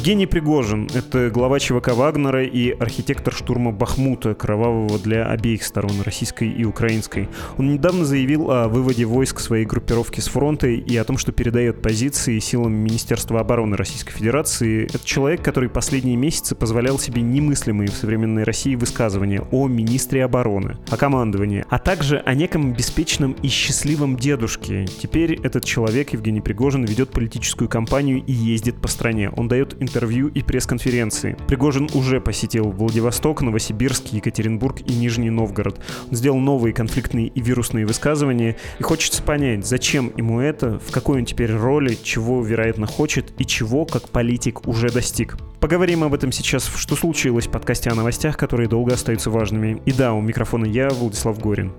Евгений 0.00 0.24
Пригожин— 0.24 0.88
это 0.94 1.28
глава 1.28 1.58
ЧВК 1.58 1.88
Вагнера 1.88 2.42
и 2.42 2.70
архитектор 2.70 3.34
штурма 3.34 3.70
Бахмута, 3.70 4.34
кровавого 4.34 4.98
для 4.98 5.26
обеих 5.26 5.62
сторон, 5.62 6.00
российской 6.00 6.48
и 6.48 6.64
украинской. 6.64 7.28
Он 7.58 7.70
недавно 7.70 8.06
заявил 8.06 8.50
о 8.50 8.68
выводе 8.68 9.04
войск 9.04 9.40
своей 9.40 9.66
группировки 9.66 10.20
с 10.20 10.28
фронта 10.28 10.68
и 10.68 10.96
о 10.96 11.04
том, 11.04 11.18
что 11.18 11.32
передает 11.32 11.82
позиции 11.82 12.38
силам 12.38 12.72
Министерства 12.72 13.40
обороны 13.40 13.76
Российской 13.76 14.12
Федерации. 14.12 14.84
Это 14.84 15.04
человек, 15.04 15.42
который 15.44 15.68
последние 15.68 16.16
месяцы 16.16 16.54
позволял 16.54 16.98
себе 16.98 17.20
немыслимые 17.20 17.90
в 17.90 17.94
современной 17.94 18.44
России 18.44 18.76
высказывания 18.76 19.42
о 19.50 19.68
министре 19.68 20.24
обороны, 20.24 20.78
о 20.88 20.96
командовании, 20.96 21.66
а 21.68 21.78
также 21.78 22.20
о 22.24 22.32
неком 22.32 22.72
беспечном 22.72 23.32
и 23.42 23.48
счастливом 23.48 24.16
дедушке. 24.16 24.86
Теперь 24.86 25.34
этот 25.42 25.66
человек, 25.66 26.14
Евгений 26.14 26.40
Пригожин, 26.40 26.86
ведет 26.86 27.10
политическую 27.10 27.68
кампанию 27.68 28.24
и 28.24 28.32
ездит 28.32 28.80
по 28.80 28.88
стране. 28.88 29.28
Он 29.36 29.46
дает 29.46 29.76
интервью 29.90 30.28
и 30.28 30.42
пресс-конференции. 30.42 31.36
Пригожин 31.48 31.88
уже 31.94 32.20
посетил 32.20 32.70
Владивосток, 32.70 33.42
Новосибирск, 33.42 34.12
Екатеринбург 34.12 34.80
и 34.86 34.94
Нижний 34.94 35.30
Новгород. 35.30 35.80
Он 36.08 36.16
сделал 36.16 36.38
новые 36.38 36.72
конфликтные 36.72 37.26
и 37.26 37.40
вирусные 37.40 37.86
высказывания, 37.86 38.56
и 38.78 38.82
хочется 38.82 39.22
понять, 39.22 39.66
зачем 39.66 40.12
ему 40.16 40.40
это, 40.40 40.78
в 40.78 40.92
какой 40.92 41.18
он 41.18 41.24
теперь 41.24 41.52
роли, 41.52 41.98
чего, 42.02 42.42
вероятно, 42.42 42.86
хочет 42.86 43.32
и 43.38 43.44
чего, 43.44 43.84
как 43.84 44.08
политик, 44.08 44.66
уже 44.68 44.90
достиг. 44.90 45.36
Поговорим 45.58 46.04
об 46.04 46.14
этом 46.14 46.30
сейчас, 46.32 46.70
что 46.74 46.94
случилось 46.94 47.46
в 47.46 47.50
подкасте 47.50 47.90
о 47.90 47.94
новостях, 47.94 48.36
которые 48.36 48.68
долго 48.68 48.94
остаются 48.94 49.30
важными. 49.30 49.82
И 49.84 49.92
да, 49.92 50.14
у 50.14 50.20
микрофона 50.20 50.66
я, 50.66 50.88
Владислав 50.88 51.38
Горин. 51.38 51.72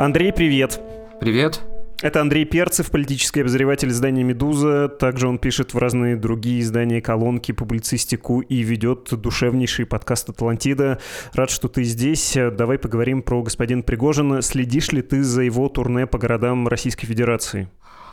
Андрей, 0.00 0.32
привет. 0.32 0.80
Привет. 1.20 1.60
Это 2.00 2.22
Андрей 2.22 2.46
Перцев, 2.46 2.90
политический 2.90 3.42
обозреватель 3.42 3.90
издания 3.90 4.22
«Медуза». 4.22 4.88
Также 4.88 5.28
он 5.28 5.38
пишет 5.38 5.74
в 5.74 5.78
разные 5.78 6.16
другие 6.16 6.62
издания 6.62 7.02
колонки, 7.02 7.52
публицистику 7.52 8.40
и 8.40 8.62
ведет 8.62 9.10
душевнейший 9.12 9.84
подкаст 9.84 10.30
«Атлантида». 10.30 11.00
Рад, 11.34 11.50
что 11.50 11.68
ты 11.68 11.84
здесь. 11.84 12.34
Давай 12.34 12.78
поговорим 12.78 13.20
про 13.20 13.42
господина 13.42 13.82
Пригожина. 13.82 14.40
Следишь 14.40 14.90
ли 14.92 15.02
ты 15.02 15.22
за 15.22 15.42
его 15.42 15.68
турне 15.68 16.06
по 16.06 16.16
городам 16.16 16.66
Российской 16.66 17.06
Федерации? 17.06 17.68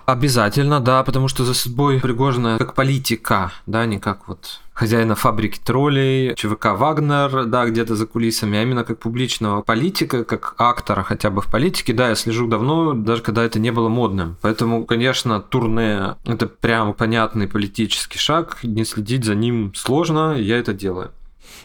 Обязательно, 0.08 0.80
да, 0.80 1.04
потому 1.04 1.28
что 1.28 1.44
за 1.44 1.54
судьбой 1.54 2.00
Пригожина 2.00 2.58
как 2.58 2.76
политика, 2.76 3.52
да, 3.66 3.86
не 3.86 4.00
как 4.00 4.30
вот 4.30 4.62
хозяина 4.72 5.16
фабрики 5.16 5.60
троллей, 5.60 6.34
ЧВК 6.36 6.68
«Вагнер», 6.78 7.44
да, 7.44 7.66
где-то 7.66 7.98
за 7.98 8.06
кулисами, 8.08 8.58
а 8.58 8.62
именно 8.62 8.86
как 8.86 9.00
публичного 9.00 9.64
политика, 9.64 10.24
как 10.24 10.56
актора 10.58 11.04
хотя 11.04 11.30
бы 11.30 11.42
в 11.42 11.48
политике, 11.48 11.92
да, 11.92 12.08
я 12.08 12.16
слежу 12.16 12.48
давно, 12.48 12.94
даже 12.94 13.22
когда 13.22 13.44
это 13.44 13.60
не 13.60 13.72
было 13.72 13.90
модным. 13.90 14.38
Поэтому, 14.42 14.86
конечно, 14.86 15.42
турне– 15.42 16.16
это 16.26 16.48
прям 16.48 16.94
понятный 16.94 17.50
политический 17.50 18.18
шаг, 18.18 18.60
не 18.64 18.86
следить 18.86 19.26
за 19.26 19.36
ним 19.36 19.74
сложно, 19.76 20.38
я 20.38 20.58
это 20.58 20.74
делаю. 20.74 21.12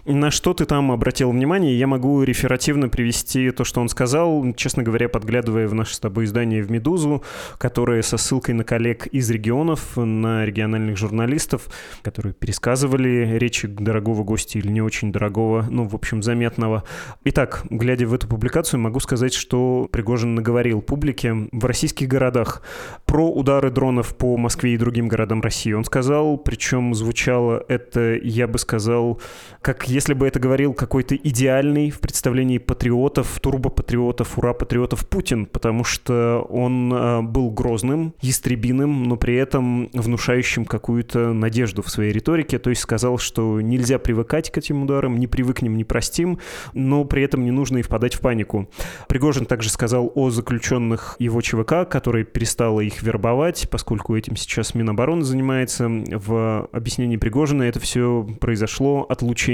На 0.04 0.30
что 0.30 0.52
ты 0.52 0.64
там 0.64 0.90
обратил 0.90 1.30
внимание? 1.30 1.78
Я 1.78 1.86
могу 1.86 2.22
реферативно 2.22 2.88
привести 2.88 3.50
то, 3.50 3.64
что 3.64 3.80
он 3.80 3.88
сказал, 3.88 4.44
честно 4.54 4.82
говоря, 4.82 5.08
подглядывая 5.08 5.68
в 5.68 5.74
наше 5.74 5.94
с 5.94 6.00
тобой 6.00 6.24
издание 6.24 6.62
в 6.62 6.70
«Медузу», 6.70 7.22
которое 7.58 8.02
со 8.02 8.16
ссылкой 8.16 8.54
на 8.54 8.64
коллег 8.64 9.06
из 9.06 9.30
регионов, 9.30 9.96
на 9.96 10.44
региональных 10.44 10.96
журналистов, 10.96 11.68
которые 12.02 12.32
пересказывали 12.32 13.38
речи 13.38 13.68
дорогого 13.68 14.24
гостя 14.24 14.58
или 14.58 14.68
не 14.68 14.82
очень 14.82 15.12
дорогого, 15.12 15.66
ну, 15.70 15.84
в 15.86 15.94
общем, 15.94 16.22
заметного. 16.22 16.84
Итак, 17.24 17.64
глядя 17.70 18.06
в 18.06 18.14
эту 18.14 18.26
публикацию, 18.26 18.80
могу 18.80 19.00
сказать, 19.00 19.34
что 19.34 19.88
Пригожин 19.92 20.34
наговорил 20.34 20.82
публике 20.82 21.48
в 21.52 21.64
российских 21.64 22.08
городах 22.08 22.62
про 23.06 23.30
удары 23.30 23.70
дронов 23.70 24.16
по 24.16 24.36
Москве 24.36 24.74
и 24.74 24.76
другим 24.76 25.08
городам 25.08 25.40
России. 25.42 25.72
Он 25.72 25.84
сказал, 25.84 26.38
причем 26.38 26.94
звучало 26.94 27.64
это, 27.68 28.16
я 28.16 28.48
бы 28.48 28.58
сказал, 28.58 29.20
как 29.60 29.71
если 29.84 30.14
бы 30.14 30.26
это 30.26 30.38
говорил 30.38 30.74
какой-то 30.74 31.16
идеальный 31.16 31.90
в 31.90 32.00
представлении 32.00 32.58
патриотов, 32.58 33.38
турбопатриотов, 33.40 34.38
ура-патриотов 34.38 35.08
Путин, 35.08 35.46
потому 35.46 35.84
что 35.84 36.46
он 36.48 36.92
э, 36.92 37.22
был 37.22 37.50
грозным, 37.50 38.14
ястребиным, 38.20 39.04
но 39.04 39.16
при 39.16 39.34
этом 39.34 39.90
внушающим 39.92 40.64
какую-то 40.64 41.32
надежду 41.32 41.82
в 41.82 41.90
своей 41.90 42.12
риторике, 42.12 42.58
то 42.58 42.70
есть 42.70 42.82
сказал, 42.82 43.18
что 43.18 43.60
нельзя 43.60 43.98
привыкать 43.98 44.50
к 44.50 44.58
этим 44.58 44.82
ударам, 44.82 45.18
не 45.18 45.26
привыкнем, 45.26 45.76
не 45.76 45.84
простим, 45.84 46.38
но 46.72 47.04
при 47.04 47.22
этом 47.22 47.44
не 47.44 47.50
нужно 47.50 47.78
и 47.78 47.82
впадать 47.82 48.14
в 48.14 48.20
панику. 48.20 48.68
Пригожин 49.08 49.46
также 49.46 49.70
сказал 49.70 50.10
о 50.14 50.30
заключенных 50.30 51.16
его 51.18 51.40
ЧВК, 51.40 51.88
которые 51.88 52.24
перестала 52.24 52.80
их 52.80 53.02
вербовать, 53.02 53.68
поскольку 53.70 54.16
этим 54.16 54.36
сейчас 54.36 54.74
Минобороны 54.74 55.24
занимается. 55.24 55.88
В 55.88 56.68
объяснении 56.72 57.16
Пригожина 57.16 57.64
это 57.64 57.80
все 57.80 58.26
произошло 58.40 59.06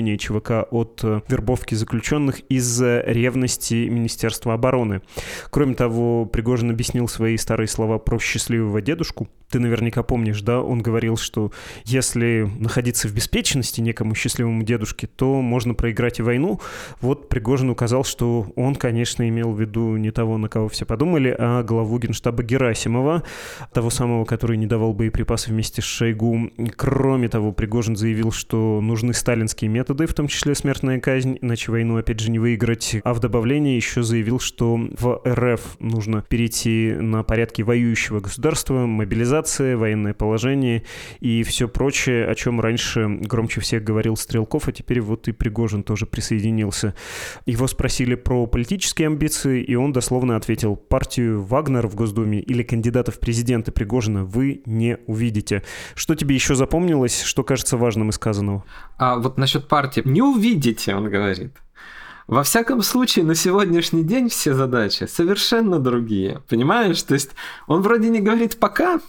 отлучение 0.09 0.19
ЧВК 0.19 0.67
от 0.71 1.01
э, 1.03 1.21
вербовки 1.29 1.75
заключенных 1.75 2.41
из-за 2.49 3.01
ревности 3.01 3.89
Министерства 3.89 4.55
обороны. 4.55 5.03
Кроме 5.51 5.75
того, 5.75 6.27
Пригожин 6.27 6.71
объяснил 6.71 7.09
свои 7.09 7.37
старые 7.37 7.69
слова 7.69 7.99
про 7.99 8.19
счастливого 8.19 8.81
дедушку, 8.81 9.29
ты 9.51 9.61
наверняка 9.61 10.03
помнишь, 10.03 10.43
да, 10.43 10.61
он 10.61 10.83
говорил, 10.83 11.17
что 11.17 11.53
если 11.85 12.51
находиться 12.59 13.09
в 13.09 13.15
беспечности 13.15 13.81
некому 13.81 14.15
счастливому 14.15 14.63
дедушке, 14.63 15.07
то 15.07 15.41
можно 15.41 15.75
проиграть 15.75 16.19
и 16.19 16.23
войну. 16.23 16.61
Вот 17.01 17.29
Пригожин 17.29 17.71
указал, 17.71 18.05
что 18.05 18.47
он, 18.57 18.75
конечно, 18.75 19.27
имел 19.27 19.53
в 19.53 19.61
виду 19.61 19.97
не 19.97 20.11
того, 20.11 20.37
на 20.37 20.49
кого 20.49 20.69
все 20.69 20.85
подумали, 20.85 21.35
а 21.39 21.63
главу 21.63 21.99
генштаба 21.99 22.43
Герасимова, 22.43 23.23
того 23.73 23.89
самого, 23.89 24.27
который 24.27 24.59
не 24.59 24.67
давал 24.67 24.93
боеприпасы 24.93 25.51
вместе 25.51 25.81
с 25.81 25.85
Шойгу. 25.87 26.51
Кроме 26.77 27.29
того, 27.29 27.53
Пригожин 27.53 27.97
заявил, 27.97 28.33
что 28.33 28.81
нужны 28.83 29.15
сталинские 29.15 29.71
методы, 29.71 29.98
в 30.07 30.15
том 30.15 30.29
числе 30.29 30.55
смертная 30.55 31.01
казнь, 31.01 31.39
иначе 31.41 31.73
войну 31.73 31.97
опять 31.97 32.21
же 32.21 32.31
не 32.31 32.39
выиграть. 32.39 32.97
А 33.03 33.15
в 33.15 33.21
добавлении 33.21 33.77
еще 33.77 34.03
заявил, 34.03 34.39
что 34.39 34.77
в 34.77 35.23
РФ 35.27 35.77
нужно 35.81 36.23
перейти 36.23 36.93
на 36.93 37.23
порядки 37.23 37.63
воюющего 37.63 38.21
государства, 38.21 38.87
мобилизация 38.87 39.77
военное 39.77 40.15
положение 40.15 40.85
и 41.21 41.43
все 41.43 41.69
прочее, 41.69 42.27
о 42.27 42.35
чем 42.35 42.61
раньше 42.61 43.09
громче 43.09 43.61
всех 43.61 43.83
говорил 43.83 44.17
Стрелков, 44.17 44.69
а 44.69 44.73
теперь 44.73 45.01
вот 45.01 45.29
и 45.29 45.33
Пригожин 45.33 45.83
тоже 45.83 46.07
присоединился. 46.07 46.95
Его 47.47 47.67
спросили 47.67 48.15
про 48.15 48.47
политические 48.47 49.07
амбиции, 49.07 49.63
и 49.63 49.75
он 49.75 49.93
дословно 49.93 50.37
ответил, 50.37 50.77
партию 50.77 51.43
Вагнер 51.43 51.89
в 51.89 51.95
Госдуме 51.95 52.41
или 52.41 52.63
кандидатов 52.63 53.17
в 53.17 53.21
президенты 53.21 53.73
Пригожина 53.73 54.25
вы 54.25 54.63
не 54.67 54.99
увидите. 55.07 55.63
Что 55.95 56.15
тебе 56.15 56.35
еще 56.35 56.55
запомнилось, 56.55 57.23
что 57.23 57.43
кажется 57.43 57.77
важным 57.77 58.11
из 58.11 58.15
сказанного? 58.15 58.65
А 58.99 59.17
вот 59.17 59.39
насчет 59.39 59.69
партии. 59.69 59.88
Не 59.97 60.23
увидите, 60.23 60.95
он 60.95 61.11
говорит. 61.11 61.53
Во 62.27 62.43
всяком 62.43 62.83
случае, 62.83 63.25
на 63.25 63.35
сегодняшний 63.35 64.05
день 64.05 64.29
все 64.29 64.53
задачи 64.53 65.05
совершенно 65.05 65.79
другие. 65.79 66.43
Понимаешь? 66.49 67.03
То 67.03 67.15
есть 67.15 67.31
он 67.67 67.81
вроде 67.81 68.11
не 68.11 68.21
говорит 68.21 68.59
пока, 68.59 69.01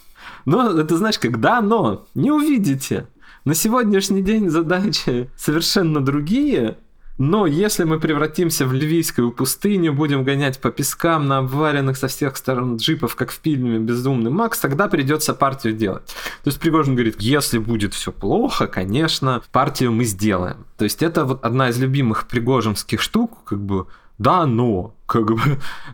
но 0.45 0.79
это 0.79 0.97
знаешь, 0.97 1.19
как 1.19 1.40
да, 1.41 1.62
но 1.62 2.07
не 2.16 2.31
увидите. 2.31 3.07
На 3.45 3.56
сегодняшний 3.56 4.22
день 4.22 4.50
задачи 4.50 5.29
совершенно 5.38 6.00
другие, 6.00 6.78
но 7.19 7.46
если 7.46 7.84
мы 7.84 8.00
превратимся 8.00 8.66
в 8.66 8.72
ливийскую 8.72 9.31
пустыню, 9.31 9.91
будем 9.91 10.24
гонять 10.24 10.59
по 10.59 10.72
пескам 10.72 11.28
на 11.28 11.40
обваренных 11.40 11.97
со 11.97 12.08
всех 12.08 12.38
сторон 12.38 12.78
джипов, 12.78 13.17
как 13.17 13.29
в 13.29 13.41
фильме 13.44 13.78
«Безумный 13.78 14.32
Макс», 14.32 14.58
тогда 14.58 14.88
придется 14.88 15.34
партию 15.34 15.73
делать. 15.73 16.08
То 16.44 16.47
есть 16.47 16.61
Пригожин 16.61 16.96
говорит, 16.96 17.17
если 17.20 17.58
будет 17.58 17.94
все 17.94 18.14
плохо, 18.14 18.67
конечно, 18.67 19.44
партию 19.52 19.91
мы 19.91 20.05
сделаем. 20.05 20.66
То 20.78 20.85
есть 20.85 21.03
это 21.03 21.26
вот 21.26 21.44
одна 21.44 21.70
из 21.70 21.78
любимых 21.78 22.26
пригожинских 22.26 23.02
штук, 23.02 23.44
как 23.44 23.59
бы 23.59 23.88
да, 24.17 24.46
но, 24.46 24.94
как 25.05 25.28
бы, 25.28 25.40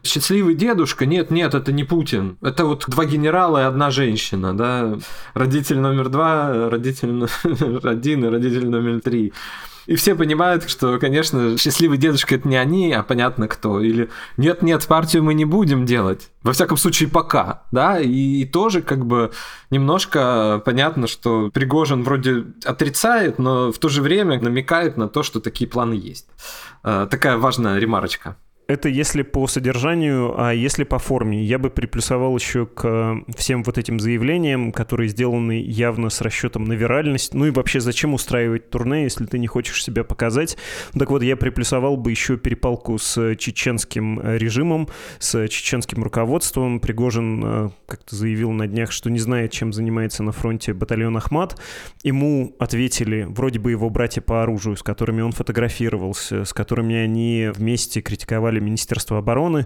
счастливый 0.03 0.53
дедушка, 0.53 1.07
нет, 1.07 1.31
нет, 1.31 1.55
это 1.55 1.71
не 1.71 1.83
Путин. 1.83 2.37
Это 2.41 2.65
вот 2.65 2.85
два 2.87 3.05
генерала 3.05 3.59
и 3.59 3.63
одна 3.63 3.89
женщина, 3.89 4.55
да. 4.55 4.97
Родитель 5.33 5.79
номер 5.79 6.09
два, 6.09 6.69
родитель 6.69 7.11
номер 7.43 7.87
один 7.87 8.25
и 8.25 8.29
родитель 8.29 8.67
номер 8.67 9.01
три. 9.01 9.33
И 9.85 9.95
все 9.95 10.15
понимают, 10.15 10.69
что, 10.69 10.97
конечно, 10.99 11.57
счастливый 11.57 11.97
дедушка 11.97 12.35
это 12.35 12.47
не 12.47 12.57
они, 12.57 12.91
а 12.91 13.03
понятно 13.03 13.47
кто. 13.47 13.79
Или 13.79 14.09
нет-нет, 14.37 14.85
партию 14.87 15.23
мы 15.23 15.33
не 15.33 15.45
будем 15.45 15.85
делать. 15.85 16.29
Во 16.41 16.53
всяком 16.53 16.77
случае, 16.77 17.09
пока, 17.09 17.63
да, 17.71 17.99
и, 17.99 18.41
и 18.41 18.45
тоже 18.45 18.81
как 18.81 19.05
бы 19.05 19.31
немножко 19.69 20.61
понятно, 20.65 21.07
что 21.07 21.49
Пригожин 21.53 22.03
вроде 22.03 22.45
отрицает, 22.63 23.39
но 23.39 23.71
в 23.71 23.77
то 23.77 23.89
же 23.89 24.01
время 24.01 24.39
намекает 24.41 24.97
на 24.97 25.07
то, 25.07 25.23
что 25.23 25.39
такие 25.39 25.69
планы 25.69 25.93
есть. 25.93 26.27
Э, 26.83 27.07
такая 27.09 27.37
важная 27.37 27.77
ремарочка. 27.77 28.37
Это 28.67 28.89
если 28.89 29.21
по 29.21 29.45
содержанию, 29.45 30.33
а 30.41 30.51
если 30.51 30.83
по 30.85 30.97
форме. 30.97 31.43
Я 31.43 31.59
бы 31.59 31.69
приплюсовал 31.69 32.35
еще 32.35 32.65
к 32.65 33.21
всем 33.37 33.61
вот 33.63 33.77
этим 33.77 33.99
заявлениям, 33.99 34.71
которые 34.71 35.07
сделаны 35.09 35.61
явно 35.61 36.09
с 36.09 36.19
расчетом 36.21 36.63
на 36.63 36.73
виральность. 36.73 37.35
Ну 37.35 37.45
и 37.45 37.51
вообще, 37.51 37.79
зачем 37.79 38.15
устраивать 38.15 38.71
турне, 38.71 39.03
если 39.03 39.25
ты 39.27 39.37
не 39.37 39.45
хочешь 39.45 39.83
себя 39.83 40.03
показать? 40.03 40.57
Так 40.97 41.11
вот, 41.11 41.21
я 41.21 41.37
приплюсовал 41.37 41.95
бы 41.95 42.09
еще 42.09 42.37
перепалку 42.37 42.97
с 42.97 43.35
чеченским 43.35 44.19
режимом, 44.35 44.89
с 45.19 45.47
чеченским 45.47 46.03
руководством. 46.03 46.79
Пригожин 46.79 47.43
э, 47.45 47.69
как-то 47.85 48.15
заявил 48.15 48.51
на 48.51 48.65
днях, 48.65 48.91
что 48.91 49.11
не 49.11 49.19
знает, 49.19 49.51
чем 49.51 49.73
занимается 49.73 50.23
на 50.23 50.31
фронте 50.31 50.73
батальон 50.73 51.15
Ахмат. 51.17 51.61
Ему 52.01 52.55
ответили 52.57 53.27
вроде 53.29 53.59
бы 53.59 53.69
его 53.69 53.91
братья 53.91 54.21
по 54.21 54.41
оружию, 54.41 54.75
с 54.75 54.81
которыми 54.81 55.21
он 55.21 55.33
фотографировался, 55.33 56.45
с 56.45 56.53
которыми 56.53 56.95
они 56.95 57.51
вместе 57.53 58.01
критиковали 58.01 58.54
критиковали 58.55 58.59
Министерство 58.59 59.17
обороны, 59.17 59.65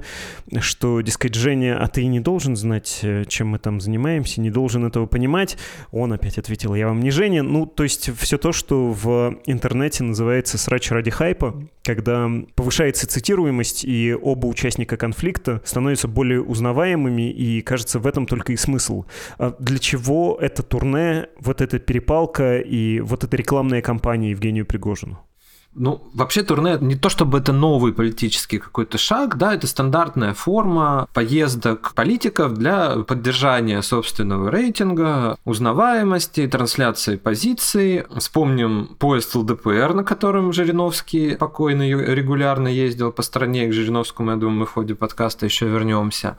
что, 0.59 1.01
дескать, 1.01 1.36
Женя, 1.36 1.77
а 1.81 1.88
ты 1.88 2.06
не 2.06 2.19
должен 2.19 2.56
знать, 2.56 3.00
э, 3.03 3.25
чем 3.27 3.50
мы 3.50 3.59
там 3.59 3.80
занимаемся, 3.80 4.41
не 4.41 4.51
должен 4.51 4.86
этого 4.86 5.06
понимать. 5.06 5.57
Он 5.91 6.13
опять 6.13 6.38
ответил, 6.38 6.75
я 6.75 6.88
вам 6.88 7.01
не 7.01 7.12
Женя. 7.12 7.44
Ну, 7.44 7.65
то 7.65 7.83
есть 7.83 8.09
все 8.18 8.38
то, 8.38 8.51
что 8.51 8.91
в 8.91 9.36
интернете 9.45 10.03
называется 10.03 10.57
срач 10.57 10.91
ради 10.91 11.12
хайпа, 11.12 11.53
когда 11.83 12.30
повышается 12.56 13.07
цитируемость, 13.07 13.86
и 13.86 14.15
оба 14.21 14.47
участника 14.47 14.97
конфликта 14.97 15.62
становятся 15.65 16.07
более 16.07 16.41
узнаваемыми, 16.41 17.31
и, 17.31 17.62
кажется, 17.62 18.00
в 18.00 18.07
этом 18.07 18.25
только 18.25 18.53
и 18.53 18.57
смысл. 18.57 19.06
А 19.38 19.56
для 19.59 19.80
чего 19.80 20.38
это 20.41 20.63
турне, 20.63 21.27
вот 21.39 21.62
эта 21.62 21.80
перепалка 21.80 22.59
и 22.59 23.00
вот 23.01 23.24
эта 23.24 23.38
рекламная 23.38 23.81
кампания 23.81 24.31
Евгению 24.31 24.65
Пригожину? 24.65 25.29
Ну, 25.75 26.10
вообще 26.13 26.42
турне 26.44 26.77
не 26.81 26.95
то 26.95 27.10
чтобы 27.10 27.38
это 27.38 27.54
новый 27.54 27.94
политический 27.94 28.57
какой-то 28.57 28.98
шаг, 28.98 29.38
да, 29.38 29.54
это 29.54 29.68
стандартная 29.68 30.33
форма 30.33 31.07
поездок 31.13 31.94
политиков 31.94 32.56
для 32.56 32.98
поддержания 32.98 33.81
собственного 33.83 34.50
рейтинга, 34.50 35.38
узнаваемости, 35.45 36.48
трансляции 36.48 37.18
позиций. 37.18 38.06
Вспомним 38.18 38.95
поезд 38.98 39.36
ЛДПР, 39.36 39.94
на 39.94 40.04
котором 40.04 40.54
Жириновский 40.54 41.36
покойный 41.36 41.92
регулярно 41.92 42.68
ездил 42.68 43.12
по 43.12 43.22
стране, 43.22 43.68
к 43.68 43.74
Жириновскому, 43.74 44.31
я 44.31 44.38
думаю, 44.38 44.60
мы 44.62 44.65
в 44.65 44.72
ходе 44.72 44.95
подкаста 44.95 45.45
еще 45.45 45.68
вернемся. 45.68 46.38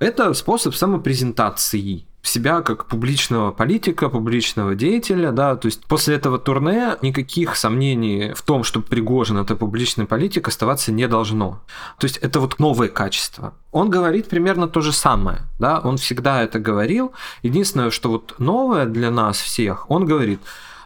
Это 0.00 0.34
способ 0.34 0.74
самопрезентации 0.74 2.04
себя 2.22 2.62
как 2.62 2.86
публичного 2.86 3.50
политика, 3.50 4.08
публичного 4.08 4.74
деятеля, 4.74 5.32
да, 5.32 5.56
то 5.56 5.66
есть 5.66 5.84
после 5.86 6.14
этого 6.14 6.38
турне 6.38 6.96
никаких 7.02 7.56
сомнений 7.56 8.32
в 8.34 8.42
том, 8.42 8.62
что 8.62 8.80
Пригожин 8.80 9.38
это 9.38 9.56
публичный 9.56 10.06
политик, 10.06 10.48
оставаться 10.48 10.92
не 10.92 11.08
должно. 11.08 11.60
То 11.98 12.06
есть 12.06 12.18
это 12.18 12.40
вот 12.40 12.58
новое 12.58 12.88
качество. 12.88 13.54
Он 13.72 13.90
говорит 13.90 14.28
примерно 14.28 14.68
то 14.68 14.80
же 14.80 14.92
самое, 14.92 15.42
да, 15.58 15.80
он 15.80 15.96
всегда 15.96 16.42
это 16.42 16.58
говорил. 16.58 17.12
Единственное, 17.42 17.90
что 17.90 18.10
вот 18.10 18.34
новое 18.38 18.86
для 18.86 19.10
нас 19.10 19.40
всех, 19.40 19.90
он 19.90 20.06
говорит, 20.06 20.40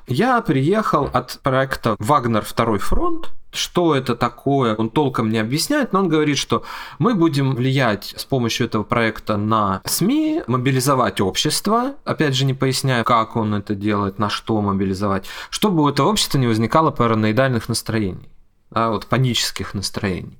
я 0.08 0.40
приехал 0.40 1.10
от 1.12 1.40
проекта 1.42 1.96
«Вагнер. 1.98 2.42
Второй 2.42 2.78
фронт», 2.78 3.32
что 3.56 3.94
это 3.94 4.14
такое, 4.14 4.74
он 4.74 4.90
толком 4.90 5.30
не 5.30 5.38
объясняет, 5.38 5.92
но 5.92 6.00
он 6.00 6.08
говорит, 6.08 6.38
что 6.38 6.64
мы 6.98 7.14
будем 7.14 7.54
влиять 7.54 8.14
с 8.16 8.24
помощью 8.24 8.66
этого 8.66 8.82
проекта 8.82 9.36
на 9.36 9.82
СМИ, 9.84 10.42
мобилизовать 10.46 11.20
общество, 11.20 11.94
опять 12.04 12.34
же 12.34 12.44
не 12.44 12.54
поясняя, 12.54 13.04
как 13.04 13.36
он 13.36 13.54
это 13.54 13.74
делает, 13.74 14.18
на 14.18 14.30
что 14.30 14.60
мобилизовать, 14.60 15.26
чтобы 15.50 15.82
у 15.82 15.88
этого 15.88 16.08
общества 16.08 16.38
не 16.38 16.46
возникало 16.46 16.90
параноидальных 16.90 17.68
настроений 17.68 18.28
да, 18.70 18.90
вот 18.90 19.06
панических 19.06 19.74
настроений. 19.74 20.38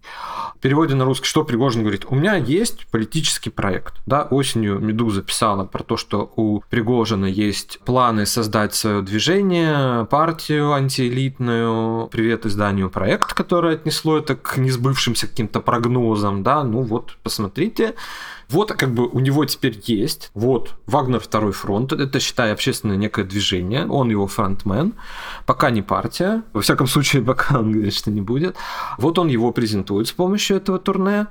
В 0.56 0.58
переводе 0.58 0.94
на 0.94 1.04
русский, 1.04 1.26
что 1.26 1.44
Пригожин 1.44 1.82
говорит? 1.82 2.06
У 2.08 2.14
меня 2.14 2.34
есть 2.34 2.86
политический 2.88 3.50
проект. 3.50 3.94
Да, 4.06 4.22
осенью 4.22 4.78
Медуза 4.78 5.22
писала 5.22 5.64
про 5.64 5.82
то, 5.82 5.96
что 5.96 6.32
у 6.36 6.60
Пригожина 6.68 7.26
есть 7.26 7.78
планы 7.84 8.26
создать 8.26 8.74
свое 8.74 9.02
движение, 9.02 10.06
партию 10.06 10.72
антиэлитную. 10.72 12.08
Привет 12.08 12.46
изданию 12.46 12.90
проект, 12.90 13.32
которое 13.32 13.74
отнесло 13.74 14.18
это 14.18 14.34
к 14.34 14.56
несбывшимся 14.56 15.28
каким-то 15.28 15.60
прогнозам. 15.60 16.42
Да, 16.42 16.64
ну 16.64 16.82
вот, 16.82 17.16
посмотрите, 17.22 17.94
вот 18.48 18.72
как 18.72 18.92
бы 18.92 19.08
у 19.08 19.18
него 19.20 19.44
теперь 19.44 19.80
есть, 19.84 20.30
вот 20.34 20.74
Вагнер 20.86 21.20
второй 21.20 21.52
фронт, 21.52 21.92
это, 21.92 22.20
считай, 22.20 22.52
общественное 22.52 22.96
некое 22.96 23.24
движение, 23.24 23.86
он 23.86 24.10
его 24.10 24.26
фронтмен, 24.26 24.94
пока 25.46 25.70
не 25.70 25.82
партия, 25.82 26.42
во 26.52 26.60
всяком 26.60 26.86
случае, 26.86 27.22
пока 27.24 27.58
он 27.58 27.90
что 27.90 28.10
не 28.10 28.20
будет. 28.20 28.56
Вот 28.98 29.18
он 29.18 29.28
его 29.28 29.52
презентует 29.52 30.08
с 30.08 30.12
помощью 30.12 30.56
этого 30.56 30.78
турне, 30.78 31.26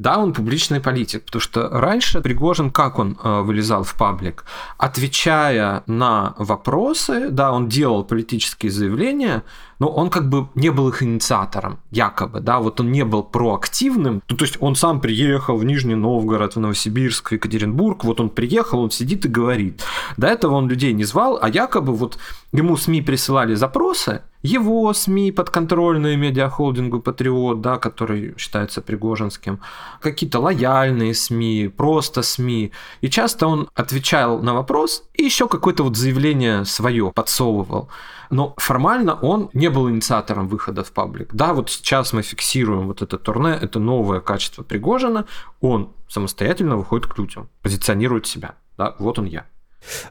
да, 0.00 0.16
он 0.16 0.32
публичный 0.32 0.80
политик, 0.80 1.26
потому 1.26 1.42
что 1.42 1.68
раньше 1.68 2.22
Пригожин, 2.22 2.70
как 2.70 2.98
он 2.98 3.18
э, 3.22 3.40
вылезал 3.42 3.82
в 3.82 3.94
паблик, 3.96 4.46
отвечая 4.78 5.82
на 5.86 6.34
вопросы, 6.38 7.28
да, 7.28 7.52
он 7.52 7.68
делал 7.68 8.02
политические 8.02 8.72
заявления, 8.72 9.42
но 9.80 9.88
он 9.88 10.10
как 10.10 10.28
бы 10.28 10.46
не 10.54 10.70
был 10.70 10.88
их 10.90 11.02
инициатором, 11.02 11.80
якобы, 11.90 12.40
да, 12.40 12.60
вот 12.60 12.80
он 12.80 12.92
не 12.92 13.04
был 13.04 13.24
проактивным, 13.24 14.22
ну, 14.28 14.36
то 14.36 14.44
есть 14.44 14.58
он 14.60 14.76
сам 14.76 15.00
приехал 15.00 15.56
в 15.56 15.64
Нижний 15.64 15.96
Новгород, 15.96 16.54
в 16.54 16.60
Новосибирск, 16.60 17.30
в 17.30 17.32
Екатеринбург, 17.32 18.04
вот 18.04 18.20
он 18.20 18.28
приехал, 18.28 18.80
он 18.80 18.90
сидит 18.90 19.24
и 19.24 19.28
говорит. 19.28 19.82
До 20.16 20.26
этого 20.26 20.54
он 20.54 20.68
людей 20.68 20.92
не 20.92 21.04
звал, 21.04 21.38
а 21.40 21.48
якобы 21.48 21.94
вот 21.94 22.18
ему 22.52 22.76
СМИ 22.76 23.00
присылали 23.02 23.54
запросы, 23.54 24.22
его 24.42 24.92
СМИ 24.92 25.32
подконтрольные 25.32 26.16
медиахолдингу 26.16 27.00
Патриот, 27.00 27.60
да, 27.60 27.78
который 27.78 28.34
считается 28.38 28.82
Пригожинским, 28.82 29.60
какие-то 30.00 30.40
лояльные 30.40 31.14
СМИ, 31.14 31.68
просто 31.74 32.22
СМИ. 32.22 32.72
И 33.00 33.10
часто 33.10 33.46
он 33.46 33.68
отвечал 33.74 34.40
на 34.42 34.54
вопрос 34.54 35.04
и 35.14 35.24
еще 35.24 35.48
какое-то 35.48 35.84
вот 35.84 35.96
заявление 35.96 36.64
свое 36.64 37.12
подсовывал 37.14 37.88
но 38.30 38.54
формально 38.56 39.14
он 39.14 39.50
не 39.52 39.68
был 39.70 39.90
инициатором 39.90 40.48
выхода 40.48 40.84
в 40.84 40.92
паблик. 40.92 41.34
Да, 41.34 41.52
вот 41.54 41.70
сейчас 41.70 42.12
мы 42.12 42.22
фиксируем 42.22 42.86
вот 42.86 43.02
это 43.02 43.18
турне, 43.18 43.58
это 43.60 43.78
новое 43.78 44.20
качество 44.20 44.62
Пригожина, 44.62 45.26
он 45.60 45.92
самостоятельно 46.08 46.76
выходит 46.76 47.06
к 47.06 47.18
людям, 47.18 47.48
позиционирует 47.62 48.26
себя. 48.26 48.54
Да, 48.76 48.96
вот 48.98 49.18
он 49.18 49.26
я. 49.26 49.46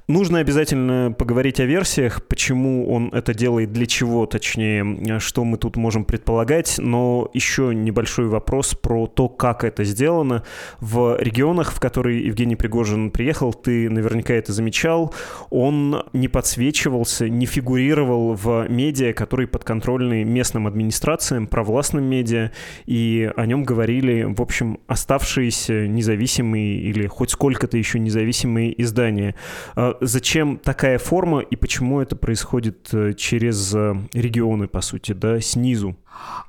Нужно 0.08 0.40
обязательно 0.40 1.12
поговорить 1.12 1.60
о 1.60 1.66
версиях, 1.66 2.24
почему 2.28 2.92
он 2.92 3.10
это 3.14 3.34
делает, 3.34 3.72
для 3.72 3.86
чего, 3.86 4.26
точнее, 4.26 5.20
что 5.20 5.44
мы 5.44 5.58
тут 5.58 5.78
можем 5.78 6.06
предполагать, 6.06 6.76
но 6.80 7.30
еще 7.34 7.74
небольшой 7.74 8.28
вопрос 8.28 8.74
про 8.74 9.08
то, 9.08 9.30
как 9.30 9.64
это 9.64 9.84
сделано. 9.84 10.44
В 10.80 11.18
регионах, 11.20 11.72
в 11.72 11.80
которые 11.80 12.26
Евгений 12.26 12.56
Пригожин 12.56 13.12
приехал, 13.12 13.54
ты 13.54 13.90
наверняка 13.90 14.34
это 14.34 14.54
замечал, 14.54 15.14
он 15.50 16.04
не 16.14 16.28
подсвечивался, 16.28 17.30
не 17.30 17.46
фигурировал 17.46 18.34
в 18.34 18.68
медиа, 18.68 19.14
которые 19.14 19.48
подконтрольны 19.48 20.24
местным 20.24 20.68
администрациям, 20.68 21.48
провластным 21.48 22.04
медиа, 22.04 22.52
и 22.86 23.32
о 23.36 23.46
нем 23.46 23.64
говорили, 23.64 24.24
в 24.24 24.42
общем, 24.42 24.80
оставшиеся 24.88 25.88
независимые 25.88 26.80
или 26.80 27.08
хоть 27.08 27.32
сколько-то 27.32 27.78
еще 27.78 28.00
независимые 28.00 28.80
издания. 28.82 29.36
А 29.76 29.98
зачем 30.02 30.58
такая 30.58 30.98
форма 30.98 31.40
и 31.40 31.56
почему 31.56 32.02
это 32.02 32.16
происходит 32.16 32.90
э, 32.94 33.14
через 33.14 33.74
э, 33.74 33.96
регионы, 34.14 34.68
по 34.68 34.82
сути, 34.82 35.14
да, 35.14 35.40
снизу? 35.42 35.96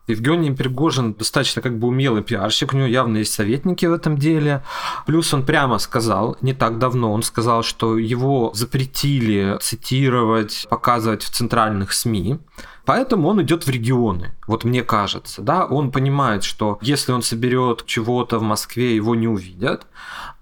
Евгений 0.06 0.50
Пригожин 0.50 1.14
достаточно 1.14 1.62
как 1.62 1.78
бы 1.78 1.88
умелый 1.88 2.22
пиарщик, 2.22 2.72
у 2.72 2.76
него 2.76 2.88
явно 2.88 3.18
есть 3.18 3.32
советники 3.32 3.86
в 3.86 3.92
этом 3.92 4.18
деле. 4.18 4.64
Плюс 5.06 5.32
он 5.32 5.46
прямо 5.46 5.78
сказал, 5.78 6.36
не 6.40 6.52
так 6.52 6.78
давно, 6.78 7.12
он 7.12 7.22
сказал, 7.22 7.62
что 7.62 7.96
его 7.96 8.50
запретили 8.54 9.56
цитировать, 9.60 10.66
показывать 10.68 11.22
в 11.22 11.30
центральных 11.30 11.92
СМИ. 11.92 12.38
Поэтому 12.84 13.28
он 13.28 13.40
идет 13.42 13.66
в 13.66 13.70
регионы, 13.70 14.32
вот 14.48 14.64
мне 14.64 14.82
кажется, 14.82 15.42
да, 15.42 15.64
он 15.64 15.92
понимает, 15.92 16.42
что 16.42 16.78
если 16.82 17.12
он 17.12 17.22
соберет 17.22 17.84
чего-то 17.86 18.38
в 18.38 18.42
Москве, 18.42 18.96
его 18.96 19.14
не 19.14 19.28
увидят, 19.28 19.86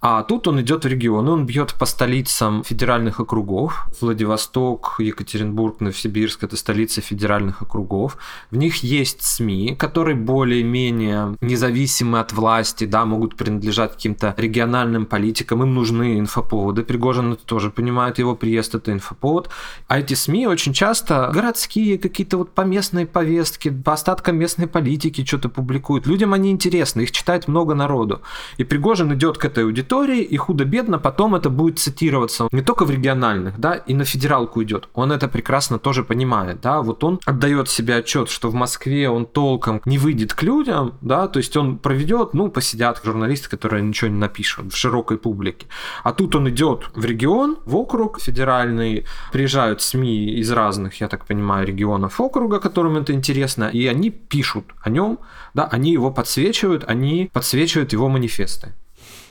а 0.01 0.23
тут 0.23 0.47
он 0.47 0.61
идет 0.61 0.85
в 0.85 0.89
регионы, 0.89 1.33
он 1.33 1.45
бьет 1.45 1.75
по 1.75 1.85
столицам 1.85 2.63
федеральных 2.63 3.19
округов. 3.19 3.89
Владивосток, 4.01 4.95
Екатеринбург, 4.99 5.81
Новосибирск– 5.81 6.43
это 6.45 6.57
столицы 6.57 7.01
федеральных 7.01 7.63
округов. 7.63 8.17
В 8.53 8.57
них 8.57 8.85
есть 8.85 9.23
СМИ, 9.23 9.75
которые 9.77 10.15
более-менее 10.15 11.37
независимы 11.41 12.21
от 12.21 12.33
власти, 12.33 12.85
да, 12.85 13.05
могут 13.05 13.35
принадлежать 13.35 13.95
каким-то 13.95 14.35
региональным 14.37 15.05
политикам, 15.05 15.65
им 15.65 15.75
нужны 15.75 16.21
инфоповоды. 16.21 16.85
Пригожин 16.85 17.33
это 17.33 17.45
тоже 17.45 17.71
понимает, 17.71 18.21
его 18.21 18.37
приезд– 18.37 18.75
это 18.77 18.93
инфоповод. 18.93 19.51
А 19.89 19.99
эти 19.99 20.15
СМИ 20.15 20.47
очень 20.47 20.73
часто 20.73 21.29
городские, 21.35 21.99
какие-то 21.99 22.39
вот 22.39 22.55
по 22.55 22.61
местной 22.61 23.05
повестке, 23.05 23.73
по 23.73 23.95
остаткам 23.95 24.37
местной 24.37 24.69
политики 24.69 25.25
что-то 25.25 25.49
публикуют. 25.49 26.07
Людям 26.07 26.35
они 26.35 26.53
интересны, 26.53 27.01
их 27.01 27.11
читает 27.11 27.49
много 27.49 27.75
народу. 27.75 28.23
И 28.59 28.65
Пригожин 28.65 29.13
идет 29.13 29.39
к 29.39 29.45
этой 29.45 29.65
аудитории, 29.65 29.88
аудитории, 29.89 30.23
и 30.23 30.37
худо-бедно 30.37 30.99
потом 30.99 31.35
это 31.35 31.51
будет 31.51 31.79
цитироваться 31.79 32.49
не 32.53 32.63
только 32.63 32.85
в 32.85 32.91
региональных, 32.91 33.59
да, 33.59 33.75
и 33.75 33.95
на 33.95 34.05
федералку 34.05 34.63
идет. 34.63 34.89
Он 34.95 35.13
это 35.13 35.29
прекрасно 35.29 35.79
тоже 35.79 36.05
понимает, 36.05 36.61
да, 36.61 36.83
вот 36.83 37.05
он 37.05 37.21
отдает 37.27 37.69
себе 37.69 37.97
отчет, 37.97 38.29
что 38.29 38.51
в 38.51 38.55
Москве 38.55 39.09
он 39.09 39.27
толком 39.27 39.81
не 39.87 39.99
выйдет 39.99 40.35
к 40.35 40.43
людям, 40.43 40.93
да, 41.01 41.27
то 41.29 41.39
есть 41.39 41.57
он 41.57 41.79
проведет, 41.79 42.35
ну, 42.35 42.51
посидят 42.51 43.01
журналисты, 43.05 43.49
которые 43.49 43.83
ничего 43.83 44.11
не 44.11 44.19
напишут 44.19 44.73
в 44.73 44.77
широкой 44.77 45.17
публике. 45.17 45.67
А 46.05 46.13
тут 46.13 46.35
он 46.35 46.49
идет 46.49 46.91
в 46.95 47.05
регион, 47.05 47.57
в 47.65 47.77
округ 47.77 48.21
федеральный, 48.21 49.05
приезжают 49.33 49.81
СМИ 49.81 50.39
из 50.41 50.51
разных, 50.51 51.01
я 51.01 51.09
так 51.09 51.25
понимаю, 51.25 51.67
регионов 51.67 52.21
округа, 52.21 52.61
которым 52.61 52.97
это 52.97 53.13
интересно, 53.13 53.71
и 53.73 53.87
они 53.87 54.11
пишут 54.11 54.65
о 54.83 54.91
нем, 54.91 55.19
да, 55.55 55.65
они 55.73 55.93
его 55.93 56.11
подсвечивают, 56.11 56.85
они 56.89 57.31
подсвечивают 57.33 57.93
его 57.93 58.09
манифесты 58.09 58.75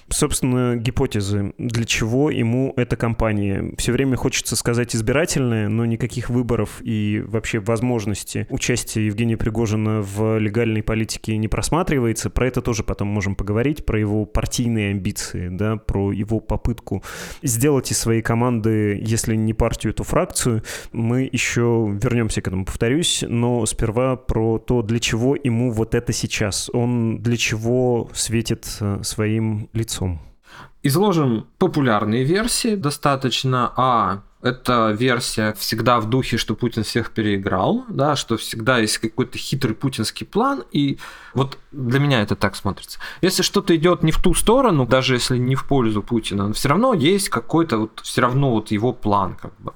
собственно, 0.10 0.76
гипотезы, 0.76 1.54
для 1.58 1.86
чего 1.86 2.30
ему 2.30 2.74
эта 2.76 2.96
компания. 2.96 3.74
Все 3.78 3.92
время 3.92 4.16
хочется 4.16 4.56
сказать 4.56 4.96
избирательная, 4.96 5.68
но 5.68 5.86
никаких 5.86 6.30
выборов 6.30 6.82
и 6.82 7.24
вообще 7.26 7.60
возможности 7.60 8.48
участия 8.50 9.06
Евгения 9.06 9.38
Пригожина 9.38 10.02
в 10.02 10.38
легальной 10.38 10.84
политике 10.84 11.38
не 11.38 11.48
просматривается. 11.48 12.30
Про 12.30 12.48
это 12.48 12.62
тоже 12.62 12.84
потом 12.84 13.10
можем 13.10 13.36
поговорить, 13.36 13.86
про 13.86 14.00
его 14.00 14.26
партийные 14.26 14.92
амбиции, 14.92 15.50
да, 15.50 15.78
про 15.78 16.12
его 16.12 16.40
попытку 16.40 17.04
сделать 17.42 17.92
из 17.92 17.98
своей 17.98 18.22
команды, 18.22 19.02
если 19.04 19.36
не 19.36 19.54
партию, 19.54 19.94
то 19.94 20.04
фракцию. 20.04 20.64
Мы 20.92 21.30
еще 21.32 21.88
вернемся 22.02 22.42
к 22.42 22.48
этому, 22.48 22.66
повторюсь, 22.66 23.24
но 23.28 23.66
сперва 23.66 24.16
про 24.16 24.58
то, 24.58 24.82
для 24.82 25.00
чего 25.00 25.36
ему 25.36 25.72
вот 25.72 25.96
это 25.96 26.14
сейчас. 26.14 26.70
Он 26.74 27.20
для 27.20 27.38
чего 27.38 28.10
светит 28.14 28.68
э, 28.80 29.00
своим 29.04 29.70
лицом 29.74 29.97
лицом. 29.98 30.22
Изложим 30.84 31.48
популярные 31.58 32.24
версии 32.24 32.76
достаточно. 32.76 33.74
А 33.76 34.22
эта 34.42 34.92
версия 34.92 35.54
всегда 35.54 36.00
в 36.00 36.10
духе, 36.10 36.38
что 36.38 36.56
Путин 36.56 36.84
всех 36.84 37.12
переиграл, 37.12 37.86
да, 37.90 38.16
что 38.16 38.38
всегда 38.38 38.78
есть 38.78 39.00
какой-то 39.00 39.38
хитрый 39.38 39.74
путинский 39.74 40.26
план, 40.26 40.64
и 40.72 41.00
вот 41.34 41.58
для 41.72 42.00
меня 42.00 42.22
это 42.22 42.36
так 42.36 42.56
смотрится. 42.56 43.00
Если 43.22 43.42
что-то 43.42 43.76
идет 43.76 44.04
не 44.04 44.12
в 44.12 44.22
ту 44.22 44.34
сторону, 44.36 44.86
даже 44.86 45.16
если 45.16 45.38
не 45.38 45.56
в 45.56 45.66
пользу 45.66 46.04
Путина, 46.04 46.54
все 46.54 46.70
равно 46.70 46.94
есть 46.94 47.30
какой-то 47.30 47.78
вот 47.78 48.00
все 48.04 48.22
равно 48.22 48.52
вот 48.52 48.72
его 48.72 48.94
план, 48.94 49.36
как 49.36 49.54
бы. 49.60 49.74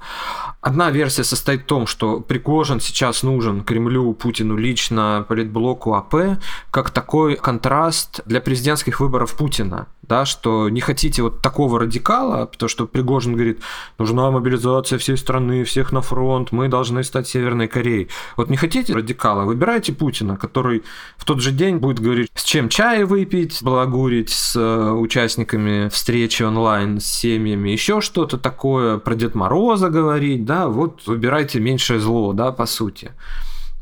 Одна 0.62 0.92
версия 0.92 1.24
состоит 1.24 1.64
в 1.64 1.66
том, 1.66 1.88
что 1.88 2.20
Пригожин 2.20 2.80
сейчас 2.80 3.24
нужен 3.24 3.64
Кремлю, 3.64 4.14
Путину 4.14 4.56
лично, 4.56 5.26
политблоку 5.28 5.96
АП, 5.96 6.40
как 6.70 6.92
такой 6.92 7.36
контраст 7.36 8.22
для 8.28 8.42
президентских 8.42 9.00
выборов 9.00 9.36
Путина, 9.36 9.88
да, 10.04 10.24
что 10.24 10.70
не 10.70 10.80
хотите 10.80 11.24
вот 11.24 11.42
такого 11.42 11.80
радикала, 11.80 12.46
потому 12.46 12.70
что 12.70 12.86
Пригожин 12.86 13.34
говорит, 13.34 13.62
нужна 13.98 14.30
мобилизация 14.30 15.00
всей 15.00 15.18
страны, 15.18 15.64
всех 15.64 15.92
на 15.92 16.02
фронт, 16.02 16.52
мы 16.52 16.68
должны 16.68 17.04
стать 17.04 17.28
Северной 17.28 17.68
Кореей. 17.68 18.10
Вот 18.38 18.52
не 18.52 18.58
хотите 18.58 18.94
радикала, 18.94 19.46
выбирайте 19.46 19.94
Путина, 19.94 20.38
который 20.38 20.84
в 21.18 21.26
тот 21.26 21.42
же 21.42 21.52
день 21.52 21.78
будет 21.78 22.00
говорить, 22.00 22.30
с 22.36 22.44
чем 22.44 22.70
чай 22.70 23.04
выпить, 23.04 23.64
балагурить 23.64 24.30
с 24.30 24.56
э, 24.56 24.92
участниками 24.92 25.90
встречи 25.90 26.44
онлайн, 26.44 27.00
с 27.00 27.06
семьями, 27.06 27.70
еще 27.72 28.00
что-то 28.00 28.38
такое, 28.38 29.00
про 29.00 29.16
Дед 29.16 29.34
Мороза 29.34 29.90
говорить, 29.90 30.46
да, 30.52 30.68
вот 30.68 31.08
выбирайте 31.08 31.62
меньшее 31.62 32.02
зло, 32.02 32.34
да, 32.34 32.52
по 32.52 32.66
сути. 32.66 33.12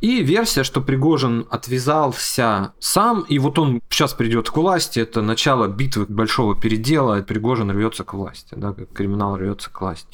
И 0.02 0.22
версия, 0.22 0.64
что 0.64 0.82
Пригожин 0.82 1.48
отвязался 1.50 2.74
сам, 2.80 3.22
и 3.22 3.40
вот 3.40 3.58
он 3.58 3.82
сейчас 3.90 4.14
придет 4.14 4.52
к 4.52 4.56
власти, 4.56 5.00
это 5.00 5.24
начало 5.24 5.68
битвы 5.68 6.06
большого 6.08 6.56
передела, 6.56 7.24
Пригожин 7.24 7.72
рвется 7.72 8.04
к 8.04 8.14
власти, 8.14 8.54
да, 8.56 8.74
как 8.74 8.94
криминал 8.94 9.36
рвется 9.36 9.72
к 9.72 9.82
власти. 9.82 10.08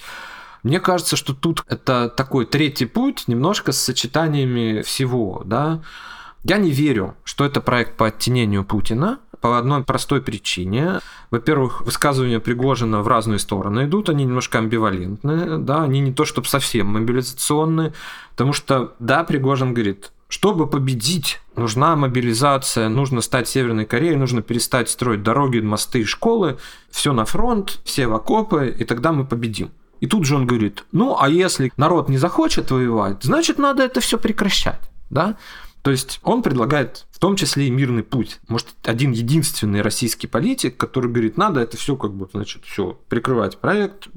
Мне 0.64 0.80
кажется, 0.80 1.18
что 1.18 1.34
тут 1.34 1.66
это 1.68 2.08
такой 2.08 2.46
третий 2.46 2.86
путь, 2.86 3.26
немножко 3.28 3.74
с 3.74 3.82
сочетаниями 3.82 4.82
всего, 4.82 5.44
да. 5.46 5.82
Я 6.46 6.58
не 6.58 6.72
верю, 6.72 7.16
что 7.26 7.44
это 7.44 7.60
проект 7.60 7.98
по 7.98 8.08
оттенению 8.08 8.64
Путина 8.64 9.20
по 9.46 9.60
одной 9.60 9.84
простой 9.84 10.22
причине. 10.22 11.02
Во-первых, 11.30 11.82
высказывания 11.82 12.40
Пригожина 12.40 13.04
в 13.04 13.08
разные 13.08 13.38
стороны 13.38 13.86
идут, 13.86 14.10
они 14.10 14.24
немножко 14.24 14.58
амбивалентны, 14.58 15.60
да, 15.60 15.84
они 15.84 16.00
не 16.00 16.12
то 16.12 16.26
чтобы 16.26 16.48
совсем 16.48 16.88
мобилизационные, 16.88 17.94
потому 18.32 18.54
что, 18.54 18.96
да, 18.98 19.24
Пригожин 19.24 19.76
говорит, 19.76 20.12
чтобы 20.30 20.66
победить, 20.66 21.42
нужна 21.56 21.96
мобилизация, 21.96 22.90
нужно 22.90 23.22
стать 23.22 23.48
Северной 23.48 23.86
Кореей, 23.86 24.16
нужно 24.16 24.42
перестать 24.42 24.90
строить 24.90 25.22
дороги, 25.22 25.60
мосты, 25.60 26.06
школы, 26.06 26.58
все 26.90 27.14
на 27.14 27.26
фронт, 27.26 27.82
все 27.84 28.08
в 28.08 28.16
окопы, 28.16 28.76
и 28.76 28.84
тогда 28.84 29.12
мы 29.12 29.26
победим. 29.26 29.70
И 30.00 30.08
тут 30.08 30.26
же 30.26 30.38
он 30.38 30.48
говорит, 30.48 30.86
ну 30.92 31.18
а 31.22 31.30
если 31.30 31.72
народ 31.78 32.10
не 32.10 32.18
захочет 32.18 32.72
воевать, 32.72 33.22
значит 33.22 33.60
надо 33.60 33.84
это 33.84 34.00
все 34.00 34.18
прекращать. 34.18 34.82
Да? 35.12 35.38
То 35.86 35.92
есть 35.92 36.20
он 36.24 36.42
предлагает 36.42 37.06
в 37.12 37.20
том 37.20 37.36
числе 37.36 37.68
и 37.68 37.70
мирный 37.70 38.02
путь. 38.02 38.40
Может, 38.48 38.70
один 38.86 39.12
единственный 39.12 39.84
российский 39.84 40.26
политик, 40.26 40.78
который 40.78 41.12
говорит, 41.12 41.38
надо 41.38 41.60
это 41.60 41.78
все 41.78 41.96
как 41.96 42.12
бы, 42.12 42.28
значит, 42.34 42.64
все, 42.66 42.98
прикрывать 43.08 43.60
проект. 43.60 44.08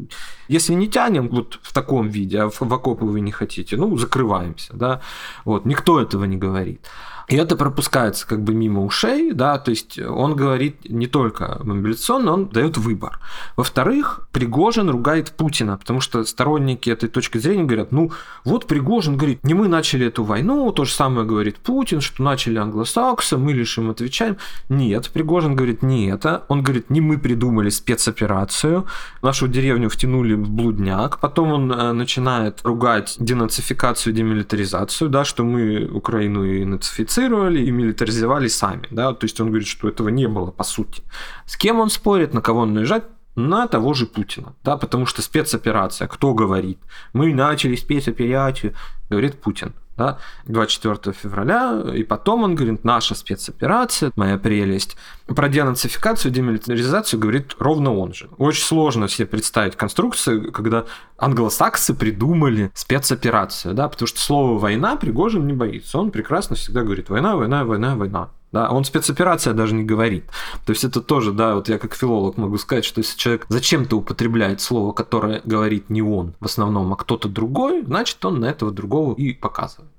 Если 0.48 0.72
не 0.72 0.88
тянем 0.88 1.28
вот 1.28 1.60
в 1.62 1.74
таком 1.74 2.08
виде, 2.08 2.40
а 2.40 2.48
в, 2.48 2.58
в 2.58 2.72
окопы 2.72 3.04
вы 3.04 3.20
не 3.20 3.32
хотите, 3.32 3.76
ну, 3.76 3.98
закрываемся, 3.98 4.72
да. 4.72 5.02
Вот, 5.44 5.66
никто 5.66 6.00
этого 6.00 6.24
не 6.24 6.38
говорит. 6.38 6.86
И 7.28 7.36
это 7.36 7.56
пропускается 7.56 8.26
как 8.26 8.42
бы 8.42 8.54
мимо 8.54 8.82
ушей, 8.82 9.32
да, 9.32 9.58
то 9.58 9.70
есть 9.70 9.98
он 9.98 10.34
говорит 10.34 10.88
не 10.88 11.06
только 11.06 11.60
мобилизационно, 11.62 12.32
он 12.32 12.48
дает 12.48 12.78
выбор. 12.78 13.20
Во-вторых, 13.54 14.26
Пригожин 14.32 14.88
ругает 14.88 15.32
Путина, 15.32 15.76
потому 15.76 16.00
что 16.00 16.24
сторонники 16.24 16.88
этой 16.88 17.10
точки 17.10 17.36
зрения 17.36 17.64
говорят, 17.64 17.92
ну 17.92 18.12
вот 18.44 18.66
Пригожин 18.66 19.18
говорит, 19.18 19.44
не 19.44 19.52
мы 19.52 19.68
начали 19.68 20.06
эту 20.06 20.24
войну, 20.24 20.72
то 20.72 20.86
же 20.86 20.92
самое 20.92 21.26
говорит 21.26 21.56
Путин, 21.56 22.00
что 22.00 22.22
начали 22.22 22.56
англосаксы, 22.56 23.36
мы 23.36 23.52
лишь 23.52 23.76
им 23.76 23.90
отвечаем. 23.90 24.38
Нет, 24.70 25.10
Пригожин 25.10 25.54
говорит 25.54 25.82
не 25.82 26.06
это, 26.06 26.44
он 26.48 26.62
говорит, 26.62 26.88
не 26.88 27.02
мы 27.02 27.18
придумали 27.18 27.68
спецоперацию, 27.68 28.86
нашу 29.20 29.48
деревню 29.48 29.90
втянули 29.90 30.32
в 30.32 30.48
блудняк, 30.48 31.20
потом 31.20 31.52
он 31.52 31.72
э, 31.72 31.92
начинает 31.92 32.60
ругать 32.64 33.16
денацификацию, 33.18 34.14
демилитаризацию, 34.14 35.10
да, 35.10 35.26
что 35.26 35.44
мы 35.44 35.86
Украину 35.92 36.44
и 36.44 36.64
нацифицировали, 36.64 37.17
модифицировали 37.18 37.64
и 37.64 37.70
милитаризовали 37.70 38.48
сами. 38.48 38.86
Да? 38.90 39.12
То 39.12 39.24
есть 39.24 39.40
он 39.40 39.48
говорит, 39.48 39.68
что 39.68 39.88
этого 39.88 40.08
не 40.08 40.28
было 40.28 40.50
по 40.50 40.64
сути. 40.64 41.02
С 41.46 41.56
кем 41.56 41.80
он 41.80 41.90
спорит, 41.90 42.34
на 42.34 42.40
кого 42.40 42.60
он 42.60 42.74
наезжает? 42.74 43.04
На 43.34 43.66
того 43.66 43.94
же 43.94 44.06
Путина. 44.06 44.54
Да? 44.64 44.76
Потому 44.76 45.06
что 45.06 45.22
спецоперация, 45.22 46.08
кто 46.08 46.34
говорит? 46.34 46.78
Мы 47.12 47.34
начали 47.34 47.76
спецоперацию, 47.76 48.74
говорит 49.10 49.40
Путин 49.40 49.72
да, 49.98 50.18
24 50.46 51.14
февраля, 51.14 51.82
и 51.94 52.04
потом 52.04 52.44
он 52.44 52.54
говорит, 52.54 52.84
наша 52.84 53.14
спецоперация, 53.14 54.12
моя 54.16 54.38
прелесть. 54.38 54.96
Про 55.26 55.48
денацификацию, 55.48 56.32
демилитаризацию 56.32 57.20
говорит 57.20 57.56
ровно 57.58 57.94
он 57.94 58.14
же. 58.14 58.30
Очень 58.38 58.64
сложно 58.64 59.08
себе 59.08 59.26
представить 59.26 59.76
конструкцию, 59.76 60.52
когда 60.52 60.86
англосаксы 61.18 61.92
придумали 61.94 62.70
спецоперацию, 62.74 63.74
да, 63.74 63.88
потому 63.88 64.06
что 64.06 64.20
слово 64.20 64.58
«война» 64.58 64.96
Пригожин 64.96 65.46
не 65.46 65.52
боится. 65.52 65.98
Он 65.98 66.10
прекрасно 66.10 66.56
всегда 66.56 66.82
говорит 66.82 67.10
«война, 67.10 67.36
война, 67.36 67.64
война, 67.64 67.96
война». 67.96 68.30
Да, 68.50 68.70
он 68.70 68.84
спецоперация 68.84 69.52
даже 69.52 69.74
не 69.74 69.84
говорит. 69.84 70.24
То 70.64 70.70
есть 70.70 70.82
это 70.84 71.02
тоже, 71.02 71.32
да, 71.32 71.54
вот 71.54 71.68
я 71.68 71.78
как 71.78 71.94
филолог 71.94 72.38
могу 72.38 72.56
сказать, 72.56 72.84
что 72.84 73.00
если 73.00 73.18
человек 73.18 73.46
зачем-то 73.48 73.96
употребляет 73.96 74.60
слово, 74.60 74.92
которое 74.92 75.42
говорит 75.44 75.90
не 75.90 76.00
он 76.00 76.34
в 76.40 76.46
основном, 76.46 76.92
а 76.92 76.96
кто-то 76.96 77.28
другой, 77.28 77.84
значит 77.84 78.24
он 78.24 78.40
на 78.40 78.46
этого 78.46 78.70
другого 78.70 79.14
и 79.14 79.34
показывает. 79.34 79.90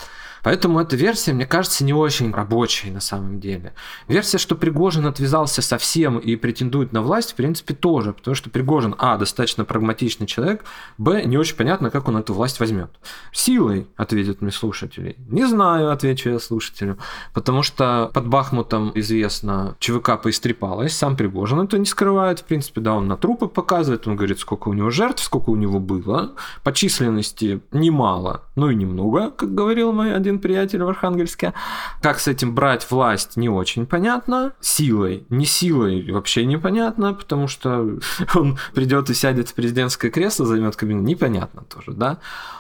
Поэтому 0.44 0.80
эта 0.80 0.96
версия, 0.96 1.34
мне 1.34 1.46
кажется, 1.46 1.84
не 1.84 1.94
очень 1.94 2.32
рабочей 2.32 2.92
на 2.92 3.00
самом 3.00 3.40
деле. 3.40 3.74
Версия, 4.08 4.38
что 4.38 4.56
Пригожин 4.56 5.06
отвязался 5.06 5.62
совсем 5.62 6.18
и 6.20 6.36
претендует 6.36 6.94
на 6.94 7.02
власть, 7.02 7.32
в 7.32 7.36
принципе, 7.36 7.74
тоже, 7.74 8.14
потому 8.14 8.36
что 8.36 8.50
Пригожин, 8.50 8.96
а, 8.98 9.18
достаточно 9.18 9.66
прагматичный 9.66 10.28
человек, 10.28 10.64
б, 10.98 11.24
не 11.26 11.38
очень 11.38 11.56
понятно, 11.56 11.90
как 11.90 12.08
он 12.08 12.18
эту 12.18 12.34
власть 12.34 12.60
возьмет. 12.60 12.92
Силой, 13.32 13.88
ответят 13.96 14.42
мне 14.42 14.52
слушатели. 14.52 15.16
Не 15.28 15.46
знаю, 15.46 15.92
отвечу 15.92 16.30
я 16.30 16.40
слушателю, 16.40 16.98
потому 17.34 17.64
что 17.64 18.12
под 18.14 18.28
Бахмутом 18.28 18.92
известно, 18.96 19.76
ЧВК 19.80 20.22
поистрепалась, 20.22 20.96
сам 20.96 21.16
Пригожин 21.16 21.62
это 21.62 21.78
не 21.78 21.86
скрывает, 21.86 22.40
в 22.40 22.44
принципе, 22.44 22.82
да, 22.82 22.94
он 22.94 23.08
на 23.08 23.18
трупы 23.18 23.48
показывает, 23.48 24.08
он 24.08 24.16
говорит, 24.16 24.40
сколько 24.40 24.70
у 24.70 24.74
него 24.74 24.90
жертв, 24.90 25.24
сколько 25.24 25.50
у 25.50 25.56
него 25.56 25.80
было, 25.80 26.34
по 26.64 26.72
численности 26.72 27.62
немало, 27.72 28.44
ну 28.56 28.70
и 28.70 28.76
немного, 28.76 29.32
как 29.32 29.54
говорил 29.56 29.92
мой 29.92 30.14
один 30.14 30.29
один 30.30 30.40
приятель 30.40 30.84
в 30.84 30.88
Архангельске. 30.88 31.54
Как 32.02 32.20
с 32.20 32.28
этим 32.28 32.54
брать 32.54 32.90
власть, 32.90 33.36
не 33.36 33.50
очень 33.50 33.86
понятно. 33.86 34.54
Силой, 34.62 35.26
не 35.30 35.46
силой, 35.46 36.12
вообще 36.12 36.46
непонятно, 36.46 37.14
потому 37.14 37.48
что 37.48 38.00
он 38.36 38.58
придет 38.74 39.10
и 39.10 39.14
сядет 39.14 39.50
в 39.50 39.54
президентское 39.56 40.12
кресло, 40.12 40.46
займет 40.46 40.76
кабинет, 40.76 41.04
непонятно 41.04 41.64
тоже, 41.64 41.94
да. 41.94 42.20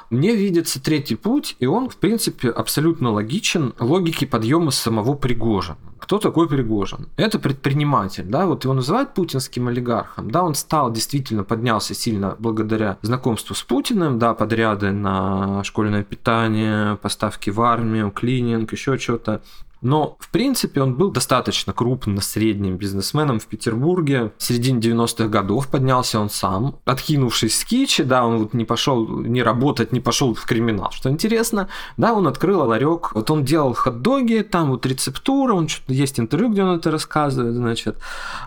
Мне 0.09 0.35
видится 0.35 0.81
третий 0.81 1.15
путь, 1.15 1.55
и 1.59 1.67
он, 1.67 1.87
в 1.89 1.97
принципе, 1.97 2.49
абсолютно 2.49 3.11
логичен 3.11 3.75
логике 3.79 4.25
подъема 4.25 4.71
самого 4.71 5.13
Пригожина. 5.13 5.77
Кто 5.99 6.17
такой 6.17 6.47
Пригожин? 6.47 7.09
Это 7.17 7.37
предприниматель, 7.37 8.23
да, 8.23 8.47
вот 8.47 8.63
его 8.63 8.73
называют 8.73 9.13
путинским 9.13 9.67
олигархом, 9.67 10.31
да, 10.31 10.43
он 10.43 10.55
стал, 10.55 10.91
действительно 10.91 11.43
поднялся 11.43 11.93
сильно 11.93 12.35
благодаря 12.39 12.97
знакомству 13.03 13.53
с 13.53 13.61
Путиным, 13.61 14.17
да, 14.17 14.33
подряды 14.33 14.91
на 14.91 15.63
школьное 15.63 16.03
питание, 16.03 16.95
поставки 16.95 17.51
в 17.59 17.61
армию, 17.61 18.09
клининг, 18.09 18.71
еще 18.71 18.97
что-то. 18.97 19.41
Но, 19.81 20.17
в 20.19 20.29
принципе, 20.29 20.81
он 20.81 20.95
был 20.95 21.11
достаточно 21.11 21.73
крупным 21.73 22.21
средним 22.21 22.77
бизнесменом 22.77 23.39
в 23.39 23.45
Петербурге. 23.45 24.31
В 24.37 24.43
середине 24.43 24.79
90-х 24.79 25.27
годов 25.27 25.67
поднялся 25.67 26.19
он 26.19 26.29
сам. 26.29 26.75
Откинувшись 26.85 27.59
с 27.59 27.63
кичи, 27.63 28.03
да, 28.03 28.25
он 28.25 28.39
вот 28.39 28.53
не 28.53 28.65
пошел 28.65 29.07
не 29.07 29.41
работать, 29.41 29.91
не 29.91 30.01
пошел 30.01 30.33
в 30.33 30.45
криминал. 30.45 30.91
Что 30.91 31.09
интересно, 31.09 31.69
да, 31.97 32.13
он 32.13 32.27
открыл 32.27 32.61
ларек. 32.67 33.13
Вот 33.13 33.31
он 33.31 33.45
делал 33.45 33.73
хот-доги, 33.73 34.41
там 34.41 34.71
вот 34.71 34.85
рецептура, 34.85 35.53
он 35.53 35.67
что-то 35.67 35.93
есть 35.93 36.19
интервью, 36.19 36.49
где 36.49 36.63
он 36.63 36.77
это 36.77 36.91
рассказывает, 36.91 37.55
значит. 37.55 37.97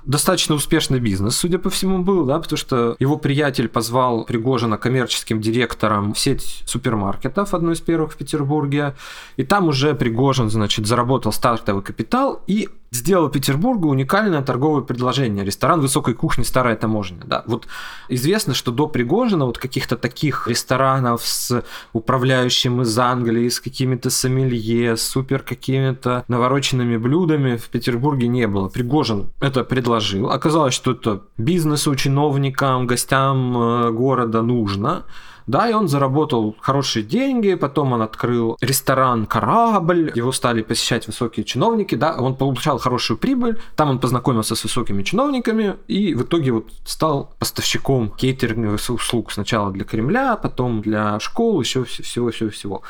Достаточно 0.05 0.55
успешный 0.55 1.01
бизнес, 1.01 1.37
судя 1.37 1.59
по 1.59 1.71
всему, 1.71 2.03
был, 2.03 2.25
да, 2.27 2.39
потому 2.39 2.59
что 2.59 2.97
его 2.99 3.17
приятель 3.17 3.69
позвал 3.69 4.25
Пригожина 4.25 4.77
коммерческим 4.77 5.41
директором 5.41 6.13
в 6.13 6.19
сеть 6.19 6.63
супермаркетов, 6.67 7.55
одну 7.55 7.73
из 7.73 7.81
первых 7.81 8.13
в 8.13 8.17
Петербурге. 8.17 8.95
И 9.37 9.45
там 9.45 9.69
уже 9.69 9.95
Пригожин, 9.95 10.51
значит, 10.51 10.87
заработал 10.87 11.22
заработал 11.23 11.33
стартовый 11.33 11.83
капитал 11.83 12.43
и 12.49 12.69
сделал 12.91 13.31
Петербургу 13.31 13.89
уникальное 13.89 14.43
торговое 14.43 14.83
предложение. 14.83 15.45
Ресторан 15.45 15.81
высокой 15.81 16.15
кухни 16.15 16.45
«Старая 16.45 16.77
таможня». 16.77 17.23
Да. 17.25 17.43
Вот 17.47 17.67
известно, 18.11 18.55
что 18.55 18.71
до 18.71 18.87
Пригожина 18.87 19.47
вот 19.47 19.59
каких-то 19.59 19.97
таких 19.97 20.49
ресторанов 20.49 21.23
с 21.23 21.63
управляющим 21.95 22.83
из 22.83 22.99
Англии, 22.99 23.49
с 23.49 23.61
какими-то 23.61 24.11
сомелье, 24.11 24.97
супер 24.97 25.43
какими-то 25.43 26.25
навороченными 26.29 26.99
блюдами 26.99 27.57
в 27.57 27.69
Петербурге 27.69 28.29
не 28.29 28.47
было. 28.47 28.69
Пригожин 28.69 29.31
это 29.41 29.65
предложил. 29.65 30.31
Оказалось, 30.31 30.75
что 30.75 30.91
это 30.91 31.21
бизнесу, 31.39 31.95
чиновникам, 31.95 32.87
гостям 32.87 33.57
э, 33.57 33.91
города 33.91 34.43
нужно. 34.43 35.05
Да, 35.47 35.69
и 35.69 35.73
он 35.73 35.89
заработал 35.89 36.57
хорошие 36.61 37.03
деньги, 37.03 37.55
потом 37.55 37.93
он 37.93 38.03
открыл 38.03 38.57
ресторан 38.61 39.27
«Корабль», 39.27 40.13
его 40.15 40.33
стали 40.33 40.63
посещать 40.63 41.07
высокие 41.07 41.45
чиновники, 41.45 41.95
да, 41.95 42.15
он 42.17 42.37
получал 42.37 42.79
хорошую 42.79 43.19
прибыль, 43.19 43.61
там 43.77 43.91
он 43.91 43.99
познакомился 43.99 44.55
с 44.55 44.65
высокими 44.65 45.03
чиновниками 45.03 45.77
и 45.89 46.15
в 46.15 46.23
итоге 46.23 46.53
вот 46.53 46.69
стал 46.85 47.35
поставщиком 47.39 48.11
кейтеринговых 48.11 48.81
услуг 48.91 49.33
сначала 49.33 49.71
для 49.73 49.85
Кремля, 49.85 50.37
потом 50.37 50.83
для 50.83 51.19
школ, 51.21 51.61
еще 51.61 51.85
всего-всего-всего. 51.85 52.83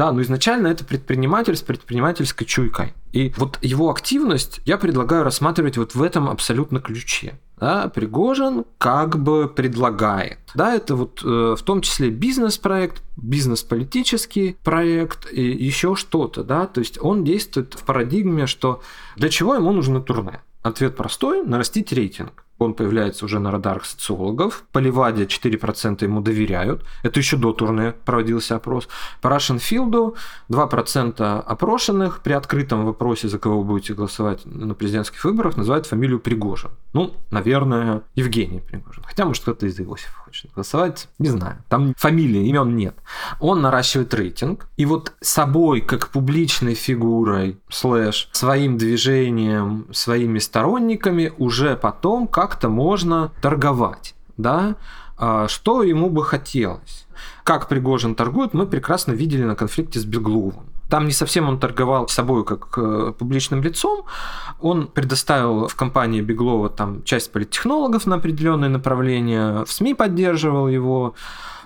Да, 0.00 0.12
но 0.12 0.22
изначально 0.22 0.68
это 0.68 0.82
предприниматель 0.82 1.54
с 1.54 1.60
предпринимательской 1.60 2.46
чуйкой. 2.46 2.94
И 3.12 3.34
вот 3.36 3.58
его 3.60 3.90
активность 3.90 4.62
я 4.64 4.78
предлагаю 4.78 5.24
рассматривать 5.24 5.76
вот 5.76 5.94
в 5.94 6.02
этом 6.02 6.30
абсолютно 6.30 6.80
ключе. 6.80 7.38
Да, 7.58 7.86
Пригожин 7.88 8.64
как 8.78 9.22
бы 9.22 9.46
предлагает. 9.46 10.38
Да, 10.54 10.74
это 10.74 10.96
вот 10.96 11.20
э, 11.22 11.54
в 11.54 11.62
том 11.62 11.82
числе 11.82 12.08
бизнес-проект, 12.08 13.02
бизнес-политический 13.18 14.56
проект 14.64 15.30
и 15.30 15.42
еще 15.42 15.94
что-то. 15.94 16.44
Да, 16.44 16.66
то 16.66 16.78
есть 16.78 16.98
он 16.98 17.22
действует 17.22 17.74
в 17.74 17.84
парадигме, 17.84 18.46
что 18.46 18.80
для 19.16 19.28
чего 19.28 19.54
ему 19.54 19.70
нужно 19.70 20.00
турне. 20.00 20.40
Ответ 20.62 20.96
простой– 20.96 21.44
нарастить 21.46 21.92
рейтинг 21.92 22.46
он 22.60 22.74
появляется 22.74 23.24
уже 23.24 23.38
на 23.38 23.50
радарах 23.50 23.86
социологов. 23.86 24.64
По 24.70 24.78
Леваде 24.78 25.24
4% 25.24 26.04
ему 26.04 26.20
доверяют. 26.20 26.84
Это 27.02 27.18
еще 27.18 27.36
до 27.36 27.52
турне 27.52 27.94
проводился 28.04 28.56
опрос. 28.56 28.88
По 29.22 29.30
Рашенфилду 29.30 30.14
2% 30.50 31.40
опрошенных 31.40 32.20
при 32.20 32.34
открытом 32.34 32.84
вопросе, 32.84 33.28
за 33.28 33.38
кого 33.38 33.60
вы 33.60 33.64
будете 33.64 33.94
голосовать 33.94 34.44
на 34.44 34.74
президентских 34.74 35.24
выборах, 35.24 35.56
называют 35.56 35.86
фамилию 35.86 36.20
Пригожин. 36.20 36.70
Ну, 36.92 37.14
наверное, 37.30 38.02
Евгений 38.14 38.60
Пригожин. 38.60 39.04
Хотя, 39.06 39.24
может, 39.24 39.42
кто-то 39.42 39.66
из 39.66 39.80
Иосифа 39.80 40.19
хочет 40.30 40.52
голосовать. 40.54 41.08
Не 41.18 41.28
знаю. 41.28 41.56
Там 41.68 41.92
фамилии, 41.96 42.46
имен 42.46 42.76
нет. 42.76 42.94
Он 43.40 43.62
наращивает 43.62 44.14
рейтинг. 44.14 44.68
И 44.76 44.86
вот 44.86 45.12
собой, 45.20 45.80
как 45.80 46.08
публичной 46.08 46.74
фигурой, 46.74 47.58
слэш, 47.68 48.28
своим 48.30 48.78
движением, 48.78 49.86
своими 49.92 50.38
сторонниками 50.38 51.32
уже 51.38 51.76
потом 51.76 52.28
как-то 52.28 52.68
можно 52.68 53.32
торговать. 53.42 54.14
Да? 54.36 54.76
А 55.18 55.48
что 55.48 55.82
ему 55.82 56.08
бы 56.08 56.24
хотелось? 56.24 57.06
Как 57.42 57.68
Пригожин 57.68 58.14
торгует, 58.14 58.54
мы 58.54 58.66
прекрасно 58.66 59.12
видели 59.12 59.42
на 59.42 59.56
конфликте 59.56 59.98
с 59.98 60.04
Бегловым. 60.04 60.69
Там 60.90 61.06
не 61.06 61.12
совсем 61.12 61.48
он 61.48 61.58
торговал 61.58 62.08
собой 62.08 62.44
как 62.44 62.76
э, 62.76 63.12
публичным 63.16 63.62
лицом. 63.62 64.04
Он 64.60 64.88
предоставил 64.88 65.68
в 65.68 65.74
компании 65.76 66.20
Беглова 66.20 66.68
там 66.68 67.04
часть 67.04 67.30
политтехнологов 67.32 68.06
на 68.06 68.16
определенное 68.16 68.68
направление, 68.68 69.64
в 69.64 69.72
СМИ 69.72 69.94
поддерживал 69.94 70.68
его. 70.68 71.14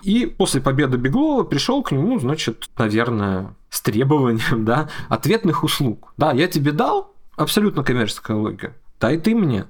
И 0.03 0.27
после 0.27 0.61
победы 0.61 0.99
Беглова 0.99 1.45
пришел 1.45 1.83
к 1.83 1.91
нему, 1.91 2.19
значит, 2.19 2.69
наверное, 2.77 3.55
с 3.71 3.81
требованием 3.81 4.65
да, 4.67 4.91
ответных 5.09 5.65
услуг. 5.65 6.13
Да, 6.19 6.33
я 6.33 6.47
тебе 6.47 6.73
дал, 6.73 7.15
абсолютно 7.37 7.83
коммерческая 7.83 8.37
логика. 8.37 8.75
Дай 9.01 9.19
ты 9.19 9.35
мне. 9.35 9.67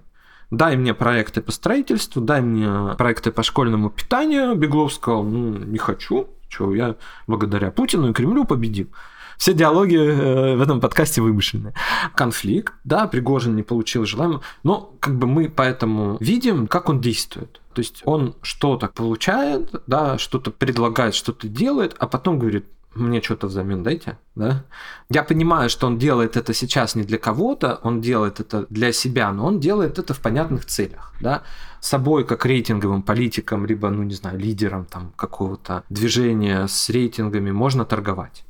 Дай 0.50 0.76
мне 0.76 0.94
проекты 0.94 1.40
по 1.40 1.52
строительству, 1.52 2.20
дай 2.20 2.40
мне 2.40 2.94
проекты 2.96 3.30
по 3.30 3.42
школьному 3.42 3.90
питанию. 3.90 4.54
Беглов 4.54 4.92
сказал, 4.92 5.22
ну, 5.22 5.58
не 5.58 5.78
хочу, 5.78 6.28
что 6.48 6.74
я 6.74 6.96
благодаря 7.26 7.70
Путину 7.70 8.10
и 8.10 8.12
Кремлю 8.12 8.44
победил. 8.44 8.88
Все 9.38 9.54
диалоги 9.54 9.96
э, 9.96 10.56
в 10.56 10.62
этом 10.62 10.80
подкасте 10.80 11.20
вымышленные. 11.20 11.74
Конфликт, 12.14 12.74
да, 12.84 13.06
Пригожин 13.06 13.56
не 13.56 13.62
получил 13.62 14.04
желаемого, 14.04 14.42
но 14.62 14.94
как 15.00 15.18
бы 15.18 15.26
мы 15.26 15.48
поэтому 15.48 16.16
видим, 16.20 16.66
как 16.66 16.88
он 16.88 17.00
действует. 17.00 17.60
То 17.72 17.80
есть 17.80 18.02
он 18.04 18.36
что-то 18.42 18.88
получает, 18.88 19.82
да, 19.86 20.18
что-то 20.18 20.50
предлагает, 20.50 21.14
что-то 21.14 21.48
делает, 21.48 21.96
а 21.98 22.06
потом 22.06 22.38
говорит, 22.38 22.66
мне 22.94 23.20
что-то 23.20 23.48
взамен 23.48 23.82
дайте, 23.82 24.18
да? 24.34 24.64
Я 25.10 25.24
понимаю, 25.24 25.68
что 25.68 25.86
он 25.86 25.98
делает 25.98 26.36
это 26.36 26.54
сейчас 26.54 26.94
не 26.94 27.02
для 27.02 27.18
кого-то, 27.18 27.80
он 27.82 28.00
делает 28.00 28.40
это 28.40 28.66
для 28.70 28.92
себя, 28.92 29.32
но 29.32 29.46
он 29.46 29.60
делает 29.60 29.98
это 29.98 30.14
в 30.14 30.20
понятных 30.20 30.64
целях, 30.64 31.12
да? 31.20 31.42
Собой 31.80 32.24
как 32.24 32.46
рейтинговым 32.46 33.02
политиком, 33.02 33.66
либо, 33.66 33.90
ну 33.90 34.02
не 34.02 34.14
знаю, 34.14 34.38
лидером 34.38 34.84
там 34.86 35.12
какого-то 35.16 35.82
движения 35.88 36.66
с 36.66 36.88
рейтингами 36.88 37.50
можно 37.50 37.84
торговать. 37.84 38.44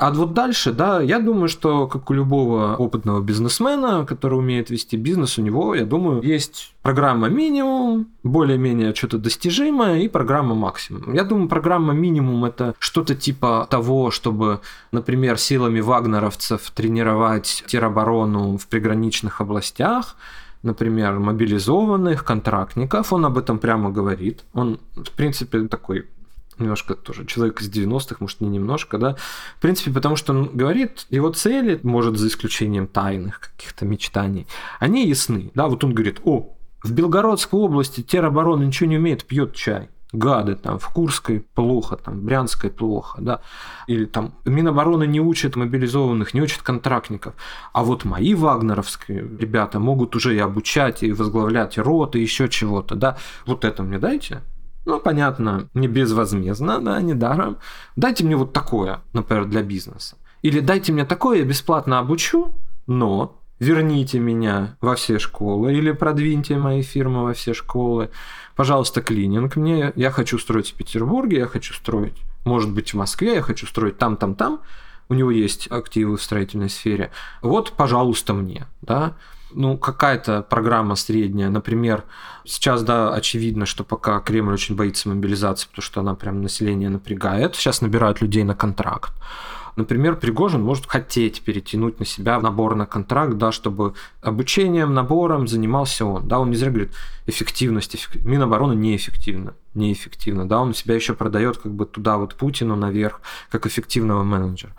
А 0.00 0.10
вот 0.12 0.32
дальше, 0.32 0.72
да, 0.72 1.02
я 1.02 1.18
думаю, 1.18 1.48
что 1.48 1.86
как 1.86 2.08
у 2.08 2.14
любого 2.14 2.74
опытного 2.74 3.20
бизнесмена, 3.20 4.06
который 4.06 4.38
умеет 4.38 4.70
вести 4.70 4.96
бизнес, 4.96 5.36
у 5.36 5.42
него, 5.42 5.74
я 5.74 5.84
думаю, 5.84 6.22
есть 6.22 6.74
программа 6.80 7.28
минимум, 7.28 8.06
более-менее 8.22 8.94
что-то 8.94 9.18
достижимое, 9.18 9.98
и 9.98 10.08
программа 10.08 10.54
максимум. 10.54 11.12
Я 11.12 11.22
думаю, 11.22 11.50
программа 11.50 11.92
минимум 11.92 12.46
это 12.46 12.74
что-то 12.78 13.14
типа 13.14 13.66
того, 13.68 14.10
чтобы, 14.10 14.60
например, 14.90 15.36
силами 15.36 15.80
вагнеровцев 15.80 16.70
тренировать 16.70 17.62
тероборону 17.66 18.56
в 18.56 18.68
приграничных 18.68 19.42
областях, 19.42 20.16
например, 20.62 21.18
мобилизованных 21.18 22.24
контрактников, 22.24 23.12
он 23.12 23.26
об 23.26 23.36
этом 23.36 23.58
прямо 23.58 23.90
говорит. 23.90 24.44
Он, 24.54 24.80
в 24.96 25.10
принципе, 25.10 25.68
такой 25.68 26.06
немножко 26.60 26.94
тоже 26.94 27.26
человек 27.26 27.60
из 27.60 27.70
90-х, 27.70 28.16
может, 28.20 28.40
не 28.40 28.48
немножко, 28.48 28.98
да. 28.98 29.16
В 29.56 29.60
принципе, 29.60 29.90
потому 29.90 30.16
что 30.16 30.32
он 30.32 30.50
говорит, 30.52 31.06
его 31.10 31.30
цели, 31.30 31.80
может, 31.82 32.16
за 32.16 32.28
исключением 32.28 32.86
тайных 32.86 33.40
каких-то 33.40 33.84
мечтаний, 33.84 34.46
они 34.78 35.06
ясны, 35.08 35.50
да. 35.54 35.68
Вот 35.68 35.84
он 35.84 35.94
говорит, 35.94 36.20
о, 36.24 36.54
в 36.82 36.92
Белгородской 36.92 37.58
области 37.58 38.02
тероборона 38.02 38.64
ничего 38.64 38.88
не 38.88 38.98
умеет, 38.98 39.24
пьет 39.24 39.54
чай. 39.54 39.88
Гады, 40.12 40.56
там, 40.56 40.78
в 40.80 40.88
Курской 40.88 41.40
плохо, 41.54 41.96
там, 41.96 42.14
в 42.14 42.24
Брянской 42.24 42.68
плохо, 42.68 43.20
да, 43.20 43.40
или 43.86 44.06
там 44.06 44.34
Минобороны 44.44 45.06
не 45.06 45.20
учат 45.20 45.54
мобилизованных, 45.54 46.34
не 46.34 46.42
учат 46.42 46.62
контрактников, 46.62 47.34
а 47.72 47.84
вот 47.84 48.04
мои 48.04 48.34
вагнеровские 48.34 49.20
ребята 49.38 49.78
могут 49.78 50.16
уже 50.16 50.34
и 50.34 50.40
обучать, 50.40 51.04
и 51.04 51.12
возглавлять 51.12 51.78
роты, 51.78 52.18
еще 52.18 52.48
чего-то, 52.48 52.96
да, 52.96 53.18
вот 53.46 53.64
это 53.64 53.84
мне 53.84 53.98
дайте, 53.98 54.42
ну, 54.90 55.00
понятно, 55.00 55.68
не 55.74 55.88
безвозмездно, 55.88 56.80
да, 56.80 57.00
не 57.00 57.14
даром. 57.14 57.58
Дайте 57.96 58.24
мне 58.24 58.36
вот 58.36 58.52
такое, 58.52 59.00
например, 59.12 59.46
для 59.46 59.62
бизнеса. 59.62 60.16
Или 60.42 60.60
дайте 60.60 60.92
мне 60.92 61.04
такое, 61.04 61.38
я 61.38 61.44
бесплатно 61.44 61.98
обучу, 61.98 62.52
но 62.86 63.40
верните 63.60 64.18
меня 64.18 64.76
во 64.80 64.96
все 64.96 65.18
школы 65.18 65.72
или 65.74 65.92
продвиньте 65.92 66.56
мои 66.56 66.82
фирмы 66.82 67.24
во 67.24 67.34
все 67.34 67.54
школы. 67.54 68.10
Пожалуйста, 68.56 69.00
клининг 69.00 69.56
мне. 69.56 69.92
Я 69.94 70.10
хочу 70.10 70.38
строить 70.38 70.72
в 70.72 70.74
Петербурге, 70.74 71.38
я 71.38 71.46
хочу 71.46 71.72
строить, 71.74 72.16
может 72.44 72.72
быть, 72.72 72.92
в 72.92 72.96
Москве, 72.96 73.34
я 73.34 73.42
хочу 73.42 73.66
строить 73.66 73.96
там, 73.96 74.16
там, 74.16 74.34
там. 74.34 74.60
у 75.08 75.14
него 75.14 75.30
есть 75.30 75.68
активы 75.70 76.16
в 76.16 76.22
строительной 76.22 76.70
сфере. 76.70 77.10
Вот, 77.42 77.72
пожалуйста, 77.72 78.32
мне, 78.32 78.66
да, 78.82 79.14
ну, 79.52 79.76
какая-то 79.78 80.42
программа 80.42 80.94
средняя, 80.94 81.50
например, 81.50 82.04
сейчас, 82.44 82.82
да, 82.82 83.12
очевидно, 83.12 83.66
что 83.66 83.84
пока 83.84 84.20
Кремль 84.20 84.54
очень 84.54 84.76
боится 84.76 85.08
мобилизации, 85.08 85.68
потому 85.68 85.82
что 85.82 86.00
она 86.00 86.14
прям 86.14 86.42
население 86.42 86.88
напрягает, 86.88 87.56
сейчас 87.56 87.80
набирают 87.82 88.20
людей 88.20 88.44
на 88.44 88.54
контракт. 88.54 89.12
Например, 89.76 90.16
Пригожин 90.16 90.62
может 90.62 90.86
хотеть 90.86 91.42
перетянуть 91.42 92.00
на 92.00 92.04
себя 92.04 92.40
набор 92.40 92.74
на 92.74 92.86
контракт, 92.86 93.34
да, 93.38 93.52
чтобы 93.52 93.94
обучением, 94.20 94.94
набором 94.94 95.46
занимался 95.48 96.04
он. 96.04 96.28
Да, 96.28 96.38
он 96.38 96.50
не 96.50 96.56
зря 96.56 96.70
говорит, 96.70 96.92
эффективность, 97.26 97.94
эффектив... 97.94 98.24
Минобороны 98.24 98.74
неэффективна, 98.74 99.54
неэффективно. 99.74 100.48
Да, 100.48 100.60
он 100.60 100.74
себя 100.74 100.94
еще 100.94 101.14
продает 101.14 101.58
как 101.58 101.72
бы 101.72 101.86
туда 101.86 102.18
вот 102.18 102.34
Путину 102.34 102.76
наверх, 102.76 103.20
как 103.50 103.66
эффективного 103.66 104.22
менеджера. 104.24 104.74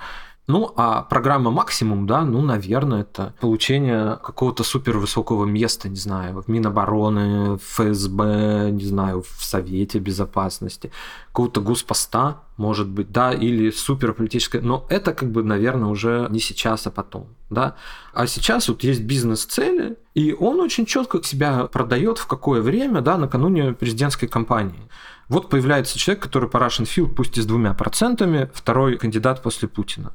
Ну, 0.52 0.74
а 0.76 1.04
программа 1.04 1.50
максимум, 1.50 2.06
да, 2.06 2.26
ну, 2.26 2.42
наверное, 2.42 3.04
это 3.04 3.34
получение 3.40 4.18
какого-то 4.22 4.64
супер 4.64 4.98
высокого 4.98 5.46
места, 5.46 5.88
не 5.88 5.96
знаю, 5.96 6.42
в 6.42 6.50
Минобороны, 6.50 7.58
в 7.58 7.60
ФСБ, 7.60 8.72
не 8.72 8.84
знаю, 8.84 9.22
в 9.22 9.46
Совете 9.46 10.00
Безопасности, 10.00 10.92
какого-то 11.28 11.62
госпоста, 11.62 12.42
может 12.58 12.90
быть, 12.90 13.14
да, 13.14 13.32
или 13.32 13.72
суперполитическое, 13.72 14.62
но 14.62 14.86
это 14.90 15.14
как 15.14 15.32
бы, 15.32 15.42
наверное, 15.42 15.88
уже 15.88 16.28
не 16.30 16.42
сейчас, 16.42 16.86
а 16.86 16.92
потом, 16.92 17.28
да. 17.50 17.76
А 18.14 18.28
сейчас 18.28 18.68
вот 18.68 18.84
есть 18.84 19.04
бизнес-цели, 19.04 19.96
и 20.16 20.34
он 20.34 20.60
очень 20.60 20.86
четко 20.86 21.24
себя 21.24 21.68
продает 21.68 22.18
в 22.18 22.28
какое 22.28 22.62
время, 22.62 23.00
да, 23.00 23.18
накануне 23.18 23.72
президентской 23.72 24.28
кампании. 24.28 24.90
Вот 25.30 25.50
появляется 25.50 25.98
человек, 25.98 26.24
который 26.24 26.50
по 26.50 26.58
Russian 26.58 26.84
Field, 26.84 27.16
пусть 27.16 27.38
и 27.38 27.42
с 27.42 27.46
двумя 27.46 27.74
процентами, 27.74 28.52
второй 28.54 28.98
кандидат 28.98 29.42
после 29.42 29.70
Путина. 29.70 30.12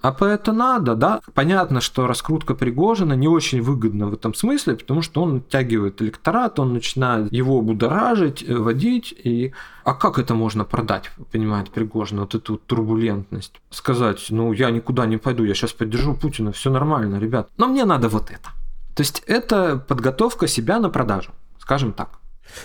АП 0.00 0.22
это 0.22 0.52
надо, 0.52 0.94
да. 0.94 1.20
Понятно, 1.34 1.80
что 1.80 2.06
раскрутка 2.06 2.54
Пригожина 2.54 3.14
не 3.14 3.28
очень 3.28 3.62
выгодна 3.62 4.06
в 4.06 4.14
этом 4.14 4.34
смысле, 4.34 4.76
потому 4.76 5.02
что 5.02 5.22
он 5.22 5.36
оттягивает 5.38 6.02
электорат, 6.02 6.58
он 6.58 6.74
начинает 6.74 7.32
его 7.32 7.60
будоражить, 7.62 8.44
э, 8.46 8.56
водить. 8.56 9.14
И... 9.24 9.52
А 9.84 9.94
как 9.94 10.18
это 10.18 10.34
можно 10.34 10.64
продать, 10.64 11.10
понимает 11.32 11.70
Пригожин, 11.70 12.20
вот 12.20 12.34
эту 12.34 12.56
турбулентность? 12.58 13.60
Сказать, 13.70 14.26
ну 14.30 14.52
я 14.52 14.70
никуда 14.70 15.06
не 15.06 15.16
пойду, 15.16 15.44
я 15.44 15.54
сейчас 15.54 15.72
поддержу 15.72 16.14
Путина, 16.14 16.52
все 16.52 16.70
нормально, 16.70 17.18
ребят. 17.18 17.48
Но 17.56 17.66
мне 17.66 17.84
надо 17.84 18.08
вот 18.08 18.30
это. 18.30 18.50
То 18.94 19.02
есть 19.02 19.22
это 19.26 19.76
подготовка 19.76 20.46
себя 20.46 20.78
на 20.78 20.88
продажу, 20.88 21.32
скажем 21.58 21.92
так. 21.92 22.18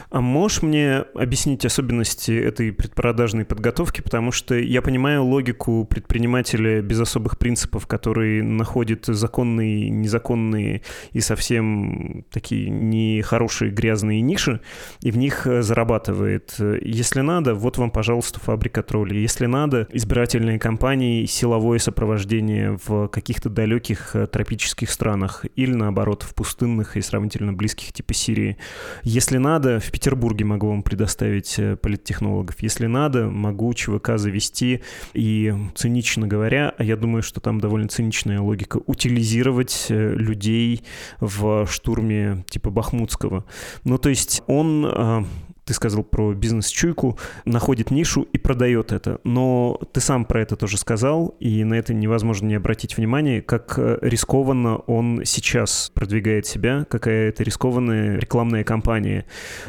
А 0.09 0.21
можешь 0.21 0.61
мне 0.61 1.05
объяснить 1.15 1.65
особенности 1.65 2.31
этой 2.31 2.71
предпродажной 2.71 3.45
подготовки? 3.45 4.01
Потому 4.01 4.31
что 4.31 4.55
я 4.55 4.81
понимаю 4.81 5.23
логику 5.23 5.85
предпринимателя 5.85 6.81
без 6.81 6.99
особых 6.99 7.37
принципов, 7.37 7.87
который 7.87 8.41
находит 8.41 9.05
законные, 9.05 9.89
незаконные 9.89 10.81
и 11.11 11.19
совсем 11.19 12.25
такие 12.31 12.69
нехорошие 12.69 13.71
грязные 13.71 14.21
ниши, 14.21 14.61
и 15.01 15.11
в 15.11 15.17
них 15.17 15.45
зарабатывает. 15.45 16.55
Если 16.81 17.21
надо, 17.21 17.55
вот 17.55 17.77
вам, 17.77 17.91
пожалуйста, 17.91 18.39
фабрика 18.39 18.83
троллей. 18.83 19.21
Если 19.21 19.45
надо, 19.45 19.87
избирательные 19.91 20.59
кампании, 20.59 21.25
силовое 21.25 21.79
сопровождение 21.79 22.77
в 22.85 23.07
каких-то 23.07 23.49
далеких 23.49 24.15
тропических 24.31 24.89
странах 24.89 25.45
или, 25.55 25.73
наоборот, 25.73 26.23
в 26.23 26.33
пустынных 26.33 26.97
и 26.97 27.01
сравнительно 27.01 27.53
близких 27.53 27.93
типа 27.93 28.13
Сирии. 28.13 28.57
Если 29.03 29.37
надо, 29.37 29.70
в 29.79 29.91
Петербурге 29.91 30.45
могу 30.45 30.67
вам 30.67 30.83
предоставить 30.83 31.57
э, 31.59 31.75
политтехнологов. 31.75 32.61
Если 32.61 32.87
надо, 32.87 33.29
могу 33.29 33.73
ЧВК 33.73 34.17
завести 34.17 34.81
и, 35.13 35.53
цинично 35.75 36.27
говоря, 36.27 36.73
а 36.77 36.83
я 36.83 36.95
думаю, 36.95 37.23
что 37.23 37.39
там 37.39 37.59
довольно 37.59 37.87
циничная 37.87 38.39
логика, 38.39 38.79
утилизировать 38.85 39.87
э, 39.89 40.13
людей 40.15 40.83
в 41.19 41.67
штурме 41.67 42.43
типа 42.49 42.69
Бахмутского. 42.69 43.45
Ну, 43.83 43.97
то 43.97 44.09
есть 44.09 44.43
он 44.47 44.85
э, 44.85 45.23
ты 45.71 45.75
сказал 45.75 46.03
про 46.03 46.33
бизнес-чуйку, 46.33 47.17
находит 47.45 47.91
нишу 47.91 48.23
и 48.23 48.37
продает 48.37 48.91
это. 48.91 49.21
Но 49.23 49.79
ты 49.93 50.01
сам 50.01 50.25
про 50.25 50.41
это 50.41 50.57
тоже 50.57 50.77
сказал, 50.77 51.33
и 51.39 51.63
на 51.63 51.75
это 51.75 51.93
невозможно 51.93 52.47
не 52.47 52.55
обратить 52.55 52.97
внимание, 52.97 53.41
как 53.41 53.75
э, 53.77 53.97
рискованно 54.01 54.75
он 54.75 55.21
сейчас 55.23 55.89
продвигает 55.93 56.45
себя, 56.45 56.85
какая 56.89 57.29
это 57.29 57.43
рискованная 57.43 58.19
рекламная 58.19 58.65
кампания, 58.65 59.25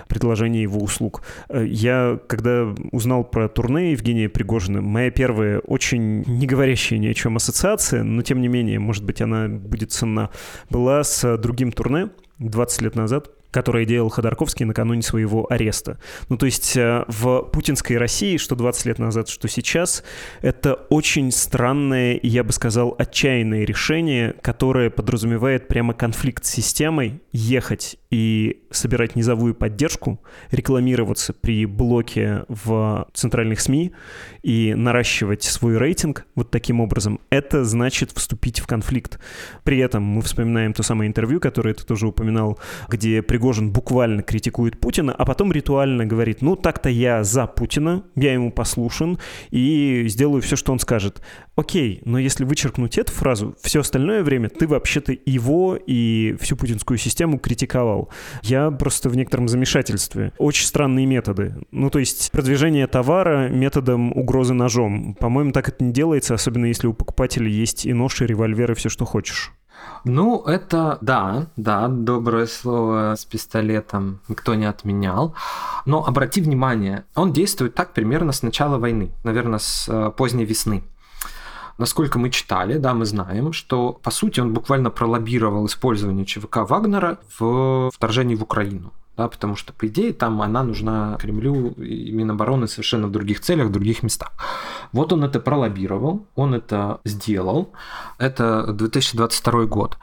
предложение 0.09 0.63
его 0.63 0.81
услуг. 0.81 1.23
Э, 1.49 1.65
я, 1.65 2.19
когда 2.27 2.75
узнал 2.91 3.23
про 3.23 3.49
турне 3.49 3.93
Евгения 3.93 4.29
Пригожина, 4.29 4.83
моя 4.83 5.13
первая 5.13 5.61
очень 5.61 6.25
не 6.27 6.49
говорящая 6.49 6.99
ни 6.99 7.07
о 7.07 7.15
чем 7.15 7.37
ассоциация, 7.37 8.03
но 8.03 8.23
тем 8.23 8.41
не 8.41 8.49
менее, 8.49 8.81
может 8.81 9.05
быть, 9.05 9.23
она 9.23 9.47
будет 9.47 9.93
ценна, 9.93 10.31
была 10.69 11.05
с 11.05 11.37
другим 11.37 11.71
турне 11.71 12.11
20 12.41 12.83
лет 12.83 12.97
назад, 12.97 13.31
которое 13.53 13.85
делал 13.85 14.09
Ходорковский 14.09 14.67
накануне 14.67 15.03
своего 15.03 15.47
ареста. 15.49 15.99
Ну, 16.29 16.37
то 16.37 16.47
есть 16.47 16.77
э, 16.77 17.05
в 17.07 17.43
путинской 17.43 17.99
России, 17.99 18.37
что 18.39 18.57
20 18.57 18.87
лет 18.87 18.99
назад, 18.99 19.29
что 19.29 19.47
сейчас, 19.47 20.03
это 20.41 20.75
очень 20.89 21.31
странное 21.31 22.19
я 22.23 22.45
бы 22.45 22.53
сказал, 22.53 22.95
отчаянное 22.99 23.65
решение, 23.65 24.35
которое 24.41 24.91
подразумевает 24.91 25.69
прямо 25.69 25.93
конфликт 25.93 26.45
с 26.45 26.51
системой, 26.51 27.21
ехать 27.33 27.99
и 28.11 28.63
собирать 28.71 29.17
низовую 29.17 29.55
поддержку, 29.55 30.21
рекламироваться 30.51 31.33
при 31.33 31.67
блоке 31.67 32.45
в 32.49 33.09
центральных 33.13 33.61
СМИ 33.61 33.93
и 34.43 34.75
наращивать 34.75 35.43
свой 35.43 35.79
рейтинг 35.79 36.27
вот 36.35 36.51
таким 36.51 36.81
образом, 36.81 37.21
это 37.31 37.65
значит 37.65 38.13
вступить 38.13 38.61
в 38.61 38.67
конфликт. 38.67 39.19
При 39.65 39.79
этом 39.79 40.03
мы 40.03 40.23
вспоминаем 40.23 40.73
то 40.73 40.83
самое 40.83 41.09
интервью, 41.09 41.41
которое 41.41 41.75
ты 41.75 41.85
тоже 41.85 42.07
упоминал, 42.07 42.59
где 42.89 43.23
Пригожин 43.23 43.42
буквально 43.71 44.23
критикует 44.23 44.81
Путина, 44.81 45.13
а 45.13 45.25
потом 45.25 45.53
ритуально 45.53 46.07
говорит, 46.07 46.43
ну 46.43 46.57
так-то 46.57 46.89
я 46.89 47.25
за 47.25 47.47
Путина, 47.47 48.05
я 48.15 48.33
ему 48.33 48.51
послушен 48.51 49.19
и 49.51 50.05
сделаю 50.09 50.41
все, 50.43 50.57
что 50.57 50.73
он 50.73 50.79
скажет. 50.79 51.21
Окей, 51.55 52.01
но 52.05 52.19
если 52.19 52.45
вычеркнуть 52.45 52.97
эту 52.97 53.13
фразу, 53.13 53.55
все 53.61 53.81
остальное 53.81 54.23
время 54.23 54.49
ты 54.49 54.67
вообще-то 54.67 55.15
его 55.27 55.77
и 55.77 56.35
всю 56.41 56.57
путинскую 56.57 56.97
систему 56.97 57.39
критиковал. 57.39 58.09
Я 58.43 58.71
просто 58.71 59.11
в 59.11 59.17
некотором 59.17 59.49
замешательстве. 59.49 60.33
Очень 60.39 60.67
странные 60.67 61.05
методы. 61.05 61.57
Ну, 61.71 61.91
то 61.91 61.99
есть 61.99 62.31
продвижение 62.33 62.87
товара 62.87 63.49
методом 63.49 64.17
угрозы 64.17 64.55
ножом. 64.55 65.15
По-моему, 65.15 65.53
так 65.53 65.69
это 65.69 65.85
не 65.85 65.93
делается, 65.93 66.35
особенно 66.35 66.67
если 66.67 66.87
у 66.87 66.95
покупателя 66.95 67.49
есть 67.49 67.85
и 67.85 67.93
нож, 67.93 68.23
и 68.23 68.27
револьвер, 68.27 68.73
и 68.73 68.75
все, 68.75 68.89
что 68.89 69.05
хочешь. 69.05 69.53
Ну, 70.05 70.43
это 70.47 70.99
да, 71.01 71.47
да, 71.57 71.87
доброе 71.89 72.47
слово 72.47 73.15
с 73.15 73.25
пистолетом 73.25 74.21
никто 74.29 74.55
не 74.55 74.65
отменял. 74.65 75.35
Но 75.87 76.05
обрати 76.05 76.41
внимание, 76.41 77.05
он 77.15 77.33
действует 77.33 77.75
так 77.75 77.93
примерно 77.93 78.33
с 78.33 78.43
начала 78.43 78.79
войны, 78.79 79.13
наверное, 79.23 79.59
с 79.59 79.89
э, 79.89 80.11
поздней 80.17 80.45
весны. 80.45 80.83
Насколько 81.79 82.19
мы 82.19 82.31
читали, 82.31 82.79
да, 82.79 82.95
мы 82.95 83.07
знаем, 83.07 83.53
что, 83.53 83.93
по 83.93 84.11
сути, 84.11 84.41
он 84.41 84.53
буквально 84.53 84.91
пролоббировал 84.91 85.67
использование 85.67 86.27
ЧВК 86.27 86.59
Вагнера 86.69 87.19
в 87.39 87.91
вторжении 87.93 88.35
в 88.35 88.43
Украину. 88.43 88.93
Да, 89.17 89.29
потому 89.29 89.57
что, 89.57 89.75
по 89.75 89.87
идее, 89.87 90.15
там 90.15 90.41
она 90.41 90.63
нужна 90.63 91.19
Кремлю 91.21 91.73
и 91.73 92.11
Минобороны 92.13 92.67
совершенно 92.67 93.09
в 93.09 93.13
других 93.13 93.41
целях, 93.41 93.69
в 93.69 93.73
других 93.73 94.03
местах. 94.03 94.33
Вот 94.93 95.13
он 95.13 95.23
это 95.25 95.39
пролоббировал, 95.39 96.27
он 96.35 96.55
это 96.55 97.01
сделал. 97.05 97.73
Это 98.19 98.73
2022 98.73 99.65
год. 99.67 99.99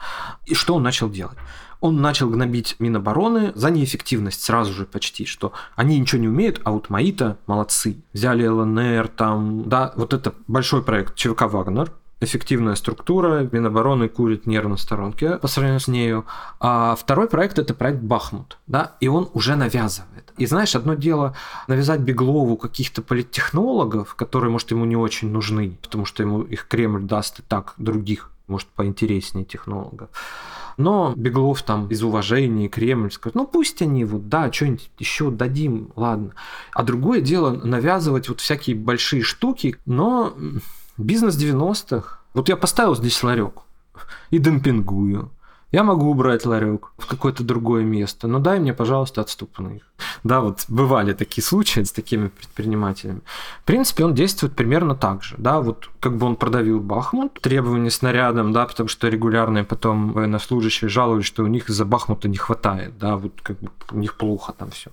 И 0.46 0.54
что 0.54 0.74
он 0.76 0.84
начал 0.84 1.10
делать? 1.10 1.36
он 1.80 2.00
начал 2.00 2.28
гнобить 2.28 2.76
Минобороны 2.78 3.52
за 3.54 3.70
неэффективность 3.70 4.42
сразу 4.42 4.72
же 4.72 4.84
почти, 4.84 5.24
что 5.24 5.52
они 5.76 5.98
ничего 5.98 6.20
не 6.20 6.28
умеют, 6.28 6.60
а 6.64 6.72
вот 6.72 6.90
мои-то 6.90 7.38
молодцы. 7.46 7.96
Взяли 8.12 8.46
ЛНР, 8.46 9.08
там, 9.08 9.68
да, 9.68 9.92
вот 9.96 10.12
это 10.12 10.34
большой 10.46 10.82
проект 10.82 11.14
ЧВК 11.14 11.42
«Вагнер», 11.42 11.92
эффективная 12.20 12.74
структура, 12.74 13.48
Минобороны 13.50 14.08
курит 14.08 14.46
нервно 14.46 14.76
в 14.76 14.80
сторонке 14.80 15.38
по 15.38 15.48
сравнению 15.48 15.80
с 15.80 15.88
нею. 15.88 16.26
А 16.60 16.94
второй 16.94 17.28
проект– 17.28 17.58
это 17.60 17.74
проект 17.74 18.00
«Бахмут», 18.00 18.58
да, 18.66 18.96
и 19.00 19.08
он 19.08 19.30
уже 19.32 19.56
навязывает. 19.56 20.32
И 20.36 20.46
знаешь, 20.46 20.76
одно 20.76 20.94
дело 20.94 21.34
навязать 21.66 22.00
Беглову 22.00 22.56
каких-то 22.56 23.02
политтехнологов, 23.02 24.14
которые, 24.14 24.50
может, 24.50 24.70
ему 24.70 24.84
не 24.84 24.96
очень 24.96 25.30
нужны, 25.30 25.78
потому 25.82 26.04
что 26.04 26.22
ему 26.22 26.42
их 26.42 26.68
Кремль 26.68 27.02
даст 27.02 27.40
и 27.40 27.42
так 27.42 27.74
других, 27.78 28.30
может, 28.46 28.68
поинтереснее 28.68 29.44
технологов. 29.44 30.10
Но 30.76 31.12
Беглов 31.14 31.62
там 31.62 31.88
из 31.88 32.02
уважения 32.02 32.68
Кремль 32.68 33.10
скажет, 33.10 33.34
ну 33.34 33.46
пусть 33.46 33.82
они 33.82 34.04
вот, 34.04 34.28
да, 34.28 34.50
что-нибудь 34.50 34.90
еще 34.98 35.30
дадим, 35.30 35.90
ладно. 35.94 36.32
А 36.72 36.82
другое 36.82 37.20
дело 37.20 37.50
навязывать 37.50 38.30
вот 38.30 38.40
всякие 38.40 38.76
большие 38.76 39.22
штуки, 39.22 39.76
но 39.84 40.34
бизнес 41.00 41.36
90-х. 41.36 42.20
Вот 42.34 42.48
я 42.48 42.56
поставил 42.56 42.94
здесь 42.94 43.22
ларек 43.22 43.62
и 44.30 44.38
демпингую. 44.38 45.30
Я 45.72 45.84
могу 45.84 46.10
убрать 46.10 46.46
ларек 46.46 46.92
в 46.98 47.06
какое-то 47.06 47.44
другое 47.44 47.84
место, 47.84 48.26
но 48.26 48.38
дай 48.38 48.58
мне, 48.58 48.74
пожалуйста, 48.74 49.20
отступных. 49.20 49.82
Да, 50.24 50.40
вот 50.40 50.64
бывали 50.68 51.12
такие 51.12 51.44
случаи 51.44 51.82
с 51.82 51.92
такими 51.92 52.28
предпринимателями. 52.28 53.20
В 53.62 53.64
принципе, 53.64 54.04
он 54.04 54.14
действует 54.14 54.54
примерно 54.54 54.94
так 54.94 55.22
же. 55.22 55.36
Да, 55.38 55.60
вот 55.60 55.88
как 56.00 56.16
бы 56.16 56.26
он 56.26 56.36
продавил 56.36 56.80
Бахмут, 56.80 57.40
требования 57.40 57.90
снарядом, 57.90 58.52
да, 58.52 58.66
потому 58.66 58.88
что 58.88 59.08
регулярные 59.08 59.64
потом 59.64 60.12
военнослужащие 60.12 60.88
жаловались, 60.88 61.26
что 61.26 61.44
у 61.44 61.46
них 61.46 61.68
из-за 61.68 61.84
Бахмута 61.84 62.28
не 62.28 62.36
хватает, 62.36 62.98
да, 62.98 63.16
вот 63.16 63.32
как 63.42 63.60
бы 63.60 63.70
у 63.92 63.98
них 63.98 64.16
плохо 64.16 64.52
там 64.56 64.70
все. 64.70 64.90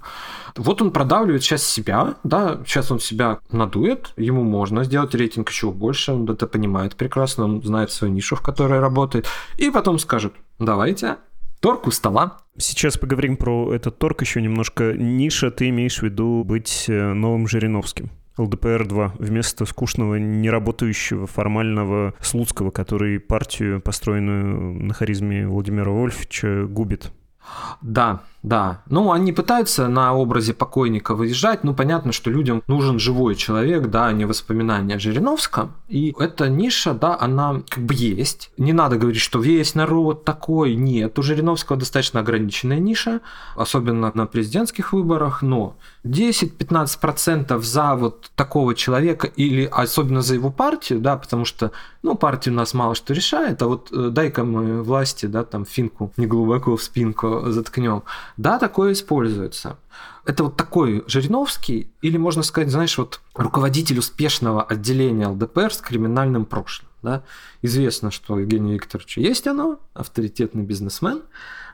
Вот 0.56 0.82
он 0.82 0.92
продавливает 0.92 1.44
сейчас 1.44 1.64
себя, 1.64 2.16
да, 2.24 2.60
сейчас 2.66 2.92
он 2.92 3.00
себя 3.00 3.40
надует, 3.52 4.14
ему 4.18 4.44
можно 4.44 4.84
сделать 4.84 5.16
рейтинг 5.16 5.50
еще 5.50 5.72
больше, 5.72 6.14
он 6.14 6.30
это 6.30 6.48
понимает 6.48 6.96
прекрасно, 6.96 7.46
он 7.46 7.64
знает 7.64 7.92
свою 7.92 8.14
нишу, 8.14 8.36
в 8.36 8.42
которой 8.42 8.80
работает, 8.80 9.28
и 9.58 9.72
потом 9.72 10.00
скажет, 10.00 10.34
давайте, 10.60 11.18
торг 11.60 11.88
у 11.88 11.92
стола. 11.92 12.38
Сейчас 12.58 12.98
поговорим 12.98 13.38
про 13.38 13.74
этот 13.74 13.98
торг 14.00 14.22
еще 14.22 14.42
немножко. 14.42 14.94
Ниша, 14.94 15.52
ты 15.52 15.70
имеешь 15.70 16.00
в 16.00 16.04
виду 16.04 16.44
быть 16.44 16.86
э, 16.88 17.14
новым 17.14 17.48
Жириновским? 17.48 18.10
ЛДПР-2 18.38 19.14
вместо 19.18 19.66
скучного, 19.66 20.16
неработающего, 20.16 21.28
формального 21.28 22.14
Слуцкого, 22.22 22.72
который 22.72 23.20
партию, 23.20 23.82
построенную 23.82 24.84
на 24.84 24.94
харизме 24.94 25.48
Владимира 25.48 25.90
Вольфовича, 25.92 26.66
губит. 26.66 27.12
Да, 27.82 28.24
да. 28.44 28.82
Ну, 28.88 29.12
они 29.12 29.34
пытаются 29.34 29.88
на 29.88 30.14
образе 30.14 30.54
покойника 30.54 31.16
выезжать. 31.16 31.64
Ну, 31.64 31.74
понятно, 31.74 32.12
что 32.12 32.30
людям 32.30 32.64
нужен 32.68 33.00
живой 33.00 33.36
человек, 33.36 33.88
да, 33.88 34.08
а 34.08 34.14
не 34.14 34.26
воспоминания 34.26 34.96
о 34.96 35.00
Жириновском. 35.00 35.74
И 35.88 36.16
эта 36.18 36.48
ниша, 36.48 36.94
да, 36.94 37.18
она 37.20 37.62
как 37.68 37.84
бы 37.84 37.94
есть. 37.94 38.52
Не 38.58 38.74
надо 38.74 38.98
говорить, 38.98 39.22
что 39.22 39.40
весь 39.40 39.76
народ 39.76 40.24
такой. 40.24 40.76
Нет, 40.76 41.18
у 41.18 41.24
Жириновского 41.24 41.78
достаточно 41.78 42.20
ограниченная 42.20 42.80
ниша, 42.80 43.22
особенно 43.56 44.12
на 44.14 44.26
президентских 44.28 44.94
выборах, 44.94 45.42
но 45.42 45.76
10-15% 46.06 47.60
за 47.62 47.96
вот 47.96 48.32
такого 48.36 48.76
человека 48.76 49.28
или 49.28 49.66
особенно 49.66 50.22
за 50.22 50.36
его 50.36 50.52
партию, 50.52 51.00
да, 51.00 51.18
потому 51.18 51.44
что, 51.44 51.72
ну, 52.04 52.16
партия 52.16 52.52
у 52.52 52.54
нас 52.54 52.74
мало 52.74 52.96
что 52.96 53.14
решает, 53.14 53.62
а 53.62 53.68
вот 53.68 53.92
э, 53.92 54.10
дай-ка 54.10 54.44
мы 54.44 54.84
власти, 54.84 55.26
да, 55.26 55.44
там 55.44 55.66
финку 55.66 56.14
не 56.18 56.28
глубоко 56.28 56.78
в 56.78 56.84
спинку 56.84 57.44
заткнем. 57.48 58.04
Да, 58.38 58.60
такое 58.60 58.94
используется. 58.94 59.78
Это 60.26 60.44
вот 60.44 60.56
такой 60.56 61.04
Жириновский, 61.08 61.92
или 62.02 62.18
можно 62.18 62.44
сказать, 62.44 62.70
знаешь, 62.70 62.98
вот 62.98 63.22
руководитель 63.34 63.98
успешного 63.98 64.64
отделения 64.64 65.28
ЛДПР 65.28 65.74
с 65.74 65.82
криминальным 65.82 66.46
прошлым. 66.46 66.90
Да? 67.02 67.24
Известно, 67.62 68.12
что 68.12 68.36
у 68.36 68.38
Евгения 68.38 68.74
Викторовича 68.74 69.22
есть 69.22 69.48
оно, 69.48 69.80
авторитетный 69.94 70.64
бизнесмен, 70.64 71.24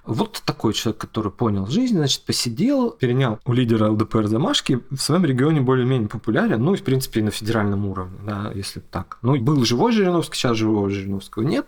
вот 0.05 0.41
такой 0.45 0.73
человек, 0.73 0.99
который 0.99 1.31
понял 1.31 1.65
жизнь, 1.67 1.95
значит, 1.95 2.23
посидел, 2.25 2.91
перенял 2.91 3.39
у 3.45 3.53
лидера 3.53 3.89
ЛДПР 3.89 4.27
замашки, 4.27 4.81
в 4.89 4.97
своем 4.97 5.23
регионе 5.23 5.61
более-менее 5.61 6.09
популярен, 6.09 6.61
ну 6.61 6.73
и, 6.73 6.77
в 6.77 6.83
принципе, 6.83 7.21
и 7.21 7.23
на 7.23 7.31
федеральном 7.31 7.85
уровне, 7.85 8.17
да, 8.25 8.51
если 8.53 8.79
так. 8.79 9.17
Ну, 9.21 9.39
был 9.39 9.63
живой 9.63 9.93
Жириновский, 9.93 10.37
сейчас 10.37 10.57
живого 10.57 10.89
Жириновского 10.89 11.43
нет. 11.43 11.67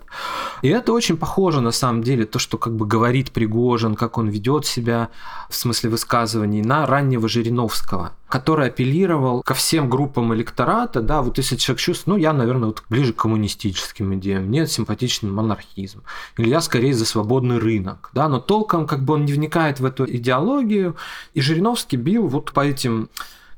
И 0.62 0.68
это 0.68 0.92
очень 0.92 1.18
похоже, 1.18 1.62
на 1.62 1.72
самом 1.72 2.04
деле, 2.04 2.26
то, 2.26 2.40
что 2.40 2.58
как 2.58 2.76
бы 2.76 2.86
говорит 2.86 3.32
Пригожин, 3.32 3.96
как 3.96 4.18
он 4.18 4.28
ведет 4.28 4.66
себя 4.66 5.10
в 5.50 5.56
смысле 5.56 5.90
высказываний, 5.90 6.62
на 6.62 6.86
раннего 6.86 7.30
Жириновского 7.30 8.12
который 8.28 8.68
апеллировал 8.68 9.42
ко 9.44 9.54
всем 9.54 9.90
группам 9.90 10.34
электората, 10.34 11.02
да, 11.02 11.22
вот 11.22 11.38
если 11.38 11.56
человек 11.56 11.82
чувствует, 11.82 12.08
ну, 12.08 12.18
я, 12.18 12.34
наверное, 12.34 12.68
вот 12.68 12.84
ближе 12.90 13.14
к 13.14 13.18
коммунистическим 13.18 14.16
идеям, 14.16 14.46
мне 14.46 14.66
симпатичен 14.68 15.32
монархизм, 15.32 16.02
или 16.38 16.50
я 16.50 16.62
скорее 16.62 16.94
за 16.94 17.06
свободный 17.06 17.60
рынок, 17.60 18.10
да, 18.14 18.28
но 18.28 18.40
толком 18.40 18.88
как 18.88 19.04
бы 19.04 19.14
он 19.14 19.26
не 19.26 19.34
вникает 19.34 19.80
в 19.80 19.86
эту 19.86 20.06
идеологию, 20.06 20.96
и 21.34 21.42
Жириновский 21.42 21.98
бил 21.98 22.28
вот 22.28 22.52
по 22.52 22.66
этим 22.66 23.10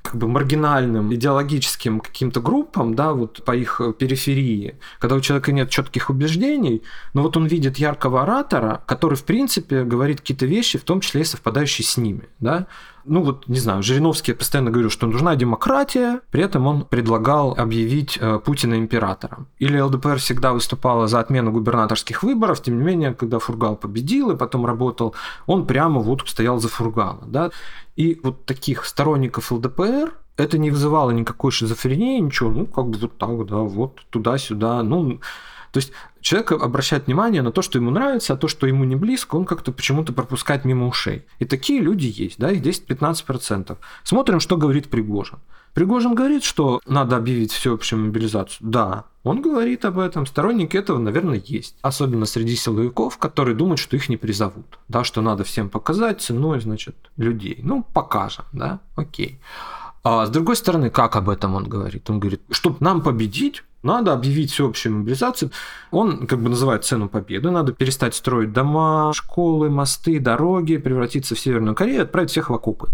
как 0.08 0.16
бы 0.16 0.28
маргинальным 0.30 1.14
идеологическим 1.14 2.00
каким-то 2.00 2.40
группам, 2.40 2.96
да, 2.96 3.12
вот 3.12 3.44
по 3.44 3.54
их 3.54 3.82
периферии, 4.00 4.76
когда 5.00 5.18
у 5.18 5.22
человека 5.22 5.52
нет 5.52 5.70
четких 5.70 6.10
убеждений, 6.10 6.82
но 7.14 7.24
вот 7.24 7.36
он 7.36 7.46
видит 7.46 7.78
яркого 7.78 8.24
оратора, 8.24 8.82
который, 8.86 9.16
в 9.16 9.26
принципе, 9.26 9.84
говорит 9.84 10.22
какие-то 10.22 10.46
вещи, 10.46 10.78
в 10.78 10.84
том 10.84 11.02
числе 11.02 11.22
и 11.22 11.26
совпадающие 11.26 11.86
с 11.86 11.98
ними, 11.98 12.30
да, 12.40 12.68
ну 13.08 13.24
вот, 13.24 13.48
не 13.48 13.60
знаю, 13.60 13.84
Жириновский 13.84 14.34
постоянно 14.34 14.72
говорил, 14.72 14.90
что 14.90 15.08
нужна 15.08 15.36
демократия, 15.36 16.22
при 16.32 16.44
этом 16.44 16.68
он 16.68 16.86
предлагал 16.86 17.54
объявить 17.58 18.18
э, 18.22 18.40
Путина 18.40 18.76
императором. 18.76 19.48
Или 19.60 19.80
ЛДПР 19.80 20.18
всегда 20.18 20.54
выступала 20.54 21.08
за 21.08 21.20
отмену 21.20 21.52
губернаторских 21.52 22.24
выборов, 22.24 22.62
тем 22.62 22.80
не 22.80 22.86
менее, 22.86 23.14
когда 23.14 23.40
Фургал 23.40 23.76
победил 23.76 24.32
и 24.32 24.38
потом 24.38 24.66
работал, 24.66 25.16
он 25.46 25.66
прямо 25.66 26.02
вот 26.02 26.28
стоял 26.28 26.60
за 26.60 26.68
Фургала. 26.68 27.24
Да? 27.28 27.52
И 27.96 28.20
вот 28.24 28.46
таких 28.46 28.86
сторонников 28.86 29.52
ЛДПР 29.52 30.14
это 30.38 30.58
не 30.58 30.70
вызывало 30.70 31.12
никакой 31.12 31.52
шизофрении, 31.52 32.20
ничего, 32.20 32.52
ну, 32.52 32.66
как 32.66 32.88
бы 32.90 32.98
вот 33.00 33.18
так, 33.18 33.46
да, 33.48 33.58
вот 33.58 34.02
туда-сюда, 34.12 34.84
ну, 34.84 35.20
то 35.72 35.78
есть 35.80 35.92
человек 36.28 36.52
обращает 36.52 37.08
внимание 37.08 37.42
на 37.42 37.52
то, 37.52 37.62
что 37.62 37.78
ему 37.78 37.90
нравится, 37.90 38.34
а 38.34 38.38
то, 38.38 38.50
что 38.50 38.68
ему 38.68 38.84
не 38.84 38.98
близко, 38.98 39.36
он 39.36 39.46
как-то 39.46 39.72
почему-то 39.72 40.12
пропускает 40.12 40.66
мимо 40.66 40.88
ушей. 40.88 41.26
И 41.40 41.46
такие 41.46 41.80
люди 41.80 42.14
есть, 42.14 42.38
да, 42.38 42.52
их 42.52 42.62
10-15%. 42.62 43.78
Смотрим, 44.04 44.42
что 44.42 44.58
говорит 44.58 44.90
Пригожин. 44.90 45.40
Пригожин 45.74 46.16
говорит, 46.16 46.44
что 46.44 46.82
надо 46.86 47.16
объявить 47.16 47.54
всеобщую 47.54 48.02
мобилизацию. 48.06 48.68
Да, 48.68 49.06
он 49.24 49.42
говорит 49.42 49.86
об 49.86 50.00
этом. 50.00 50.26
Сторонники 50.26 50.76
этого, 50.76 50.98
наверное, 50.98 51.42
есть. 51.46 51.78
Особенно 51.82 52.26
среди 52.26 52.56
силовиков, 52.56 53.18
которые 53.18 53.56
думают, 53.56 53.80
что 53.80 53.96
их 53.96 54.10
не 54.10 54.18
призовут. 54.18 54.80
Да, 54.90 55.06
что 55.06 55.22
надо 55.22 55.46
всем 55.46 55.70
показать 55.70 56.22
ценой, 56.22 56.60
значит, 56.60 56.96
людей. 57.16 57.60
Ну, 57.64 57.86
покажем, 57.94 58.46
да, 58.52 58.80
окей. 58.96 59.40
А 60.04 60.26
с 60.26 60.30
другой 60.30 60.56
стороны, 60.56 60.90
как 60.90 61.16
об 61.16 61.30
этом 61.30 61.56
он 61.56 61.66
говорит? 61.66 62.10
Он 62.10 62.20
говорит, 62.20 62.42
чтобы 62.50 62.78
нам 62.80 63.02
победить, 63.02 63.64
надо 63.84 64.14
объявить 64.14 64.52
всеобщую 64.52 64.98
мобилизацию. 64.98 65.52
Он 65.92 66.28
как 66.28 66.40
бы 66.40 66.50
называет 66.50 66.84
цену 66.84 67.10
победы. 67.10 67.52
Надо 67.52 67.74
перестать 67.74 68.16
строить 68.16 68.54
дома, 68.54 69.12
школы, 69.14 69.70
мосты, 69.70 70.20
дороги, 70.20 70.78
превратиться 70.78 71.36
в 71.36 71.40
Северную 71.40 71.76
Корею 71.76 72.00
и 72.00 72.02
отправить 72.04 72.32
всех 72.32 72.50
в 72.50 72.54
окопы. 72.54 72.90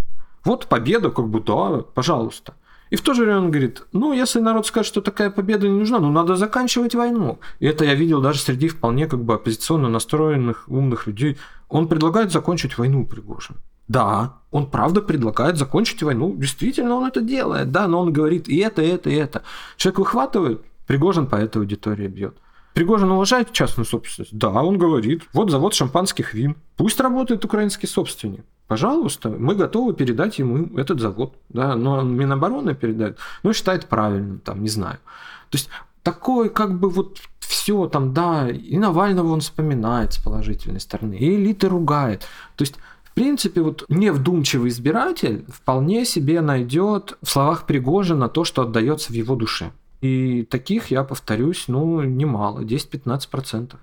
Вот 0.45 0.67
победа, 0.67 1.09
как 1.09 1.27
бы, 1.29 1.39
да, 1.39 1.83
пожалуйста. 1.93 2.53
И 2.89 2.95
в 2.95 3.01
то 3.01 3.13
же 3.13 3.23
время 3.23 3.39
он 3.39 3.49
говорит, 3.49 3.81
ну, 3.91 4.13
если 4.13 4.39
народ 4.39 4.67
скажет, 4.67 4.87
что 4.87 5.01
такая 5.01 5.31
победа 5.31 5.67
не 5.67 5.79
нужна, 5.79 5.99
ну, 5.99 6.11
надо 6.11 6.35
заканчивать 6.35 6.93
войну. 6.93 7.39
И 7.59 7.65
это 7.65 7.85
я 7.85 7.95
видел 7.95 8.21
даже 8.21 8.39
среди 8.39 8.67
вполне 8.67 9.07
как 9.07 9.23
бы 9.23 9.33
оппозиционно 9.33 9.89
настроенных 9.89 10.65
умных 10.67 11.07
людей. 11.07 11.37
Он 11.69 11.87
предлагает 11.87 12.31
закончить 12.31 12.77
войну 12.77 13.07
Пригожин. 13.07 13.55
Да, 13.87 14.37
он 14.51 14.69
правда 14.69 15.01
предлагает 15.01 15.57
закончить 15.57 16.03
войну. 16.03 16.35
Действительно, 16.37 16.95
он 16.95 17.05
это 17.05 17.21
делает. 17.21 17.71
Да, 17.71 17.87
но 17.87 17.99
он 17.99 18.13
говорит 18.13 18.47
и 18.47 18.57
это, 18.57 18.81
и 18.81 18.87
это, 18.87 19.09
и 19.09 19.15
это. 19.15 19.41
Человек 19.77 19.99
выхватывает, 19.99 20.61
Пригожин 20.87 21.27
по 21.27 21.35
этой 21.35 21.57
аудитории 21.57 22.07
бьет. 22.07 22.35
Пригожин 22.73 23.11
уважает 23.11 23.51
частную 23.51 23.85
собственность? 23.85 24.35
Да, 24.35 24.49
он 24.49 24.77
говорит, 24.77 25.23
вот 25.33 25.51
завод 25.51 25.73
шампанских 25.73 26.33
вин. 26.33 26.55
Пусть 26.75 26.99
работает 26.99 27.45
украинский 27.45 27.87
собственник. 27.87 28.43
Пожалуйста, 28.67 29.29
мы 29.29 29.55
готовы 29.55 29.93
передать 29.93 30.39
ему 30.39 30.77
этот 30.77 30.99
завод. 30.99 31.35
Да, 31.49 31.75
но 31.75 32.01
Минобороны 32.01 32.73
передает. 32.73 33.19
Ну, 33.43 33.53
считает 33.53 33.87
правильным, 33.87 34.39
там, 34.39 34.63
не 34.63 34.69
знаю. 34.69 34.97
То 35.49 35.57
есть 35.57 35.69
такой 36.01 36.49
как 36.49 36.79
бы 36.79 36.89
вот 36.89 37.19
все 37.39 37.87
там, 37.87 38.13
да, 38.13 38.49
и 38.49 38.77
Навального 38.77 39.31
он 39.31 39.41
вспоминает 39.41 40.13
с 40.13 40.17
положительной 40.17 40.79
стороны, 40.79 41.15
и 41.15 41.35
элиты 41.35 41.69
ругает. 41.69 42.21
То 42.55 42.63
есть 42.63 42.75
в 43.03 43.13
принципе, 43.13 43.61
вот 43.61 43.85
невдумчивый 43.89 44.69
избиратель 44.69 45.45
вполне 45.47 46.03
себе 46.03 46.41
найдет 46.41 47.15
в 47.21 47.29
словах 47.29 47.67
Пригожина 47.67 48.27
то, 48.27 48.43
что 48.43 48.63
отдается 48.63 49.11
в 49.11 49.15
его 49.15 49.35
душе. 49.35 49.71
И 50.03 50.43
таких, 50.43 50.91
я 50.91 51.05
повторюсь, 51.05 51.69
ну, 51.69 52.01
немало, 52.01 52.65
10-15%. 52.65 53.75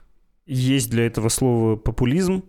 Есть 0.47 0.91
для 0.91 1.07
этого 1.07 1.31
слова 1.31 1.77
популизм, 1.77 2.45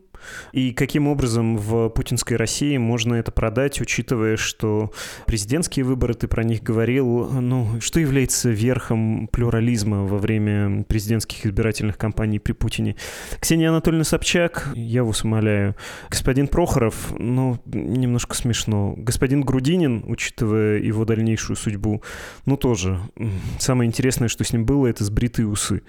и 0.52 0.74
каким 0.74 1.08
образом 1.08 1.58
в 1.58 1.90
путинской 1.90 2.38
России 2.38 2.78
можно 2.78 3.16
это 3.16 3.32
продать, 3.32 3.82
учитывая, 3.82 4.38
что 4.38 4.92
президентские 5.26 5.86
выборы, 5.86 6.14
ты 6.14 6.28
про 6.28 6.44
них 6.44 6.64
говорил, 6.64 7.30
ну, 7.30 7.80
что 7.82 8.00
является 8.00 8.50
верхом 8.50 9.28
плюрализма 9.32 10.06
во 10.06 10.18
время 10.18 10.84
президентских 10.84 11.46
избирательных 11.46 11.98
кампаний 11.98 12.40
при 12.40 12.54
Путине? 12.54 12.96
Ксения 13.40 13.70
Анатольевна 13.70 14.04
Собчак, 14.04 14.70
я 14.76 15.04
вас 15.04 15.24
умоляю. 15.24 15.76
Господин 16.10 16.48
Прохоров, 16.48 17.14
ну, 17.18 17.60
немножко 17.66 18.36
смешно. 18.36 18.94
Господин 18.98 19.42
Грудинин, 19.42 20.04
учитывая 20.08 20.80
его 20.80 21.06
дальнейшую 21.06 21.56
судьбу, 21.58 22.04
ну, 22.46 22.58
тоже. 22.58 23.00
Самое 23.60 23.88
интересное, 23.88 24.28
что 24.28 24.44
с 24.44 24.54
ним 24.54 24.66
было, 24.66 24.88
это 24.88 25.04
сбритые 25.04 25.48
усы. 25.48 25.82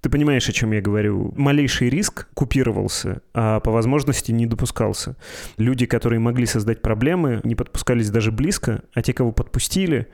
Ты 0.00 0.10
понимаешь, 0.10 0.48
о 0.48 0.52
чем 0.52 0.72
я 0.72 0.80
говорю? 0.80 1.32
Малейший 1.36 1.90
риск 1.90 2.28
купировался, 2.34 3.22
а 3.34 3.60
по 3.60 3.70
возможности 3.78 4.32
не 4.32 4.46
допускался. 4.46 5.16
Люди, 5.56 5.86
которые 5.86 6.18
могли 6.18 6.46
создать 6.46 6.82
проблемы, 6.82 7.40
не 7.44 7.54
подпускались 7.54 8.10
даже 8.10 8.32
близко, 8.32 8.82
а 8.92 9.02
те, 9.02 9.12
кого 9.12 9.30
подпустили, 9.30 10.08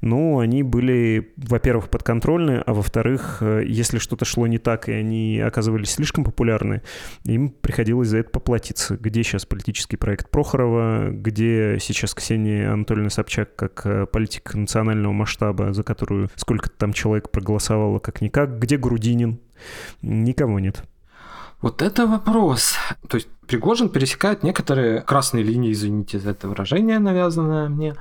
ну, 0.00 0.40
они 0.40 0.64
были, 0.64 1.32
во-первых, 1.36 1.88
подконтрольны, 1.90 2.62
а 2.66 2.74
во-вторых, 2.74 3.38
э, 3.40 3.62
если 3.66 3.98
что-то 3.98 4.24
шло 4.24 4.48
не 4.48 4.58
так, 4.58 4.88
и 4.88 4.92
они 4.92 5.38
оказывались 5.38 5.90
слишком 5.90 6.24
популярны, 6.24 6.82
им 7.24 7.50
приходилось 7.50 8.08
за 8.08 8.18
это 8.18 8.30
поплатиться. 8.30 8.96
Где 8.96 9.22
сейчас 9.22 9.46
политический 9.46 9.96
проект 9.96 10.30
Прохорова, 10.30 11.10
где 11.10 11.78
сейчас 11.80 12.14
Ксения 12.14 12.72
Анатольевна 12.72 13.10
Собчак 13.10 13.54
как 13.54 13.86
э, 13.86 14.06
политик 14.06 14.54
национального 14.54 15.12
масштаба, 15.12 15.72
за 15.72 15.84
которую 15.84 16.30
сколько 16.34 16.68
там 16.68 16.92
человек 16.92 17.30
проголосовало 17.30 18.00
как-никак, 18.00 18.58
где 18.58 18.76
Грудинин? 18.76 19.38
Никого 20.02 20.58
нет. 20.58 20.82
Вот 21.64 21.80
это 21.80 22.06
вопрос. 22.06 22.74
То 23.08 23.14
есть 23.14 23.26
Пригожин 23.46 23.88
пересекает 23.88 24.42
некоторые 24.42 25.00
красные 25.00 25.42
линии, 25.42 25.72
извините 25.72 26.18
за 26.18 26.32
это 26.32 26.46
выражение, 26.46 26.98
навязанное 26.98 27.70
мне, 27.70 27.94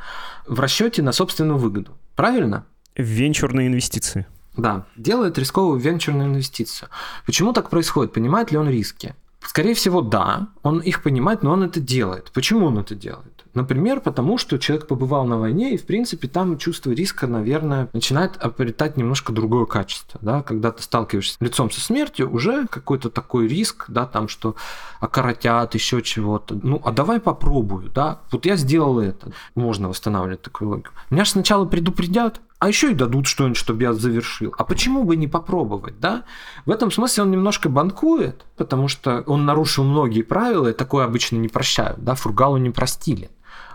в 0.46 0.60
расчете 0.60 1.02
на 1.02 1.14
собственную 1.14 1.58
выгоду. 1.58 1.92
Правильно? 2.18 2.66
Венчурные 2.98 3.68
инвестиции. 3.68 4.26
Да, 4.58 4.86
делает 4.98 5.38
рисковую 5.38 5.80
венчурную 5.80 6.28
инвестицию. 6.28 6.90
Почему 7.26 7.54
так 7.54 7.70
происходит? 7.70 8.12
Понимает 8.12 8.52
ли 8.52 8.58
он 8.58 8.68
риски? 8.68 9.16
Скорее 9.40 9.76
всего, 9.76 10.02
да, 10.02 10.50
он 10.62 10.80
их 10.80 11.02
понимает, 11.02 11.42
но 11.42 11.54
он 11.54 11.64
это 11.64 11.80
делает. 11.80 12.32
Почему 12.34 12.66
он 12.66 12.80
это 12.80 12.96
делает? 12.96 13.33
Например, 13.54 14.00
потому 14.00 14.38
что 14.38 14.58
человек 14.58 14.88
побывал 14.88 15.26
на 15.26 15.38
войне, 15.38 15.74
и, 15.74 15.78
в 15.78 15.86
принципе, 15.86 16.28
там 16.28 16.58
чувство 16.58 16.92
риска, 16.92 17.28
наверное, 17.28 17.90
начинает 17.94 18.38
обретать 18.44 18.98
немножко 18.98 19.32
другое 19.32 19.66
качество. 19.66 20.20
Да? 20.24 20.42
Когда 20.42 20.72
ты 20.72 20.82
сталкиваешься 20.82 21.38
лицом 21.40 21.70
со 21.70 21.80
смертью, 21.80 22.32
уже 22.34 22.68
какой-то 22.68 23.10
такой 23.10 23.48
риск, 23.48 23.86
да, 23.90 24.06
там, 24.06 24.28
что 24.28 24.56
окоротят, 25.00 25.76
еще 25.76 26.02
чего-то. 26.02 26.60
Ну, 26.64 26.82
а 26.84 26.92
давай 26.92 27.20
попробую, 27.20 27.92
да. 27.92 28.22
Вот 28.32 28.46
я 28.46 28.56
сделал 28.56 29.00
это. 29.00 29.32
Можно 29.54 29.90
восстанавливать 29.90 30.42
такую 30.42 30.70
логику. 30.70 30.94
Меня 31.10 31.26
же 31.26 31.32
сначала 31.32 31.66
предупредят, 31.66 32.42
а 32.64 32.70
еще 32.70 32.92
и 32.92 32.96
дадут 32.96 33.28
что-нибудь, 33.28 33.58
чтобы 33.58 33.84
я 33.84 33.94
завершил. 33.94 34.56
А 34.58 34.64
почему 34.64 35.04
бы 35.04 35.16
не 35.16 35.28
попробовать, 35.28 36.00
да? 36.00 36.24
В 36.66 36.72
этом 36.72 36.92
смысле 36.92 37.24
он 37.24 37.32
немножко 37.32 37.70
банкует, 37.70 38.46
потому 38.56 38.88
что 38.88 39.22
он 39.28 39.46
нарушил 39.46 39.84
многие 39.84 40.22
правила, 40.22 40.70
и 40.70 40.74
такое 40.74 41.06
обычно 41.06 41.36
не 41.36 41.50
прощают, 41.50 42.04
да, 42.04 42.16
Фургалу 42.16 42.58
не 42.58 42.70
простили. 42.70 43.30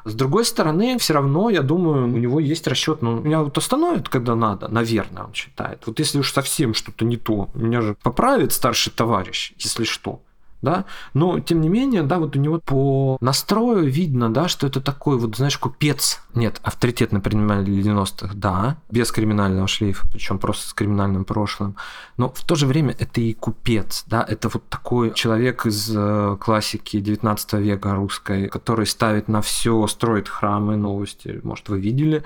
С 0.09 0.15
другой 0.15 0.47
стороны, 0.47 0.97
все 0.99 1.13
равно, 1.13 1.51
я 1.51 1.61
думаю, 1.61 2.05
у 2.05 2.19
него 2.19 2.41
есть 2.41 2.67
расчет, 2.67 3.03
ну, 3.03 3.21
меня 3.21 3.43
вот 3.43 3.59
остановят, 3.59 4.09
когда 4.09 4.35
надо, 4.35 4.69
наверное, 4.69 5.25
он 5.25 5.35
считает. 5.35 5.83
Вот 5.85 5.99
если 5.99 6.19
уж 6.19 6.33
совсем 6.33 6.73
что-то 6.73 7.05
не 7.05 7.19
то, 7.19 7.51
меня 7.53 7.83
же 7.83 7.95
поправит 8.03 8.53
старший 8.53 8.91
товарищ, 8.91 9.53
если 9.59 9.85
что 9.85 10.23
да, 10.63 10.85
но 11.15 11.41
тем 11.41 11.61
не 11.61 11.69
менее, 11.69 12.03
да, 12.03 12.19
вот 12.19 12.37
у 12.37 12.39
него 12.39 12.61
по 12.61 13.17
настрою 13.21 13.91
видно, 13.91 14.33
да, 14.33 14.49
что 14.49 14.67
это 14.67 14.81
такой 14.81 15.19
вот, 15.19 15.37
знаешь, 15.37 15.59
купец. 15.59 16.21
Нет, 16.35 16.61
авторитетный 16.63 17.21
предприниматель 17.21 17.73
90-х, 17.73 18.35
да, 18.35 18.77
без 18.91 19.11
криминального 19.13 19.67
шлейфа, 19.69 20.07
причем 20.09 20.39
просто 20.39 20.69
с 20.69 20.75
криминальным 20.75 21.25
прошлым, 21.25 21.77
но 22.17 22.29
в 22.29 22.45
то 22.45 22.55
же 22.55 22.67
время 22.67 22.95
это 22.99 23.21
и 23.21 23.35
купец, 23.35 24.05
да, 24.07 24.25
это 24.27 24.49
вот 24.49 24.69
такой 24.69 25.13
человек 25.15 25.67
из 25.67 25.93
э, 25.95 26.37
классики 26.41 27.01
19 27.01 27.53
века 27.55 27.95
русской, 27.95 28.49
который 28.49 28.87
ставит 28.87 29.29
на 29.29 29.43
все, 29.43 29.87
строит 29.87 30.29
храмы, 30.29 30.77
новости, 30.77 31.41
может, 31.43 31.69
вы 31.69 31.81
видели, 31.81 32.23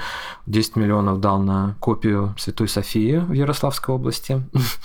10 0.46 0.76
миллионов 0.76 1.20
дал 1.20 1.40
на 1.40 1.76
копию 1.80 2.34
Святой 2.38 2.68
Софии 2.68 3.18
в 3.18 3.32
Ярославской 3.32 3.94
области, 3.94 4.42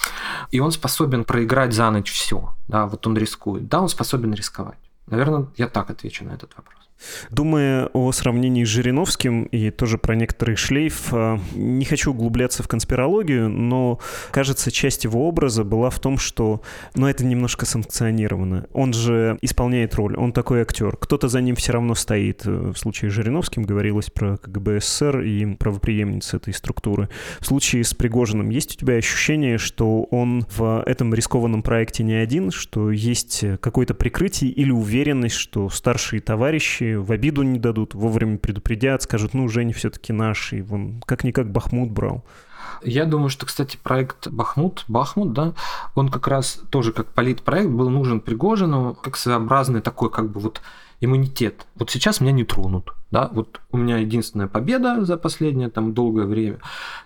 и 0.51 0.59
он 0.59 0.71
способен 0.71 1.23
проиграть 1.23 1.73
за 1.73 1.89
ночь 1.91 2.11
все, 2.11 2.53
да, 2.67 2.85
вот 2.85 3.05
он 3.07 3.17
рискует. 3.17 3.67
Да, 3.67 3.81
он 3.81 3.89
способен 3.89 4.33
рисковать. 4.33 4.77
Наверное, 5.07 5.47
я 5.55 5.67
так 5.67 5.89
отвечу 5.89 6.25
на 6.25 6.31
этот 6.31 6.55
вопрос. 6.55 6.86
Думая 7.29 7.87
о 7.93 8.11
сравнении 8.11 8.63
с 8.63 8.67
Жириновским 8.67 9.43
и 9.43 9.69
тоже 9.69 9.97
про 9.97 10.15
некоторый 10.15 10.55
шлейф, 10.55 11.09
а, 11.11 11.39
не 11.53 11.85
хочу 11.85 12.11
углубляться 12.11 12.63
в 12.63 12.67
конспирологию, 12.67 13.49
но, 13.49 13.99
кажется, 14.31 14.71
часть 14.71 15.03
его 15.03 15.27
образа 15.27 15.63
была 15.63 15.89
в 15.89 15.99
том, 15.99 16.17
что, 16.17 16.61
ну, 16.95 17.07
это 17.07 17.25
немножко 17.25 17.65
санкционировано. 17.65 18.67
Он 18.73 18.93
же 18.93 19.37
исполняет 19.41 19.95
роль, 19.95 20.15
он 20.15 20.31
такой 20.31 20.61
актер. 20.61 20.97
Кто-то 20.97 21.27
за 21.27 21.41
ним 21.41 21.55
все 21.55 21.73
равно 21.73 21.95
стоит. 21.95 22.45
В 22.45 22.75
случае 22.75 23.11
с 23.11 23.13
Жириновским 23.13 23.63
говорилось 23.63 24.09
про 24.09 24.37
КГБ 24.37 24.79
СССР 24.79 25.21
и 25.21 25.55
правоприемницы 25.55 26.37
этой 26.37 26.53
структуры. 26.53 27.09
В 27.39 27.45
случае 27.45 27.83
с 27.83 27.93
Пригожиным 27.93 28.49
есть 28.49 28.75
у 28.75 28.79
тебя 28.79 28.95
ощущение, 28.95 29.57
что 29.57 30.03
он 30.03 30.45
в 30.55 30.83
этом 30.85 31.13
рискованном 31.13 31.61
проекте 31.61 32.03
не 32.03 32.13
один, 32.13 32.51
что 32.51 32.91
есть 32.91 33.43
какое-то 33.59 33.93
прикрытие 33.93 34.51
или 34.51 34.71
уверенность, 34.71 35.35
что 35.35 35.69
старшие 35.69 36.21
товарищи 36.21 36.86
в 36.95 37.11
обиду 37.11 37.41
не 37.43 37.59
дадут, 37.59 37.93
вовремя 37.93 38.37
предупредят, 38.37 39.03
скажут, 39.03 39.33
ну, 39.33 39.47
Женя 39.47 39.73
все-таки 39.73 40.13
наш, 40.13 40.53
и 40.53 40.61
вон 40.61 41.01
как-никак 41.05 41.51
Бахмут 41.51 41.91
брал. 41.91 42.23
Я 42.83 43.05
думаю, 43.05 43.29
что, 43.29 43.45
кстати, 43.45 43.77
проект 43.81 44.27
Бахмут, 44.27 44.85
Бахмут, 44.87 45.33
да, 45.33 45.53
он 45.95 46.09
как 46.09 46.27
раз 46.27 46.61
тоже 46.69 46.91
как 46.91 47.07
политпроект 47.07 47.69
был 47.69 47.89
нужен 47.89 48.21
Пригожину, 48.21 48.95
как 49.01 49.17
своеобразный 49.17 49.81
такой 49.81 50.09
как 50.09 50.31
бы 50.31 50.39
вот 50.39 50.61
иммунитет. 50.99 51.65
Вот 51.75 51.89
сейчас 51.89 52.21
меня 52.21 52.31
не 52.31 52.43
тронут. 52.43 52.93
Да? 53.11 53.29
Вот 53.31 53.61
у 53.71 53.77
меня 53.77 53.97
единственная 53.97 54.47
победа 54.47 55.05
за 55.05 55.17
последнее 55.17 55.69
там 55.69 55.93
долгое 55.93 56.25
время. 56.25 56.59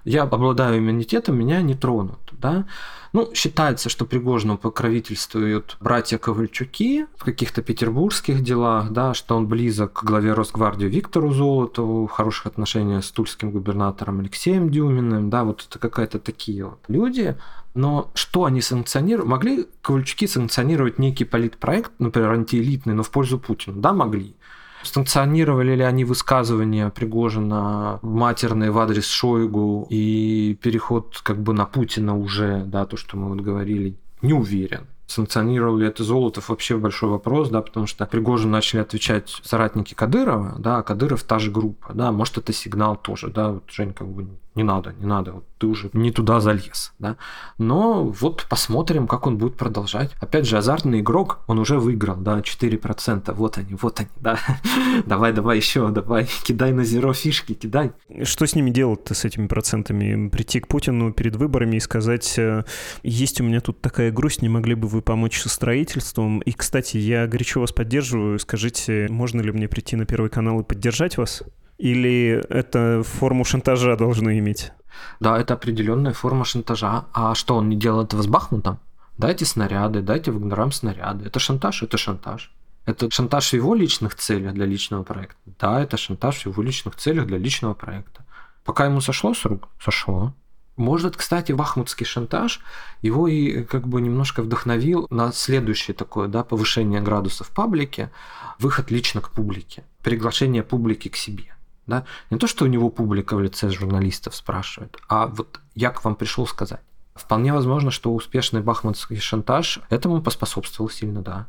Я 0.03 0.23
обладаю 0.23 0.79
иммунитетом, 0.79 1.37
меня 1.37 1.61
не 1.61 1.75
тронут. 1.75 2.30
Да? 2.41 2.65
Ну, 3.13 3.29
считается, 3.33 3.89
что 3.89 4.05
Пригожину 4.05 4.57
покровительствуют 4.57 5.77
братья 5.79 6.17
Ковальчуки 6.17 7.05
в 7.17 7.23
каких-то 7.23 7.61
петербургских 7.61 8.41
делах, 8.41 8.91
да, 8.91 9.13
что 9.13 9.35
он 9.35 9.47
близок 9.47 9.93
к 9.93 10.03
главе 10.03 10.33
Росгвардии 10.33 10.85
Виктору 10.85 11.31
Золотову, 11.31 12.07
хороших 12.07 12.47
отношениях 12.47 13.03
с 13.03 13.11
тульским 13.11 13.51
губернатором 13.51 14.19
Алексеем 14.21 14.69
Дюминым, 14.69 15.29
да, 15.29 15.43
вот 15.43 15.65
это 15.69 15.77
какая-то 15.77 16.19
такие 16.19 16.65
вот 16.65 16.79
люди. 16.87 17.37
Но 17.73 18.11
что 18.13 18.45
они 18.45 18.61
санкционируют? 18.61 19.29
Могли 19.29 19.65
Ковальчуки 19.81 20.27
санкционировать 20.27 20.99
некий 20.99 21.23
политпроект, 21.23 21.91
например, 21.99 22.31
антиэлитный, 22.31 22.93
но 22.93 23.03
в 23.03 23.11
пользу 23.11 23.39
Путина? 23.39 23.81
Да, 23.81 23.93
могли. 23.93 24.35
Санкционировали 24.83 25.75
ли 25.75 25.83
они 25.83 26.05
высказывания 26.05 26.89
Пригожина 26.89 27.99
матерные 28.01 28.71
в 28.71 28.79
адрес 28.79 29.07
Шойгу 29.07 29.87
и 29.89 30.57
переход 30.61 31.19
как 31.23 31.41
бы 31.41 31.53
на 31.53 31.65
Путина 31.65 32.17
уже, 32.17 32.63
да, 32.65 32.85
то, 32.85 32.97
что 32.97 33.17
мы 33.17 33.29
вот 33.29 33.41
говорили, 33.41 33.95
не 34.21 34.33
уверен. 34.33 34.87
Санкционировал 35.07 35.75
ли 35.75 35.87
это 35.87 36.05
Золотов 36.05 36.47
вообще 36.49 36.77
большой 36.77 37.09
вопрос, 37.09 37.49
да, 37.49 37.61
потому 37.61 37.85
что 37.85 38.05
Пригожин 38.05 38.49
начали 38.49 38.79
отвечать 38.79 39.29
соратники 39.43 39.93
Кадырова, 39.93 40.55
да, 40.57 40.77
а 40.77 40.83
Кадыров 40.83 41.23
та 41.23 41.37
же 41.37 41.51
группа, 41.51 41.93
да, 41.93 42.13
может 42.13 42.37
это 42.37 42.53
сигнал 42.53 42.95
тоже, 42.95 43.27
да, 43.27 43.51
вот 43.51 43.63
Жень 43.69 43.93
как 43.93 44.07
бы 44.07 44.27
не 44.55 44.63
надо, 44.63 44.93
не 44.99 45.05
надо, 45.05 45.31
вот 45.31 45.45
ты 45.57 45.67
уже 45.67 45.89
не 45.93 46.11
туда 46.11 46.41
залез, 46.41 46.93
да. 46.99 47.15
Но 47.57 48.03
вот 48.03 48.45
посмотрим, 48.49 49.07
как 49.07 49.27
он 49.27 49.37
будет 49.37 49.55
продолжать. 49.55 50.11
Опять 50.19 50.45
же, 50.45 50.57
азартный 50.57 50.99
игрок, 50.99 51.39
он 51.47 51.59
уже 51.59 51.79
выиграл, 51.79 52.17
да, 52.17 52.39
4%, 52.39 53.33
вот 53.33 53.57
они, 53.57 53.75
вот 53.75 53.99
они, 53.99 54.09
да. 54.19 54.39
давай, 55.05 55.31
давай 55.31 55.57
еще, 55.57 55.89
давай, 55.89 56.27
кидай 56.43 56.73
на 56.73 56.83
зеро 56.83 57.13
фишки, 57.13 57.53
кидай. 57.53 57.93
Что 58.23 58.45
с 58.45 58.55
ними 58.55 58.71
делать-то, 58.71 59.13
с 59.13 59.23
этими 59.23 59.47
процентами? 59.47 60.27
Прийти 60.27 60.59
к 60.59 60.67
Путину 60.67 61.13
перед 61.13 61.35
выборами 61.37 61.77
и 61.77 61.79
сказать, 61.79 62.37
э, 62.37 62.63
есть 63.03 63.39
у 63.39 63.45
меня 63.45 63.61
тут 63.61 63.79
такая 63.81 64.11
грусть, 64.11 64.41
не 64.41 64.49
могли 64.49 64.75
бы 64.75 64.87
вы 64.87 65.01
помочь 65.01 65.39
со 65.39 65.47
строительством? 65.47 66.39
И, 66.39 66.51
кстати, 66.51 66.97
я 66.97 67.25
горячо 67.27 67.61
вас 67.61 67.71
поддерживаю, 67.71 68.37
скажите, 68.39 69.07
можно 69.09 69.39
ли 69.39 69.51
мне 69.51 69.69
прийти 69.69 69.95
на 69.95 70.05
Первый 70.05 70.29
канал 70.29 70.59
и 70.59 70.63
поддержать 70.63 71.17
вас? 71.17 71.43
Или 71.81 72.45
это 72.49 73.01
форму 73.03 73.43
шантажа 73.43 73.95
должно 73.95 74.31
иметь? 74.33 74.71
Да, 75.19 75.39
это 75.39 75.55
определенная 75.55 76.13
форма 76.13 76.45
шантажа. 76.45 77.05
А 77.11 77.33
что, 77.33 77.55
он 77.55 77.69
не 77.69 77.75
делал 77.75 78.03
этого 78.03 78.21
с 78.21 78.27
Бахмутом? 78.27 78.77
Дайте 79.17 79.45
снаряды, 79.45 80.01
дайте 80.03 80.29
вагнерам 80.31 80.71
снаряды. 80.71 81.25
Это 81.25 81.39
шантаж, 81.39 81.81
это 81.81 81.97
шантаж. 81.97 82.51
Это 82.85 83.09
шантаж 83.09 83.49
в 83.49 83.53
его 83.53 83.73
личных 83.73 84.13
целях 84.13 84.53
для 84.53 84.67
личного 84.67 85.01
проекта. 85.01 85.37
Да, 85.59 85.81
это 85.81 85.97
шантаж 85.97 86.43
в 86.43 86.45
его 86.45 86.61
личных 86.61 86.97
целях 86.97 87.25
для 87.25 87.39
личного 87.39 87.73
проекта. 87.73 88.25
Пока 88.63 88.85
ему 88.85 89.01
сошло 89.01 89.33
с 89.33 89.43
рук, 89.43 89.67
сошло. 89.83 90.35
Может, 90.77 91.17
кстати, 91.17 91.51
бахмутский 91.51 92.05
шантаж 92.05 92.59
его 93.01 93.27
и 93.27 93.63
как 93.63 93.87
бы 93.87 94.01
немножко 94.01 94.43
вдохновил 94.43 95.07
на 95.09 95.31
следующее 95.31 95.95
такое, 95.95 96.27
да, 96.27 96.43
повышение 96.43 97.01
градуса 97.01 97.43
в 97.43 97.49
паблике, 97.49 98.11
выход 98.59 98.91
лично 98.91 99.19
к 99.19 99.31
публике, 99.31 99.83
приглашение 100.03 100.61
публики 100.61 101.07
к 101.07 101.15
себе. 101.15 101.55
Да? 101.91 102.05
Не 102.29 102.37
то, 102.37 102.47
что 102.47 102.63
у 102.63 102.67
него 102.69 102.89
публика 102.89 103.35
в 103.35 103.41
лице 103.41 103.69
журналистов 103.69 104.33
спрашивает, 104.33 104.97
а 105.09 105.27
вот 105.27 105.59
я 105.75 105.89
к 105.89 106.05
вам 106.05 106.15
пришел 106.15 106.47
сказать. 106.47 106.79
Вполне 107.15 107.51
возможно, 107.51 107.91
что 107.91 108.13
успешный 108.13 108.61
бахмутский 108.61 109.19
шантаж 109.19 109.79
этому 109.89 110.21
поспособствовал 110.21 110.89
сильно, 110.89 111.21
да. 111.21 111.47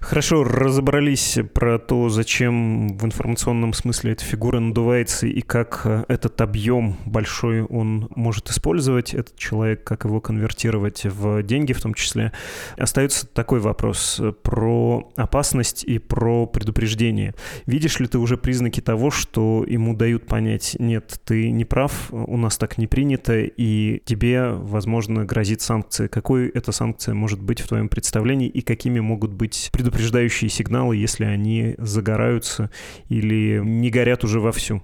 Хорошо, 0.00 0.44
разобрались 0.44 1.38
про 1.52 1.78
то, 1.78 2.08
зачем 2.08 2.96
в 2.96 3.04
информационном 3.04 3.72
смысле 3.72 4.12
эта 4.12 4.24
фигура 4.24 4.60
надувается 4.60 5.26
и 5.26 5.40
как 5.40 5.82
э, 5.84 6.04
этот 6.08 6.40
объем 6.40 6.96
большой 7.06 7.62
он 7.62 8.08
может 8.14 8.50
использовать, 8.50 9.14
этот 9.14 9.36
человек, 9.36 9.82
как 9.84 10.04
его 10.04 10.20
конвертировать 10.20 11.04
в 11.04 11.42
деньги 11.42 11.72
в 11.72 11.80
том 11.80 11.94
числе. 11.94 12.32
Остается 12.76 13.26
такой 13.26 13.60
вопрос 13.60 14.20
про 14.42 15.10
опасность 15.16 15.84
и 15.84 15.98
про 15.98 16.46
предупреждение. 16.46 17.34
Видишь 17.66 17.98
ли 17.98 18.06
ты 18.06 18.18
уже 18.18 18.36
признаки 18.36 18.80
того, 18.80 19.10
что 19.10 19.64
ему 19.66 19.94
дают 19.94 20.26
понять, 20.26 20.76
нет, 20.78 21.20
ты 21.24 21.50
не 21.50 21.64
прав, 21.64 22.08
у 22.10 22.36
нас 22.36 22.58
так 22.58 22.78
не 22.78 22.86
принято, 22.86 23.40
и 23.40 24.02
тебе, 24.04 24.50
возможно, 24.50 25.24
грозит 25.24 25.60
санкция. 25.62 26.08
Какой 26.08 26.48
эта 26.48 26.72
санкция 26.72 27.14
может 27.14 27.42
быть 27.42 27.60
в 27.60 27.68
твоем 27.68 27.88
представлении 27.88 28.48
и 28.48 28.60
какими 28.60 29.00
могут 29.00 29.32
быть 29.32 29.63
предупреждающие 29.70 30.48
сигналы, 30.48 30.96
если 30.96 31.24
они 31.24 31.74
загораются 31.78 32.70
или 33.08 33.60
не 33.64 33.90
горят 33.90 34.24
уже 34.24 34.40
вовсю? 34.40 34.82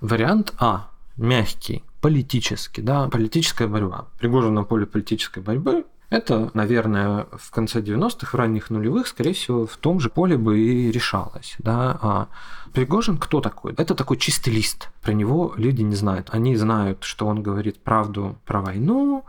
Вариант 0.00 0.52
А. 0.58 0.90
Мягкий, 1.16 1.84
политический, 2.00 2.82
да, 2.82 3.08
политическая 3.08 3.68
борьба. 3.68 4.06
Пригожин 4.18 4.54
на 4.54 4.64
поле 4.64 4.84
политической 4.84 5.42
борьбы 5.42 5.84
это, 6.14 6.50
наверное, 6.54 7.26
в 7.32 7.50
конце 7.50 7.80
90-х, 7.80 8.28
в 8.30 8.34
ранних 8.34 8.70
нулевых, 8.70 9.08
скорее 9.08 9.32
всего, 9.32 9.66
в 9.66 9.76
том 9.76 9.98
же 9.98 10.10
поле 10.10 10.36
бы 10.36 10.60
и 10.60 10.92
решалось. 10.92 11.56
Да? 11.58 11.98
А 12.00 12.28
Пригожин 12.74 13.18
кто 13.18 13.40
такой? 13.40 13.72
Это 13.76 13.94
такой 13.94 14.16
чистый 14.16 14.52
лист. 14.52 14.90
Про 15.00 15.12
него 15.12 15.54
люди 15.56 15.82
не 15.82 15.94
знают. 15.94 16.30
Они 16.32 16.56
знают, 16.56 17.04
что 17.04 17.26
он 17.26 17.40
говорит 17.40 17.78
правду 17.78 18.36
про 18.44 18.60
войну. 18.60 19.24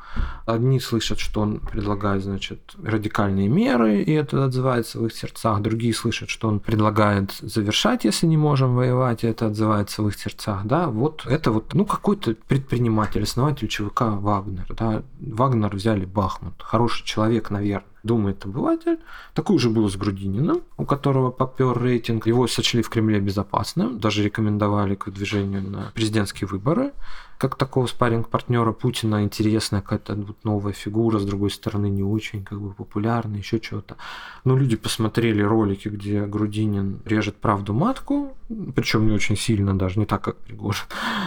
Одни 0.48 0.80
слышат, 0.80 1.20
что 1.20 1.42
он 1.42 1.60
предлагает, 1.60 2.24
значит, 2.24 2.74
радикальные 2.84 3.48
меры, 3.48 4.02
и 4.02 4.12
это 4.14 4.46
отзывается 4.46 5.00
в 5.00 5.06
их 5.06 5.14
сердцах. 5.14 5.62
Другие 5.62 5.94
слышат, 5.94 6.30
что 6.30 6.48
он 6.48 6.60
предлагает 6.60 7.34
завершать, 7.34 8.04
если 8.04 8.26
не 8.26 8.38
можем 8.38 8.76
воевать, 8.76 9.24
и 9.24 9.28
это 9.28 9.46
отзывается 9.46 10.02
в 10.02 10.08
их 10.08 10.18
сердцах. 10.18 10.66
Да, 10.66 10.88
вот 10.88 11.28
это 11.28 11.52
вот, 11.52 11.76
ну, 11.76 11.86
какой-то 11.86 12.34
предприниматель, 12.48 13.22
основатель 13.22 13.68
ЧВК 13.68 14.02
Вагнер. 14.02 14.66
Да? 14.76 15.04
Вагнер 15.20 15.76
взяли 15.76 16.06
Бахмут. 16.06 16.56
Хороший 16.58 17.06
человек, 17.06 17.52
наверное 17.52 17.86
думает 18.06 18.46
обыватель. 18.46 19.00
Такой 19.34 19.58
же 19.58 19.70
был 19.70 19.90
с 19.90 19.96
Грудининым, 19.96 20.62
у 20.78 20.86
которого 20.86 21.32
попер 21.32 21.78
рейтинг. 21.78 22.28
Его 22.28 22.48
сочли 22.48 22.82
в 22.82 22.90
Кремле 22.90 23.20
безопасным, 23.20 24.00
даже 24.00 24.24
рекомендовали 24.24 24.96
к 24.96 25.10
движению 25.10 25.64
на 25.70 25.92
президентские 25.94 26.48
выборы. 26.48 26.94
Как 27.38 27.56
такого 27.56 27.86
спаринг 27.88 28.30
партнера 28.30 28.72
Путина 28.72 29.24
интересная 29.24 29.82
какая-то 29.82 30.16
вот 30.16 30.38
новая 30.46 30.72
фигура, 30.72 31.20
с 31.20 31.26
другой 31.26 31.50
стороны 31.50 31.88
не 31.88 32.04
очень 32.04 32.46
как 32.46 32.62
бы 32.62 32.74
популярная, 32.74 33.40
еще 33.40 33.60
чего-то. 33.60 33.98
Но 34.46 34.56
люди 34.56 34.78
посмотрели 34.78 35.42
ролики, 35.42 35.90
где 35.90 36.26
Грудинин 36.26 37.02
режет 37.04 37.36
правду 37.36 37.74
матку, 37.74 38.38
причем 38.74 39.08
не 39.08 39.12
очень 39.12 39.36
сильно 39.36 39.78
даже, 39.78 40.00
не 40.00 40.06
так, 40.06 40.22
как 40.22 40.38
Пригожин, 40.38 40.86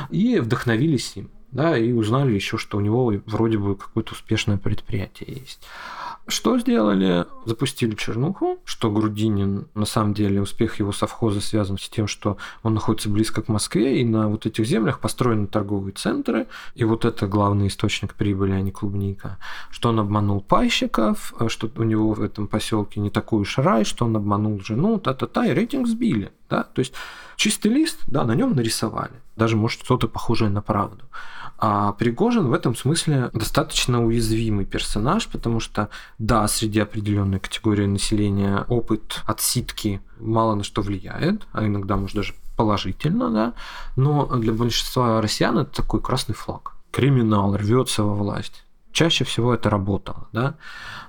и 0.09 0.39
вдохновились 0.39 1.13
им 1.17 1.31
да, 1.51 1.77
и 1.77 1.93
узнали 1.93 2.35
еще, 2.35 2.59
что 2.59 2.79
у 2.79 2.81
него 2.81 3.13
вроде 3.27 3.59
бы 3.59 3.77
какое-то 3.77 4.13
успешное 4.13 4.59
предприятие 4.59 5.41
есть. 5.41 5.67
Что 6.29 6.59
сделали? 6.59 7.25
Запустили 7.47 7.95
чернуху, 7.95 8.59
что 8.67 8.91
Грудинин, 8.91 9.67
на 9.75 9.87
самом 9.87 10.13
деле, 10.13 10.43
успех 10.43 10.79
его 10.79 10.93
совхоза 10.93 11.41
связан 11.41 11.79
с 11.79 11.89
тем, 11.89 12.07
что 12.07 12.37
он 12.63 12.75
находится 12.75 13.09
близко 13.09 13.41
к 13.41 13.49
Москве, 13.49 14.03
и 14.03 14.05
на 14.05 14.29
вот 14.29 14.45
этих 14.45 14.67
землях 14.67 15.01
построены 15.01 15.47
торговые 15.47 15.95
центры, 15.95 16.47
и 16.75 16.85
вот 16.85 17.07
это 17.07 17.27
главный 17.27 17.69
источник 17.69 18.13
прибыли, 18.13 18.53
а 18.53 18.61
не 18.61 18.71
клубника. 18.71 19.39
Что 19.71 19.89
он 19.89 20.01
обманул 20.01 20.43
пайщиков, 20.43 21.33
что 21.47 21.71
у 21.77 21.83
него 21.83 22.13
в 22.13 22.21
этом 22.21 22.47
поселке 22.47 23.01
не 23.01 23.09
такой 23.09 23.41
уж 23.41 23.57
рай, 23.57 23.85
что 23.85 24.05
он 24.05 24.15
обманул 24.15 24.61
жену, 24.61 24.99
та-та-та, 24.99 25.47
и 25.47 25.55
рейтинг 25.55 25.89
сбили. 25.89 26.31
Да? 26.51 26.63
То 26.63 26.81
есть 26.81 26.93
чистый 27.37 27.69
лист, 27.69 28.01
да, 28.07 28.25
на 28.25 28.35
нем 28.35 28.55
нарисовали. 28.55 29.15
Даже, 29.37 29.57
может, 29.57 29.83
что-то 29.83 30.09
похожее 30.09 30.51
на 30.51 30.61
правду. 30.61 31.05
А 31.59 31.93
Пригожин 31.93 32.47
в 32.47 32.53
этом 32.53 32.77
смысле 32.77 33.31
достаточно 33.33 34.05
уязвимый 34.05 34.65
персонаж, 34.65 35.27
потому 35.27 35.59
что, 35.59 35.89
да, 36.19 36.47
среди 36.47 36.79
определенной 36.79 37.41
категории 37.41 37.87
населения 37.87 38.65
опыт 38.69 39.23
отсидки 39.27 40.01
мало 40.21 40.55
на 40.55 40.63
что 40.63 40.83
влияет, 40.83 41.47
а 41.53 41.67
иногда, 41.67 41.97
может, 41.97 42.17
даже 42.17 42.35
положительно, 42.57 43.31
да, 43.31 43.55
но 43.97 44.27
для 44.27 44.53
большинства 44.53 45.21
россиян 45.21 45.59
это 45.59 45.83
такой 45.83 46.01
красный 46.01 46.35
флаг. 46.35 46.75
Криминал 46.93 47.57
рвется 47.57 48.05
во 48.05 48.15
власть. 48.15 48.65
Чаще 48.93 49.25
всего 49.25 49.55
это 49.55 49.71
работало, 49.71 50.29
да. 50.33 50.55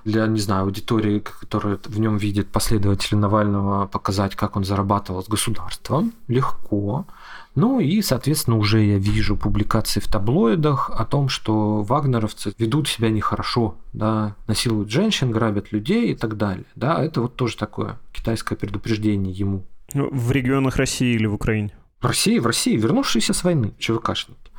Для, 0.04 0.26
не 0.26 0.38
знаю, 0.38 0.64
аудитории, 0.64 1.20
которая 1.20 1.78
в 1.84 1.98
нем 1.98 2.18
видит 2.18 2.48
последователя 2.48 3.18
Навального, 3.18 3.86
показать, 3.86 4.36
как 4.36 4.56
он 4.56 4.64
зарабатывал 4.64 5.22
с 5.24 5.28
государством, 5.28 6.12
легко. 6.28 7.06
Ну 7.54 7.80
и, 7.80 8.00
соответственно, 8.00 8.58
уже 8.58 8.82
я 8.82 8.98
вижу 8.98 9.36
публикации 9.36 10.00
в 10.00 10.06
таблоидах 10.06 10.90
о 10.90 11.04
том, 11.04 11.28
что 11.28 11.82
вагнеровцы 11.82 12.54
ведут 12.58 12.88
себя 12.88 13.10
нехорошо, 13.10 13.76
да, 13.92 14.36
насилуют 14.46 14.90
женщин, 14.90 15.32
грабят 15.32 15.72
людей 15.72 16.12
и 16.12 16.14
так 16.14 16.36
далее. 16.36 16.66
Да, 16.76 17.02
это 17.02 17.22
вот 17.22 17.36
тоже 17.36 17.56
такое 17.56 17.98
китайское 18.12 18.56
предупреждение 18.56 19.32
ему. 19.32 19.66
Ну, 19.94 20.08
в 20.12 20.30
регионах 20.30 20.76
России 20.76 21.14
или 21.14 21.26
в 21.26 21.34
Украине? 21.34 21.74
В 22.00 22.06
России, 22.06 22.38
в 22.38 22.46
России, 22.46 22.76
вернувшиеся 22.76 23.34
с 23.34 23.42
войны, 23.42 23.74
ЧВКшники. 23.78 24.50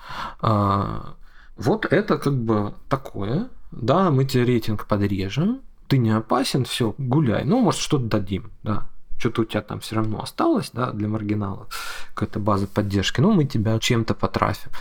А, 0.42 1.16
вот 1.58 1.86
это 1.86 2.18
как 2.18 2.38
бы 2.38 2.74
такое. 2.90 3.50
Да, 3.72 4.12
мы 4.12 4.26
тебе 4.26 4.44
рейтинг 4.44 4.86
подрежем, 4.86 5.62
ты 5.88 5.98
не 5.98 6.12
опасен, 6.12 6.66
все, 6.66 6.94
гуляй. 6.98 7.46
Ну, 7.46 7.62
может, 7.62 7.80
что-то 7.80 8.06
дадим, 8.06 8.52
да 8.64 8.91
что-то 9.22 9.44
у 9.44 9.46
тебя 9.46 9.62
там 9.62 9.80
все 9.80 9.96
равно 9.96 10.22
осталось, 10.22 10.72
да, 10.74 10.92
для 10.92 11.08
маргиналов, 11.08 11.68
какая-то 12.14 12.40
база 12.40 12.68
поддержки, 12.68 13.22
ну, 13.22 13.32
мы 13.32 13.46
тебя 13.46 13.78
чем-то 13.80 14.16
потрафим. 14.16 14.72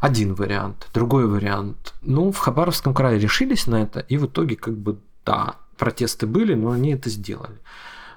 Один 0.00 0.34
вариант. 0.34 0.88
Другой 0.92 1.26
вариант. 1.26 1.94
Ну, 2.02 2.30
в 2.30 2.38
Хабаровском 2.38 2.92
крае 2.92 3.18
решились 3.18 3.66
на 3.66 3.82
это, 3.82 4.00
и 4.00 4.18
в 4.18 4.26
итоге, 4.26 4.56
как 4.56 4.76
бы, 4.76 4.98
да, 5.24 5.56
протесты 5.78 6.26
были, 6.26 6.54
но 6.54 6.72
они 6.72 6.92
это 6.92 7.08
сделали. 7.08 7.58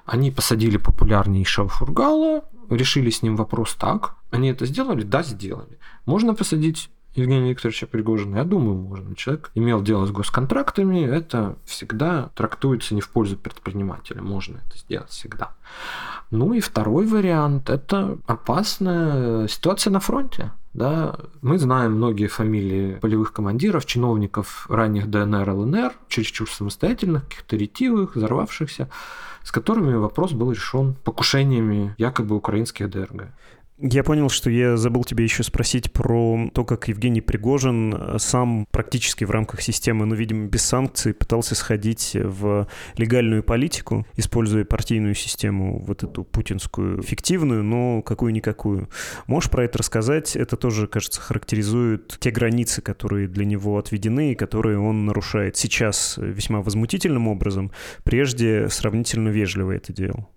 Они 0.04 0.30
посадили 0.30 0.76
популярнейшего 0.76 1.68
Фургала, 1.68 2.42
решили 2.68 3.08
с 3.10 3.22
ним 3.22 3.36
вопрос 3.36 3.74
так. 3.74 4.16
Они 4.30 4.50
это 4.50 4.66
сделали? 4.66 5.02
Да, 5.02 5.22
сделали. 5.22 5.78
Можно 6.04 6.34
посадить 6.34 6.90
Евгения 7.14 7.50
Викторовича 7.50 7.86
Пригожина, 7.86 8.36
я 8.36 8.44
думаю, 8.44 8.76
можно. 8.76 9.16
Человек 9.16 9.50
имел 9.54 9.82
дело 9.82 10.06
с 10.06 10.10
госконтрактами, 10.10 11.04
это 11.04 11.56
всегда 11.64 12.30
трактуется 12.34 12.94
не 12.94 13.00
в 13.00 13.08
пользу 13.08 13.36
предпринимателя, 13.36 14.22
можно 14.22 14.58
это 14.58 14.78
сделать 14.78 15.10
всегда. 15.10 15.50
Ну 16.30 16.52
и 16.52 16.60
второй 16.60 17.06
вариант– 17.06 17.68
это 17.70 18.18
опасная 18.26 19.48
ситуация 19.48 19.90
на 19.90 19.98
фронте. 19.98 20.52
Да, 20.72 21.16
мы 21.42 21.58
знаем 21.58 21.96
многие 21.96 22.28
фамилии 22.28 22.94
полевых 23.00 23.32
командиров, 23.32 23.86
чиновников 23.86 24.66
ранних 24.70 25.10
ДНР, 25.10 25.50
ЛНР, 25.50 25.92
чересчур 26.06 26.48
самостоятельных, 26.48 27.24
каких-то 27.24 27.56
ретивых, 27.56 28.14
взорвавшихся, 28.14 28.88
с 29.42 29.50
которыми 29.50 29.94
вопрос 29.94 30.30
был 30.30 30.52
решен 30.52 30.94
покушениями 31.02 31.92
якобы 31.98 32.36
украинских 32.36 32.88
ДРГ. 32.88 33.32
Я 33.82 34.04
понял, 34.04 34.28
что 34.28 34.50
я 34.50 34.76
забыл 34.76 35.04
тебе 35.04 35.24
еще 35.24 35.42
спросить 35.42 35.90
про 35.90 36.50
то, 36.52 36.64
как 36.66 36.88
Евгений 36.88 37.22
Пригожин 37.22 37.94
э, 37.94 38.18
сам 38.18 38.66
практически 38.70 39.24
в 39.24 39.30
рамках 39.30 39.62
системы, 39.62 40.04
ну, 40.04 40.14
видимо, 40.14 40.48
без 40.48 40.62
санкций, 40.64 41.14
пытался 41.14 41.54
сходить 41.54 42.10
в 42.14 42.68
легальную 42.98 43.42
политику, 43.42 44.06
используя 44.16 44.66
партийную 44.66 45.14
систему, 45.14 45.82
вот 45.86 46.02
эту 46.02 46.24
путинскую, 46.24 47.02
фиктивную, 47.02 47.62
но 47.62 48.02
какую-никакую. 48.02 48.90
Можешь 49.26 49.50
про 49.50 49.64
это 49.64 49.78
рассказать? 49.78 50.36
Это 50.36 50.56
тоже, 50.56 50.86
кажется, 50.86 51.22
характеризует 51.22 52.18
те 52.20 52.30
границы, 52.30 52.82
которые 52.82 53.28
для 53.28 53.46
него 53.46 53.78
отведены 53.78 54.32
и 54.32 54.34
которые 54.34 54.78
он 54.78 55.06
нарушает 55.06 55.56
сейчас 55.56 56.18
весьма 56.18 56.60
возмутительным 56.60 57.28
образом. 57.28 57.72
Прежде 58.04 58.68
сравнительно 58.68 59.30
вежливо 59.30 59.72
это 59.72 59.94
делал. 59.94 60.28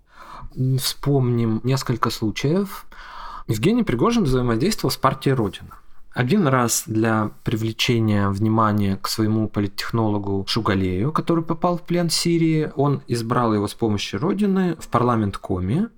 Вспомним 0.78 1.60
несколько 1.62 2.08
случаев. 2.08 2.86
Евгений 3.46 3.82
Пригожин 3.82 4.24
взаимодействовал 4.24 4.90
с 4.90 4.96
партией 4.96 5.34
Родина. 5.34 5.74
Один 6.14 6.46
раз 6.46 6.84
для 6.86 7.32
привлечения 7.42 8.30
внимания 8.30 8.96
к 8.96 9.06
своему 9.06 9.48
политтехнологу 9.48 10.46
Шугалею, 10.48 11.12
который 11.12 11.44
попал 11.44 11.76
в 11.76 11.82
плен 11.82 12.08
в 12.08 12.14
Сирии, 12.14 12.72
он 12.74 13.02
избрал 13.06 13.52
его 13.52 13.68
с 13.68 13.74
помощью 13.74 14.20
Родины 14.20 14.76
в 14.78 14.88
парламент 14.88 15.36
Коми. 15.36 15.88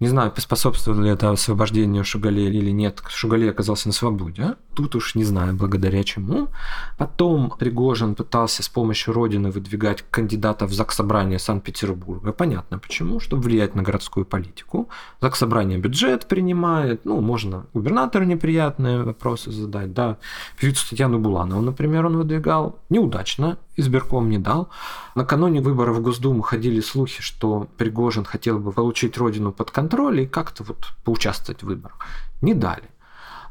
Не 0.00 0.08
знаю, 0.08 0.30
поспособствовало 0.30 1.02
ли 1.02 1.10
это 1.10 1.30
освобождению 1.30 2.04
Шугалея 2.04 2.50
или 2.50 2.70
нет. 2.70 3.02
Шугалей 3.08 3.50
оказался 3.50 3.88
на 3.88 3.92
свободе. 3.92 4.56
Тут 4.74 4.94
уж 4.94 5.14
не 5.14 5.24
знаю, 5.24 5.54
благодаря 5.54 6.02
чему. 6.04 6.48
Потом 6.96 7.50
Пригожин 7.58 8.14
пытался 8.14 8.62
с 8.62 8.68
помощью 8.70 9.12
Родины 9.12 9.50
выдвигать 9.50 10.02
кандидата 10.10 10.66
в 10.66 10.72
Заксобрание 10.72 11.38
Санкт-Петербурга. 11.38 12.32
Понятно 12.32 12.78
почему, 12.78 13.20
чтобы 13.20 13.42
влиять 13.42 13.74
на 13.74 13.82
городскую 13.82 14.24
политику. 14.24 14.88
Заксобрание 15.20 15.78
бюджет 15.78 16.26
принимает, 16.26 17.04
ну, 17.04 17.20
можно 17.20 17.66
губернатору 17.74 18.24
неприятные 18.24 19.02
вопросы 19.02 19.52
задать, 19.52 19.92
да. 19.92 20.16
Певицу 20.58 20.88
Татьяну 20.88 21.18
Буланову, 21.18 21.60
например, 21.60 22.06
он 22.06 22.16
выдвигал 22.16 22.78
неудачно, 22.88 23.58
избирком 23.76 24.28
не 24.28 24.38
дал. 24.38 24.68
Накануне 25.14 25.60
выборов 25.60 25.96
в 25.96 26.02
Госдуму 26.02 26.42
ходили 26.42 26.80
слухи, 26.80 27.22
что 27.22 27.68
Пригожин 27.76 28.24
хотел 28.24 28.58
бы 28.58 28.72
получить 28.72 29.16
Родину 29.16 29.52
под 29.52 29.70
контроль 29.70 30.20
и 30.20 30.26
как-то 30.26 30.64
вот 30.64 30.88
поучаствовать 31.04 31.62
в 31.62 31.66
выборах. 31.66 31.98
Не 32.40 32.54
дали. 32.54 32.84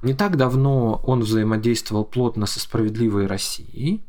Не 0.02 0.14
так 0.14 0.38
давно 0.38 1.02
он 1.04 1.22
взаимодействовал 1.22 2.06
плотно 2.06 2.46
со 2.46 2.60
«Справедливой 2.60 3.28
Россией». 3.28 4.02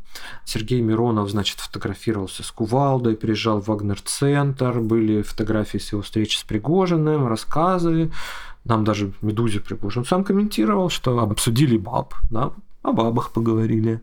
Сергей 0.45 0.81
Миронов, 0.81 1.31
значит, 1.31 1.59
фотографировался 1.59 2.43
с 2.43 2.51
Кувалдой, 2.51 3.17
приезжал 3.17 3.61
в 3.61 3.69
Вагнер-центр, 3.69 4.81
были 4.81 5.23
фотографии 5.23 5.79
с 5.79 5.93
его 5.93 6.03
встречи 6.03 6.37
с 6.37 6.45
Пригожиным, 6.45 7.27
рассказы. 7.27 8.13
Нам 8.65 8.85
даже 8.85 9.13
«Медузе» 9.21 9.61
Пригожин 9.61 10.05
сам 10.05 10.23
комментировал, 10.23 10.91
что 10.91 11.19
обсудили 11.19 11.77
баб, 11.77 12.15
да, 12.31 12.53
о 12.83 12.93
бабах 12.93 13.33
поговорили. 13.33 14.01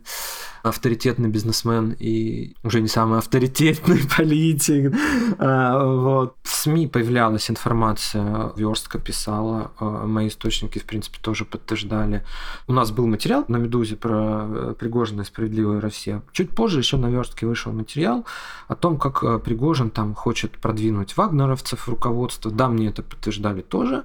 Авторитетный 0.68 1.28
бизнесмен 1.28 1.96
и 1.98 2.54
уже 2.62 2.80
не 2.80 2.88
самый 2.88 3.18
авторитетный 3.18 4.00
политик. 4.16 4.94
А, 5.38 5.84
вот. 5.84 6.36
В 6.42 6.48
СМИ 6.48 6.86
появлялась 6.86 7.50
информация, 7.50 8.52
Верстка 8.56 8.98
писала, 8.98 9.72
а, 9.78 10.06
мои 10.06 10.28
источники, 10.28 10.78
в 10.78 10.84
принципе, 10.84 11.18
тоже 11.20 11.44
подтверждали. 11.44 12.24
У 12.66 12.72
нас 12.72 12.90
был 12.90 13.06
материал 13.06 13.44
на 13.48 13.56
«Медузе» 13.56 13.96
про 13.96 14.46
э, 14.48 14.74
Пригожина 14.78 15.22
и 15.22 15.24
«Справедливую 15.24 15.80
Россию». 15.80 16.22
Чуть 16.32 16.50
позже 16.50 16.78
еще 16.78 16.96
на 16.96 17.06
Верстке 17.06 17.46
вышел 17.46 17.72
материал 17.72 18.24
о 18.66 18.74
том, 18.74 18.98
как 18.98 19.22
э, 19.22 19.38
Пригожин 19.38 19.90
там 19.90 20.14
хочет 20.14 20.52
продвинуть 20.58 21.16
вагнеровцев 21.16 21.80
в 21.80 21.88
руководство. 21.88 22.50
Да, 22.50 22.68
мне 22.68 22.88
это 22.88 23.02
подтверждали 23.02 23.62
тоже 23.62 24.04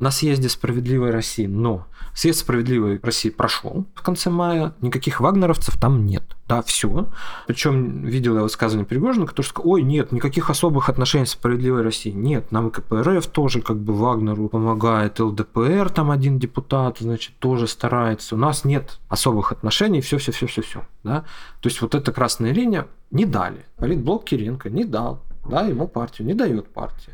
на 0.00 0.10
съезде 0.10 0.48
«Справедливой 0.48 1.10
России». 1.10 1.46
Но 1.46 1.86
съезд 2.14 2.40
«Справедливой 2.40 3.00
России» 3.02 3.30
прошел 3.30 3.86
в 3.94 4.02
конце 4.02 4.30
мая, 4.30 4.74
никаких 4.80 5.20
вагнеровцев 5.20 5.76
там 5.78 5.97
нет. 6.06 6.24
Да, 6.48 6.62
все. 6.62 7.08
Причем 7.46 8.04
видел 8.04 8.36
я 8.36 8.42
высказывание 8.42 8.86
Пригожина, 8.86 9.26
который 9.26 9.46
сказал, 9.46 9.72
ой, 9.72 9.82
нет, 9.82 10.12
никаких 10.12 10.48
особых 10.48 10.88
отношений 10.88 11.26
с 11.26 11.32
«Справедливой 11.32 11.82
Россией». 11.82 12.14
Нет, 12.14 12.50
нам 12.52 12.68
и 12.68 12.70
КПРФ 12.70 13.26
тоже 13.26 13.60
как 13.60 13.76
бы 13.76 13.92
Вагнеру 13.94 14.48
помогает, 14.48 15.20
ЛДПР 15.20 15.90
там 15.90 16.10
один 16.10 16.38
депутат, 16.38 16.98
значит, 17.00 17.34
тоже 17.38 17.66
старается. 17.66 18.34
У 18.34 18.38
нас 18.38 18.64
нет 18.64 18.98
особых 19.08 19.52
отношений, 19.52 20.00
все, 20.00 20.16
все, 20.16 20.32
все, 20.32 20.46
все, 20.46 20.62
все. 20.62 20.82
Да? 21.04 21.24
То 21.60 21.68
есть 21.68 21.82
вот 21.82 21.94
эта 21.94 22.12
красная 22.12 22.52
линия 22.52 22.86
не 23.10 23.26
дали. 23.26 23.66
Политблок 23.76 24.24
Киренко 24.24 24.70
не 24.70 24.84
дал, 24.84 25.22
да, 25.48 25.62
ему 25.62 25.86
партию, 25.86 26.26
не 26.26 26.34
дает 26.34 26.68
партия. 26.72 27.12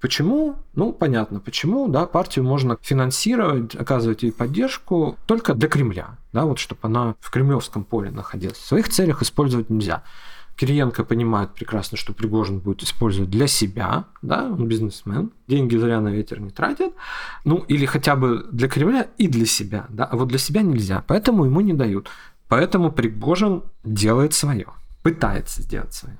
Почему? 0.00 0.56
Ну, 0.74 0.92
понятно, 0.92 1.40
почему, 1.40 1.88
да, 1.88 2.06
партию 2.06 2.44
можно 2.44 2.78
финансировать, 2.80 3.74
оказывать 3.74 4.22
ей 4.22 4.32
поддержку 4.32 5.18
только 5.26 5.54
для 5.54 5.68
Кремля, 5.68 6.18
да, 6.32 6.44
вот 6.44 6.58
чтобы 6.58 6.80
она 6.82 7.16
в 7.20 7.30
кремлевском 7.30 7.84
поле 7.84 8.10
находилась. 8.10 8.58
В 8.58 8.66
своих 8.66 8.88
целях 8.88 9.22
использовать 9.22 9.70
нельзя. 9.70 10.04
Кириенко 10.56 11.04
понимает 11.04 11.54
прекрасно, 11.54 11.96
что 11.96 12.12
Пригожин 12.12 12.58
будет 12.58 12.82
использовать 12.82 13.30
для 13.30 13.46
себя, 13.46 14.06
да, 14.22 14.44
он 14.44 14.66
бизнесмен, 14.66 15.30
деньги 15.46 15.76
зря 15.76 16.00
на 16.00 16.08
ветер 16.08 16.40
не 16.40 16.50
тратит, 16.50 16.92
ну 17.44 17.58
или 17.68 17.86
хотя 17.86 18.16
бы 18.16 18.46
для 18.50 18.68
Кремля 18.68 19.08
и 19.18 19.28
для 19.28 19.46
себя, 19.46 19.86
да, 19.88 20.04
а 20.04 20.16
вот 20.16 20.28
для 20.28 20.38
себя 20.38 20.62
нельзя, 20.62 21.04
поэтому 21.06 21.44
ему 21.44 21.60
не 21.60 21.74
дают. 21.74 22.08
Поэтому 22.48 22.90
Пригожин 22.90 23.62
делает 23.84 24.32
свое, 24.32 24.66
пытается 25.02 25.62
сделать 25.62 25.94
свое. 25.94 26.18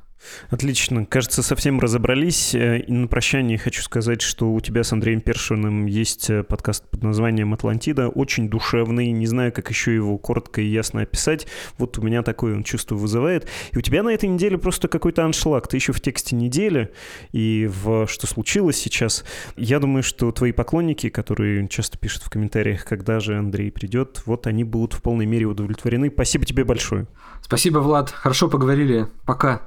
Отлично. 0.51 1.07
Кажется, 1.07 1.43
совсем 1.43 1.81
разобрались. 1.81 2.55
Э, 2.55 2.79
и 2.81 2.93
на 2.93 3.07
прощание 3.07 3.59
хочу 3.59 3.83
сказать, 3.83 4.21
что 4.23 4.53
у 4.53 4.61
тебя 4.61 4.83
с 4.83 4.93
Андреем 4.93 5.21
Першиным 5.21 5.87
есть 5.87 6.31
э, 6.31 6.43
подкаст 6.43 6.89
под 6.91 7.03
названием 7.03 7.55
«Атлантида». 7.55 8.09
Очень 8.09 8.49
душевный. 8.49 9.11
Не 9.13 9.27
знаю, 9.27 9.53
как 9.53 9.71
еще 9.71 9.95
его 9.95 10.19
коротко 10.19 10.61
и 10.61 10.67
ясно 10.67 11.03
описать. 11.03 11.47
Вот 11.79 11.99
у 11.99 12.03
меня 12.03 12.23
такое 12.23 12.55
он 12.55 12.65
чувство 12.65 12.95
вызывает. 12.95 13.47
И 13.73 13.79
у 13.79 13.81
тебя 13.81 14.03
на 14.03 14.11
этой 14.11 14.29
неделе 14.29 14.59
просто 14.59 14.89
какой-то 14.89 15.25
аншлаг. 15.25 15.69
Ты 15.69 15.77
еще 15.77 15.93
в 15.93 16.01
тексте 16.01 16.37
недели 16.37 16.93
и 17.33 17.69
в 17.71 18.07
«Что 18.07 18.27
случилось 18.27 18.77
сейчас». 18.77 19.25
Я 19.57 19.79
думаю, 19.79 20.03
что 20.03 20.33
твои 20.33 20.53
поклонники, 20.53 21.09
которые 21.09 21.69
часто 21.69 21.99
пишут 21.99 22.23
в 22.23 22.31
комментариях, 22.31 22.85
когда 22.85 23.21
же 23.21 23.37
Андрей 23.37 23.71
придет, 23.71 24.23
вот 24.27 24.47
они 24.47 24.65
будут 24.65 24.95
в 24.95 25.03
полной 25.03 25.27
мере 25.27 25.47
удовлетворены. 25.47 26.11
Спасибо 26.13 26.45
тебе 26.45 26.65
большое. 26.65 27.07
Спасибо, 27.43 27.79
Влад. 27.79 28.11
Хорошо 28.11 28.49
поговорили. 28.49 29.07
Пока. 29.25 29.63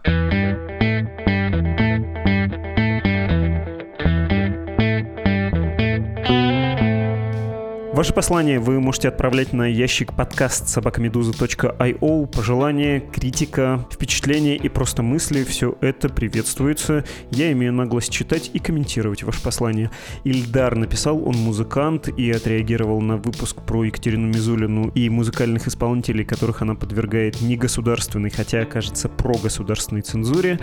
Ваше 8.01 8.13
послание 8.13 8.59
вы 8.59 8.79
можете 8.79 9.09
отправлять 9.09 9.53
на 9.53 9.67
ящик 9.67 10.13
подкаст 10.13 10.67
собакамедуза.io. 10.69 12.25
Пожелания, 12.25 12.99
критика, 12.99 13.85
впечатления 13.91 14.55
и 14.55 14.69
просто 14.69 15.03
мысли– 15.03 15.43
все 15.47 15.77
это 15.81 16.09
приветствуется. 16.09 17.05
Я 17.29 17.51
имею 17.51 17.73
наглость 17.73 18.11
читать 18.11 18.49
и 18.55 18.57
комментировать 18.57 19.21
ваше 19.21 19.43
послание. 19.43 19.91
Ильдар 20.23 20.75
написал, 20.75 21.23
он 21.23 21.35
музыкант 21.35 22.07
и 22.07 22.31
отреагировал 22.31 23.01
на 23.01 23.17
выпуск 23.17 23.61
про 23.61 23.83
Екатерину 23.83 24.25
Мизулину 24.29 24.89
и 24.95 25.07
музыкальных 25.07 25.67
исполнителей, 25.67 26.25
которых 26.25 26.63
она 26.63 26.73
подвергает 26.73 27.39
негосударственной, 27.41 28.31
хотя, 28.31 28.65
кажется, 28.65 29.09
прогосударственной 29.09 30.01
цензуре. 30.01 30.59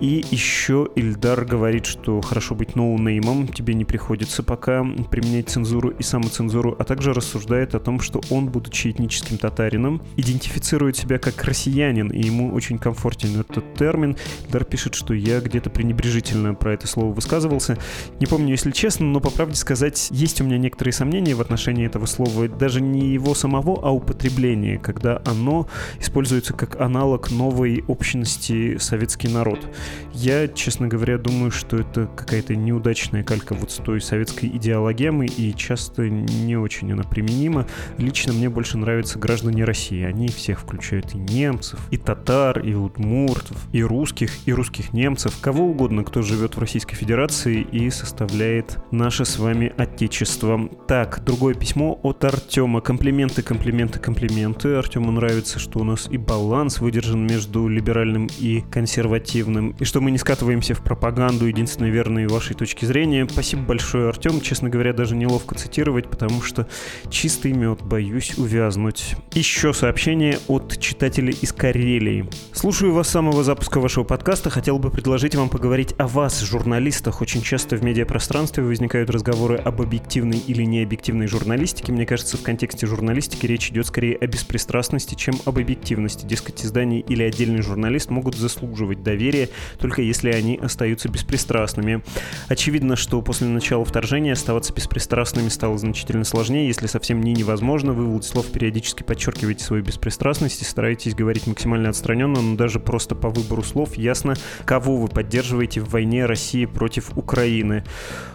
И 0.00 0.24
еще 0.32 0.88
Ильдар 0.96 1.44
говорит, 1.44 1.86
что 1.86 2.20
хорошо 2.20 2.56
быть 2.56 2.74
ноунеймом, 2.74 3.46
тебе 3.46 3.74
не 3.74 3.84
приходится 3.84 4.42
пока 4.42 4.84
применять 5.08 5.50
цензуру 5.50 5.90
и 5.90 6.02
самоцензуру 6.02 6.79
а 6.80 6.84
также 6.84 7.12
рассуждает 7.12 7.74
о 7.74 7.78
том, 7.78 8.00
что 8.00 8.22
он, 8.30 8.48
будучи 8.48 8.88
этническим 8.88 9.36
татарином, 9.36 10.00
идентифицирует 10.16 10.96
себя 10.96 11.18
как 11.18 11.44
россиянин, 11.44 12.08
и 12.08 12.22
ему 12.22 12.54
очень 12.54 12.78
комфортен 12.78 13.38
этот 13.38 13.74
термин. 13.74 14.16
Дар 14.48 14.64
пишет, 14.64 14.94
что 14.94 15.12
я 15.12 15.40
где-то 15.40 15.68
пренебрежительно 15.68 16.54
про 16.54 16.72
это 16.72 16.86
слово 16.86 17.12
высказывался. 17.12 17.76
Не 18.18 18.24
помню, 18.24 18.52
если 18.52 18.70
честно, 18.70 19.04
но 19.04 19.20
по 19.20 19.28
правде 19.28 19.56
сказать, 19.56 20.08
есть 20.10 20.40
у 20.40 20.44
меня 20.44 20.56
некоторые 20.56 20.94
сомнения 20.94 21.34
в 21.34 21.42
отношении 21.42 21.84
этого 21.84 22.06
слова, 22.06 22.48
даже 22.48 22.80
не 22.80 23.12
его 23.12 23.34
самого, 23.34 23.78
а 23.82 23.90
употребления, 23.90 24.78
когда 24.78 25.20
оно 25.26 25.68
используется 26.00 26.54
как 26.54 26.80
аналог 26.80 27.30
новой 27.30 27.84
общности 27.88 28.78
советский 28.78 29.28
народ. 29.28 29.68
Я, 30.14 30.48
честно 30.48 30.88
говоря, 30.88 31.18
думаю, 31.18 31.50
что 31.50 31.76
это 31.76 32.06
какая-то 32.06 32.56
неудачная 32.56 33.22
калька 33.22 33.52
вот 33.54 33.70
с 33.70 33.76
той 33.76 34.00
советской 34.00 34.46
идеологемы, 34.46 35.26
и 35.26 35.54
часто 35.54 36.08
не 36.08 36.56
очень 36.56 36.69
очень 36.70 36.92
она 36.92 37.02
применима. 37.02 37.66
Лично 37.98 38.32
мне 38.32 38.48
больше 38.48 38.78
нравятся 38.78 39.18
граждане 39.18 39.64
России. 39.64 40.04
Они 40.04 40.28
всех 40.28 40.60
включают 40.60 41.14
и 41.14 41.18
немцев, 41.18 41.80
и 41.90 41.96
татар, 41.96 42.60
и 42.60 42.74
удмуртов, 42.74 43.56
и 43.72 43.82
русских, 43.82 44.30
и 44.46 44.52
русских 44.52 44.92
немцев, 44.92 45.36
кого 45.40 45.64
угодно, 45.64 46.04
кто 46.04 46.22
живет 46.22 46.54
в 46.54 46.60
Российской 46.60 46.94
Федерации 46.94 47.60
и 47.60 47.90
составляет 47.90 48.78
наше 48.92 49.24
с 49.24 49.40
вами 49.40 49.72
отечество. 49.76 50.68
Так, 50.86 51.24
другое 51.24 51.54
письмо 51.54 51.98
от 52.04 52.24
Артема. 52.24 52.80
Комплименты, 52.80 53.42
комплименты, 53.42 53.98
комплименты. 53.98 54.74
Артему 54.74 55.10
нравится, 55.10 55.58
что 55.58 55.80
у 55.80 55.84
нас 55.84 56.06
и 56.08 56.18
баланс 56.18 56.80
выдержан 56.80 57.26
между 57.26 57.66
либеральным 57.66 58.28
и 58.38 58.60
консервативным, 58.70 59.74
и 59.80 59.84
что 59.84 60.00
мы 60.00 60.12
не 60.12 60.18
скатываемся 60.18 60.74
в 60.74 60.84
пропаганду, 60.84 61.46
единственно 61.46 61.88
верной 61.88 62.28
вашей 62.28 62.54
точки 62.54 62.84
зрения. 62.84 63.26
Спасибо 63.28 63.62
большое, 63.62 64.08
Артем. 64.08 64.40
Честно 64.40 64.68
говоря, 64.68 64.92
даже 64.92 65.16
неловко 65.16 65.56
цитировать, 65.56 66.08
потому 66.08 66.40
что 66.42 66.59
что 66.60 67.10
чистый 67.10 67.52
мед, 67.52 67.82
боюсь 67.82 68.36
увязнуть. 68.36 69.16
Еще 69.32 69.72
сообщение 69.72 70.38
от 70.48 70.78
читателя 70.78 71.32
из 71.32 71.52
Карелии. 71.52 72.28
Слушаю 72.52 72.92
вас 72.92 73.08
с 73.08 73.10
самого 73.10 73.44
запуска 73.44 73.80
вашего 73.80 74.04
подкаста. 74.04 74.50
Хотел 74.50 74.78
бы 74.78 74.90
предложить 74.90 75.34
вам 75.34 75.48
поговорить 75.48 75.94
о 75.98 76.06
вас, 76.06 76.40
журналистах. 76.40 77.20
Очень 77.20 77.42
часто 77.42 77.76
в 77.76 77.84
медиапространстве 77.84 78.62
возникают 78.62 79.10
разговоры 79.10 79.56
об 79.56 79.80
объективной 79.80 80.38
или 80.38 80.62
необъективной 80.62 81.26
журналистике. 81.26 81.92
Мне 81.92 82.06
кажется, 82.06 82.36
в 82.36 82.42
контексте 82.42 82.86
журналистики 82.86 83.46
речь 83.46 83.70
идет 83.70 83.86
скорее 83.86 84.16
о 84.16 84.26
беспристрастности, 84.26 85.14
чем 85.14 85.34
об 85.44 85.58
объективности. 85.58 86.26
Дескать, 86.26 86.64
издание 86.64 87.00
или 87.00 87.22
отдельный 87.22 87.62
журналист 87.62 88.10
могут 88.10 88.36
заслуживать 88.36 89.02
доверия, 89.02 89.48
только 89.78 90.02
если 90.02 90.30
они 90.30 90.56
остаются 90.56 91.08
беспристрастными. 91.08 92.02
Очевидно, 92.48 92.96
что 92.96 93.22
после 93.22 93.46
начала 93.46 93.84
вторжения 93.84 94.32
оставаться 94.32 94.72
беспристрастными 94.72 95.48
стало 95.48 95.78
значительно 95.78 96.24
сложнее 96.24 96.39
сложнее, 96.40 96.68
если 96.68 96.86
совсем 96.86 97.20
не 97.20 97.34
невозможно. 97.34 97.92
Вы, 97.92 98.06
Владислав, 98.06 98.46
периодически 98.46 99.02
подчеркиваете 99.02 99.62
свою 99.62 99.82
беспристрастность 99.82 100.62
и 100.62 100.64
стараетесь 100.64 101.14
говорить 101.14 101.46
максимально 101.46 101.90
отстраненно, 101.90 102.40
но 102.40 102.56
даже 102.56 102.80
просто 102.80 103.14
по 103.14 103.28
выбору 103.28 103.62
слов 103.62 103.98
ясно, 103.98 104.32
кого 104.64 104.96
вы 104.96 105.08
поддерживаете 105.08 105.82
в 105.82 105.90
войне 105.90 106.24
России 106.24 106.64
против 106.64 107.10
Украины. 107.14 107.84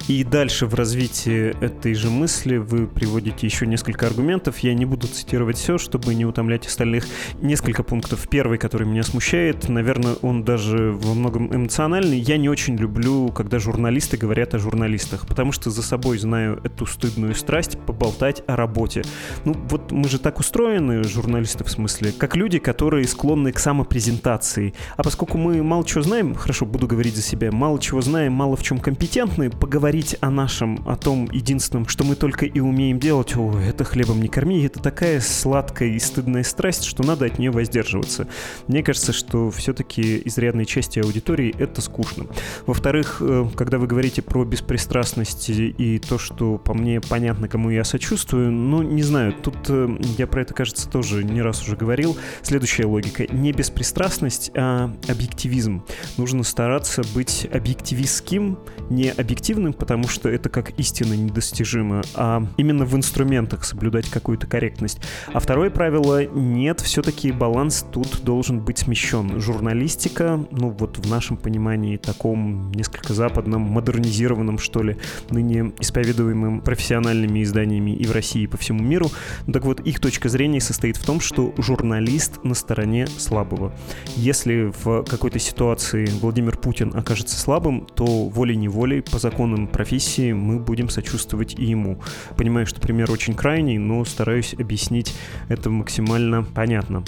И 0.08 0.24
дальше 0.24 0.68
в 0.68 0.76
развитии 0.76 1.56
этой 1.66 1.96
же 1.96 2.12
мысли 2.12 2.58
вы 2.58 2.86
приводите 2.86 3.48
еще 3.48 3.66
несколько 3.66 4.06
аргументов. 4.06 4.60
Я 4.60 4.76
не 4.76 4.86
буду 4.86 5.08
цитировать 5.08 5.58
все, 5.58 5.80
чтобы 5.80 6.14
не 6.14 6.26
утомлять 6.26 6.68
остальных. 6.68 7.08
Несколько 7.42 7.82
пунктов. 7.82 8.28
Первый, 8.30 8.60
который 8.60 8.86
меня 8.86 9.02
смущает, 9.02 9.68
наверное, 9.68 10.14
он 10.22 10.44
даже 10.44 10.92
во 10.92 11.16
многом 11.16 11.56
эмоциональный. 11.56 12.20
Я 12.20 12.38
не 12.38 12.50
очень 12.50 12.76
люблю, 12.76 13.30
когда 13.30 13.58
журналисты 13.58 14.16
говорят 14.18 14.54
о 14.54 14.60
журналистах, 14.60 15.26
потому 15.26 15.52
что 15.52 15.72
за 15.72 15.82
собой 15.82 16.20
знаю 16.20 16.62
эту 16.64 16.86
стыдную 16.86 17.34
страсть 17.34 17.80
поболтать 17.96 18.44
о 18.48 18.56
работе. 18.56 19.04
Ну, 19.46 19.56
вот 19.70 19.92
мы 19.92 20.10
же 20.10 20.20
так 20.20 20.40
устроены, 20.40 21.04
журналисты 21.04 21.64
в 21.64 21.72
смысле, 21.72 22.12
как 22.12 22.36
люди, 22.36 22.60
которые 22.60 23.08
склонны 23.08 23.52
к 23.52 23.60
самопрезентации. 23.60 24.74
А 24.98 25.04
поскольку 25.04 25.38
мы 25.38 25.64
мало 25.64 25.86
чего 25.86 26.04
знаем, 26.04 26.36
хорошо, 26.36 26.66
буду 26.66 26.88
говорить 26.88 27.16
за 27.16 27.22
себя, 27.22 27.52
мало 27.52 27.80
чего 27.80 28.02
знаем, 28.02 28.34
мало 28.34 28.58
в 28.58 28.64
чем 28.64 28.80
компетентны, 28.80 29.50
поговорить 29.50 30.18
о 30.20 30.30
нашем, 30.30 30.84
о 30.88 30.98
том 30.98 31.30
единственном, 31.32 31.88
что 31.88 32.04
мы 32.04 32.16
только 32.16 32.46
и 32.46 32.60
умеем 32.60 33.00
делать, 33.00 33.36
о, 33.38 33.58
это 33.58 33.86
хлебом 33.86 34.22
не 34.22 34.28
корми, 34.28 34.64
это 34.64 34.82
такая 34.82 35.22
сладкая 35.22 35.90
и 35.90 36.00
стыдная 36.00 36.44
страсть, 36.44 36.84
что 36.84 37.04
надо 37.04 37.26
от 37.26 37.40
нее 37.40 37.52
воздерживаться. 37.52 38.28
Мне 38.68 38.84
кажется, 38.84 39.14
что 39.14 39.50
все-таки 39.52 40.22
изрядной 40.26 40.66
части 40.66 41.00
аудитории 41.00 41.56
это 41.58 41.80
скучно. 41.82 42.26
Во-вторых, 42.66 43.18
э, 43.22 43.48
когда 43.56 43.78
вы 43.78 43.88
говорите 43.88 44.22
про 44.22 44.44
беспристрастность 44.44 45.50
и 45.50 46.00
то, 46.00 46.18
что 46.18 46.58
по 46.58 46.74
мне 46.74 47.00
понятно, 47.00 47.48
кому 47.48 47.70
я 47.70 47.85
сочувствую, 47.86 48.52
ну, 48.52 48.82
не 48.82 49.04
знаю, 49.04 49.34
тут 49.34 49.56
э, 49.70 49.98
я 50.18 50.28
про 50.28 50.42
это, 50.42 50.54
кажется, 50.54 50.90
тоже 50.90 51.24
не 51.24 51.42
раз 51.42 51.62
уже 51.62 51.76
говорил. 51.76 52.18
Следующая 52.42 52.86
логика. 52.86 53.26
Не 53.34 53.52
беспристрастность, 53.52 54.52
а 54.56 54.94
объективизм. 55.08 55.84
Нужно 56.18 56.44
стараться 56.44 57.04
быть 57.14 57.48
объективистским, 57.52 58.58
не 58.90 59.10
объективным, 59.10 59.74
потому 59.74 60.08
что 60.08 60.30
это 60.30 60.50
как 60.50 60.78
истина 60.80 61.14
недостижимо, 61.14 62.02
а 62.16 62.46
именно 62.58 62.86
в 62.86 62.96
инструментах 62.96 63.64
соблюдать 63.66 64.10
какую-то 64.10 64.48
корректность. 64.48 65.00
А 65.34 65.40
второе 65.40 65.70
правило— 65.70 66.26
нет, 66.36 66.82
все-таки 66.82 67.32
баланс 67.32 67.86
тут 67.92 68.24
должен 68.24 68.60
быть 68.60 68.80
смещен. 68.80 69.40
Журналистика, 69.40 70.46
ну 70.52 70.70
вот 70.70 70.98
в 70.98 71.10
нашем 71.10 71.38
понимании 71.38 71.98
таком 71.98 72.72
несколько 72.72 73.14
западном, 73.14 73.62
модернизированном, 73.62 74.58
что 74.58 74.82
ли, 74.84 74.98
ныне 75.30 75.74
исповедуемым 75.80 76.62
профессиональными 76.62 77.44
изданиями 77.44 77.75
и 77.80 78.06
в 78.06 78.12
России, 78.12 78.44
и 78.44 78.48
по 78.48 78.58
всему 78.58 78.84
миру. 78.84 79.10
Ну, 79.48 79.54
так 79.54 79.66
вот, 79.66 79.80
их 79.82 80.00
точка 80.00 80.30
зрения 80.30 80.62
состоит 80.62 80.98
в 80.98 81.06
том, 81.06 81.20
что 81.20 81.54
журналист 81.58 82.44
на 82.44 82.54
стороне 82.54 83.08
слабого. 83.08 83.74
Если 84.16 84.72
в 84.84 85.04
какой-то 85.04 85.40
ситуации 85.40 86.06
Владимир 86.22 86.58
Путин 86.58 86.92
окажется 86.96 87.40
слабым, 87.40 87.88
то 87.96 88.06
волей-неволей 88.06 89.02
по 89.02 89.20
законам 89.20 89.68
профессии 89.68 90.34
мы 90.34 90.60
будем 90.60 90.90
сочувствовать 90.90 91.56
и 91.58 91.66
ему. 91.66 92.02
Понимаю, 92.38 92.66
что 92.66 92.82
пример 92.82 93.12
очень 93.12 93.34
крайний, 93.34 93.78
но 93.78 94.04
стараюсь 94.06 94.54
объяснить 94.54 95.16
это 95.50 95.70
максимально 95.70 96.44
понятно. 96.44 97.04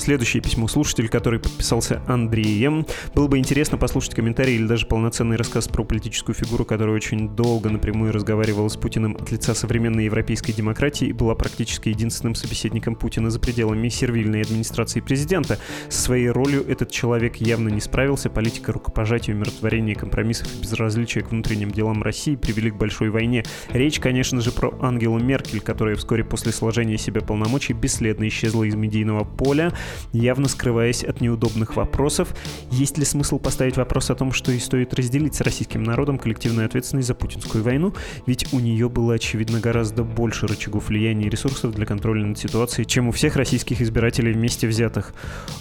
Следующее 0.00 0.42
письмо 0.42 0.66
слушатель, 0.66 1.10
который 1.10 1.40
подписался 1.40 2.00
Андреем. 2.06 2.86
Было 3.14 3.28
бы 3.28 3.36
интересно 3.36 3.76
послушать 3.76 4.14
комментарий 4.14 4.54
или 4.54 4.66
даже 4.66 4.86
полноценный 4.86 5.36
рассказ 5.36 5.68
про 5.68 5.84
политическую 5.84 6.34
фигуру, 6.34 6.64
которая 6.64 6.96
очень 6.96 7.28
долго 7.28 7.68
напрямую 7.68 8.10
разговаривала 8.10 8.68
с 8.68 8.78
Путиным 8.78 9.14
от 9.20 9.30
лица 9.30 9.54
современной 9.54 10.06
европейской 10.06 10.52
демократии 10.52 11.08
и 11.08 11.12
была 11.12 11.34
практически 11.34 11.90
единственным 11.90 12.34
собеседником 12.34 12.94
Путина 12.94 13.28
за 13.28 13.40
пределами 13.40 13.90
сервильной 13.90 14.40
администрации 14.40 15.00
президента. 15.00 15.58
Со 15.90 16.00
своей 16.00 16.30
ролью 16.30 16.66
этот 16.66 16.90
человек 16.90 17.36
явно 17.36 17.68
не 17.68 17.82
справился. 17.82 18.30
Политика 18.30 18.72
рукопожатия, 18.72 19.34
умиротворения, 19.34 19.94
компромиссов 19.94 20.48
и 20.54 20.62
безразличия 20.62 21.20
к 21.20 21.30
внутренним 21.30 21.72
делам 21.72 22.02
России 22.02 22.36
привели 22.36 22.70
к 22.70 22.76
большой 22.76 23.10
войне. 23.10 23.44
Речь, 23.70 24.00
конечно 24.00 24.40
же, 24.40 24.50
про 24.50 24.72
Ангелу 24.80 25.18
Меркель, 25.18 25.60
которая 25.60 25.96
вскоре 25.96 26.24
после 26.24 26.52
сложения 26.52 26.96
себя 26.96 27.20
полномочий 27.20 27.74
бесследно 27.74 28.26
исчезла 28.26 28.64
из 28.64 28.74
медийного 28.74 29.24
поля 29.24 29.74
явно 30.12 30.48
скрываясь 30.48 31.04
от 31.04 31.20
неудобных 31.20 31.76
вопросов. 31.76 32.34
Есть 32.70 32.98
ли 32.98 33.04
смысл 33.04 33.38
поставить 33.38 33.76
вопрос 33.76 34.10
о 34.10 34.14
том, 34.14 34.32
что 34.32 34.52
и 34.52 34.58
стоит 34.58 34.94
разделить 34.94 35.34
с 35.34 35.40
российским 35.40 35.82
народом 35.82 36.18
коллективную 36.18 36.66
ответственность 36.66 37.08
за 37.08 37.14
путинскую 37.14 37.64
войну? 37.64 37.94
Ведь 38.26 38.52
у 38.52 38.60
нее 38.60 38.88
было, 38.88 39.14
очевидно, 39.14 39.60
гораздо 39.60 40.02
больше 40.04 40.46
рычагов 40.46 40.88
влияния 40.88 41.26
и 41.26 41.30
ресурсов 41.30 41.74
для 41.74 41.86
контроля 41.86 42.24
над 42.24 42.38
ситуацией, 42.38 42.86
чем 42.86 43.08
у 43.08 43.12
всех 43.12 43.36
российских 43.36 43.80
избирателей 43.80 44.32
вместе 44.32 44.66
взятых. 44.66 45.14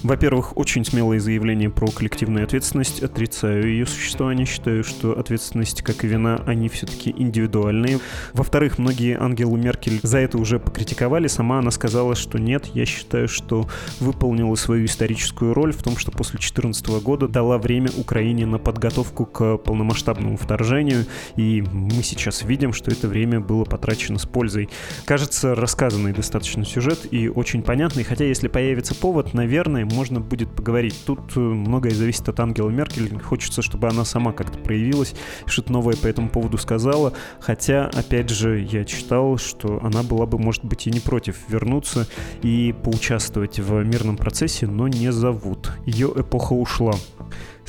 Во-первых, 0.03 0.57
очень 0.57 0.85
смелое 0.85 1.19
заявление 1.19 1.69
про 1.69 1.87
коллективную 1.87 2.43
ответственность. 2.43 3.01
Отрицаю 3.03 3.67
ее 3.67 3.85
существование. 3.85 4.45
Считаю, 4.45 4.83
что 4.83 5.17
ответственность, 5.17 5.81
как 5.81 6.03
и 6.03 6.07
вина, 6.07 6.41
они 6.45 6.69
все-таки 6.69 7.13
индивидуальные. 7.15 7.99
Во-вторых, 8.33 8.77
многие 8.77 9.17
Ангелу 9.17 9.57
Меркель 9.57 9.99
за 10.03 10.19
это 10.19 10.37
уже 10.37 10.59
покритиковали. 10.59 11.27
Сама 11.27 11.59
она 11.59 11.71
сказала, 11.71 12.15
что 12.15 12.37
нет, 12.37 12.67
я 12.73 12.85
считаю, 12.85 13.27
что 13.27 13.67
вы 13.99 14.13
выполнила 14.19 14.55
свою 14.55 14.85
историческую 14.85 15.53
роль 15.53 15.71
в 15.71 15.81
том, 15.81 15.95
что 15.97 16.11
после 16.11 16.33
2014 16.33 16.87
года 17.01 17.29
дала 17.29 17.57
время 17.57 17.89
Украине 17.97 18.45
на 18.45 18.59
подготовку 18.59 19.25
к 19.25 19.57
полномасштабному 19.59 20.35
вторжению, 20.35 21.05
и 21.37 21.63
мы 21.71 22.03
сейчас 22.03 22.43
видим, 22.43 22.73
что 22.73 22.91
это 22.91 23.07
время 23.07 23.39
было 23.39 23.63
потрачено 23.63 24.19
с 24.19 24.25
пользой. 24.25 24.67
Кажется, 25.05 25.55
рассказанный 25.55 26.11
достаточно 26.11 26.65
сюжет 26.65 27.07
и 27.11 27.29
очень 27.29 27.63
понятный, 27.63 28.03
хотя 28.03 28.25
если 28.25 28.49
появится 28.49 28.93
повод, 28.93 29.33
наверное, 29.33 29.85
можно 29.85 30.19
будет 30.19 30.53
поговорить. 30.53 30.95
Тут 31.05 31.37
э, 31.37 31.39
многое 31.39 31.93
зависит 31.93 32.27
от 32.27 32.41
Ангела 32.41 32.69
Меркель, 32.69 33.17
хочется, 33.19 33.61
чтобы 33.61 33.87
она 33.87 34.03
сама 34.03 34.33
как-то 34.33 34.57
проявилась, 34.59 35.15
что-то 35.45 35.71
новое 35.71 35.95
по 35.95 36.07
этому 36.07 36.27
поводу 36.27 36.57
сказала, 36.57 37.13
хотя, 37.39 37.85
опять 37.85 38.29
же, 38.29 38.67
я 38.69 38.83
читал, 38.83 39.37
что 39.37 39.79
она 39.81 40.03
была 40.03 40.25
бы, 40.25 40.37
может 40.37 40.65
быть, 40.65 40.87
и 40.87 40.91
не 40.91 40.99
против 40.99 41.37
вернуться 41.47 42.05
и 42.41 42.75
поучаствовать 42.83 43.59
в 43.59 43.81
мирном 43.99 44.17
процессе, 44.17 44.65
но 44.65 44.87
не 44.87 45.11
зовут. 45.11 45.71
Ее 45.85 46.11
эпоха 46.15 46.53
ушла. 46.53 46.93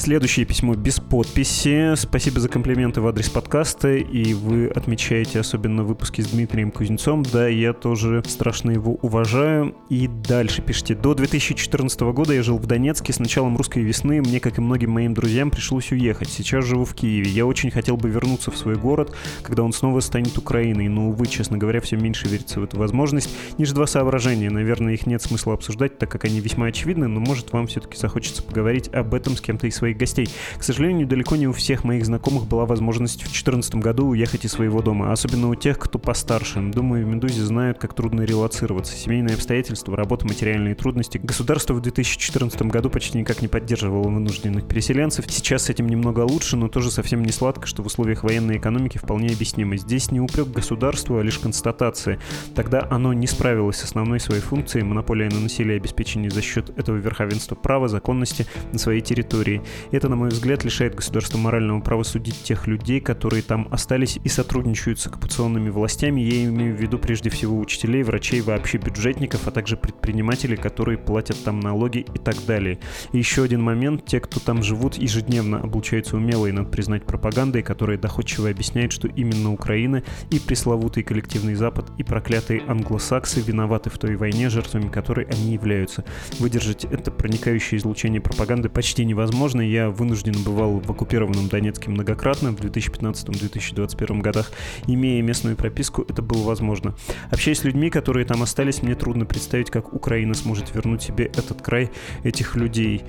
Следующее 0.01 0.47
письмо 0.47 0.77
без 0.77 0.99
подписи. 0.99 1.95
Спасибо 1.95 2.41
за 2.41 2.49
комплименты 2.49 3.03
в 3.03 3.07
адрес 3.07 3.29
подкаста. 3.29 3.97
И 3.97 4.33
вы 4.33 4.69
отмечаете 4.69 5.41
особенно 5.41 5.85
выпуски 5.85 6.23
с 6.23 6.29
Дмитрием 6.29 6.71
Кузнецом. 6.71 7.23
Да, 7.23 7.47
я 7.49 7.75
тоже 7.75 8.23
страшно 8.27 8.71
его 8.71 8.95
уважаю. 9.03 9.77
И 9.91 10.09
дальше 10.09 10.63
пишите. 10.63 10.95
До 10.95 11.13
2014 11.13 12.01
года 12.01 12.33
я 12.33 12.43
жил 12.43 12.57
в 12.57 12.65
Донецке. 12.67 13.13
С 13.13 13.19
началом 13.19 13.59
русской 13.59 13.83
весны 13.83 14.23
мне, 14.23 14.41
как 14.41 14.57
и 14.57 14.63
многим 14.63 14.91
моим 14.93 15.13
друзьям, 15.13 15.51
пришлось 15.51 15.93
уехать. 15.93 16.31
Сейчас 16.31 16.65
живу 16.65 16.87
в 16.87 16.95
Киеве. 16.95 17.31
Я 17.31 17.45
очень 17.45 17.71
хотел 17.71 17.99
бы 17.99 18.09
вернуться 18.09 18.51
в 18.51 18.57
свой 18.57 18.77
город, 18.77 19.15
когда 19.43 19.65
он 19.65 19.75
снова 19.75 20.01
станет 20.01 20.39
Украиной. 20.39 20.89
Но, 20.89 21.11
увы, 21.11 21.27
честно 21.27 21.59
говоря, 21.59 21.83
все 21.83 21.99
меньше 21.99 22.27
верится 22.27 22.59
в 22.59 22.65
эту 22.65 22.79
возможность. 22.79 23.29
Ниже 23.59 23.75
два 23.75 23.87
соображения. 23.87 24.49
Наверное, 24.49 24.95
их 24.95 25.07
нет 25.07 25.21
смысла 25.21 25.53
обсуждать, 25.53 25.99
так 25.99 26.11
как 26.11 26.25
они 26.25 26.41
весьма 26.41 26.69
очевидны, 26.69 27.07
но 27.07 27.21
может 27.21 27.53
вам 27.53 27.67
все-таки 27.67 27.99
захочется 27.99 28.43
поговорить 28.43 28.89
об 28.95 29.13
этом 29.13 29.37
с 29.37 29.43
кем-то 29.43 29.67
из 29.67 29.77
своих 29.77 29.90
своих 29.91 29.97
гостей. 29.97 30.29
К 30.57 30.63
сожалению, 30.63 31.07
далеко 31.07 31.37
не 31.37 31.49
у 31.49 31.53
всех 31.53 31.85
моих 31.85 32.07
знакомых 32.07 32.47
была 32.47 32.67
возможность 32.67 33.17
в 33.17 33.25
2014 33.25 33.77
году 33.77 34.09
уехать 34.09 34.45
из 34.45 34.53
своего 34.53 34.83
дома, 34.83 35.13
особенно 35.13 35.49
у 35.49 35.55
тех, 35.55 35.79
кто 35.79 35.99
постарше. 35.99 36.61
Думаю, 36.61 37.07
в 37.07 37.09
«Медузе» 37.09 37.43
знают, 37.43 37.79
как 37.79 37.95
трудно 37.95 38.23
релацироваться. 38.23 38.95
Семейные 38.95 39.35
обстоятельства, 39.35 39.97
работа, 39.97 40.27
материальные 40.27 40.75
трудности. 40.75 41.19
Государство 41.19 41.75
в 41.75 41.81
2014 41.81 42.63
году 42.63 42.91
почти 42.91 43.19
никак 43.19 43.43
не 43.43 43.49
поддерживало 43.49 44.09
вынужденных 44.09 44.67
переселенцев. 44.67 45.25
Сейчас 45.29 45.65
с 45.65 45.71
этим 45.71 45.89
немного 45.89 46.21
лучше, 46.21 46.57
но 46.57 46.69
тоже 46.69 46.91
совсем 46.91 47.23
не 47.25 47.33
сладко, 47.33 47.67
что 47.67 47.83
в 47.83 47.87
условиях 47.87 48.23
военной 48.23 48.59
экономики 48.59 48.99
вполне 48.99 49.29
объяснимо. 49.29 49.77
Здесь 49.77 50.11
не 50.11 50.21
упрек 50.21 50.49
государству, 50.49 51.19
а 51.19 51.23
лишь 51.23 51.39
констатация. 51.39 52.19
Тогда 52.55 52.87
оно 52.91 53.13
не 53.13 53.27
справилось 53.27 53.79
с 53.79 53.85
основной 53.85 54.21
своей 54.21 54.43
функцией 54.43 54.85
монополия 54.85 55.29
на 55.29 55.41
насилие 55.41 55.79
и 55.79 56.29
за 56.31 56.43
счет 56.43 56.71
этого 56.79 56.97
верховенства 56.97 57.55
права, 57.55 57.89
законности 57.89 58.47
на 58.73 58.79
своей 58.79 59.01
территории. 59.01 59.63
Это, 59.91 60.09
на 60.09 60.17
мой 60.17 60.29
взгляд, 60.29 60.65
лишает 60.65 60.95
государства 60.95 61.39
морального 61.39 61.81
права 61.81 62.03
судить 62.03 62.43
тех 62.43 62.67
людей, 62.67 63.01
которые 63.01 63.43
там 63.43 63.69
остались 63.71 64.19
и 64.23 64.29
сотрудничают 64.29 65.01
с 65.01 65.07
оккупационными 65.07 65.71
властями. 65.71 66.21
Я 66.21 66.45
имею 66.45 66.77
в 66.77 66.81
виду 66.81 66.99
прежде 66.99 67.31
всего 67.31 67.59
учителей, 67.59 68.03
врачей, 68.03 68.41
вообще 68.41 68.79
бюджетников, 68.79 69.47
а 69.47 69.51
также 69.51 69.77
предпринимателей, 69.77 70.57
которые 70.57 70.99
платят 70.99 71.43
там 71.45 71.61
налоги 71.61 71.99
и 71.99 72.19
так 72.19 72.37
далее. 72.47 72.79
И 73.13 73.19
еще 73.19 73.43
один 73.43 73.63
момент. 73.63 74.05
Те, 74.07 74.21
кто 74.21 74.41
там 74.41 74.63
живут, 74.63 74.97
ежедневно 74.97 75.61
облучаются 75.61 76.17
умелой, 76.17 76.53
надо 76.53 76.69
признать, 76.69 77.05
пропагандой, 77.05 77.63
которая 77.63 77.99
доходчиво 77.99 78.49
объясняет, 78.49 78.93
что 78.93 79.09
именно 79.09 79.53
Украина 79.53 80.03
и 80.31 80.39
пресловутый 80.39 81.03
коллективный 81.03 81.55
Запад 81.55 81.91
и 81.99 82.03
проклятые 82.03 82.63
англосаксы 82.67 83.41
виноваты 83.41 83.91
в 83.91 83.99
той 83.99 84.17
войне, 84.17 84.49
жертвами 84.49 84.89
которой 84.89 85.27
они 85.27 85.53
являются. 85.53 86.05
Выдержать 86.39 86.85
это 86.85 87.11
проникающее 87.11 87.79
излучение 87.79 88.21
пропаганды 88.21 88.69
почти 88.69 89.05
невозможно, 89.05 89.61
Я 89.71 89.89
вынужден 89.89 90.35
бывал 90.43 90.81
в 90.81 90.91
оккупированном 90.91 91.47
Донецке 91.47 91.91
многократно 91.91 92.51
в 92.51 92.57
2015-2021 92.57 94.21
годах. 94.21 94.51
Имея 94.89 95.23
местную 95.23 95.55
прописку, 95.55 96.05
это 96.09 96.23
было 96.23 96.43
возможно. 96.43 96.97
Общаясь 97.31 97.61
с 97.61 97.65
людьми, 97.65 97.89
которые 97.89 98.27
там 98.27 98.43
остались, 98.43 98.83
мне 98.83 98.97
трудно 98.97 99.27
представить, 99.27 99.71
как 99.71 99.95
Украина 99.95 100.35
сможет 100.35 100.75
вернуть 100.75 101.03
себе 101.03 101.27
этот 101.27 101.63
край, 101.63 101.93
этих 102.25 102.57
людей. 102.57 103.05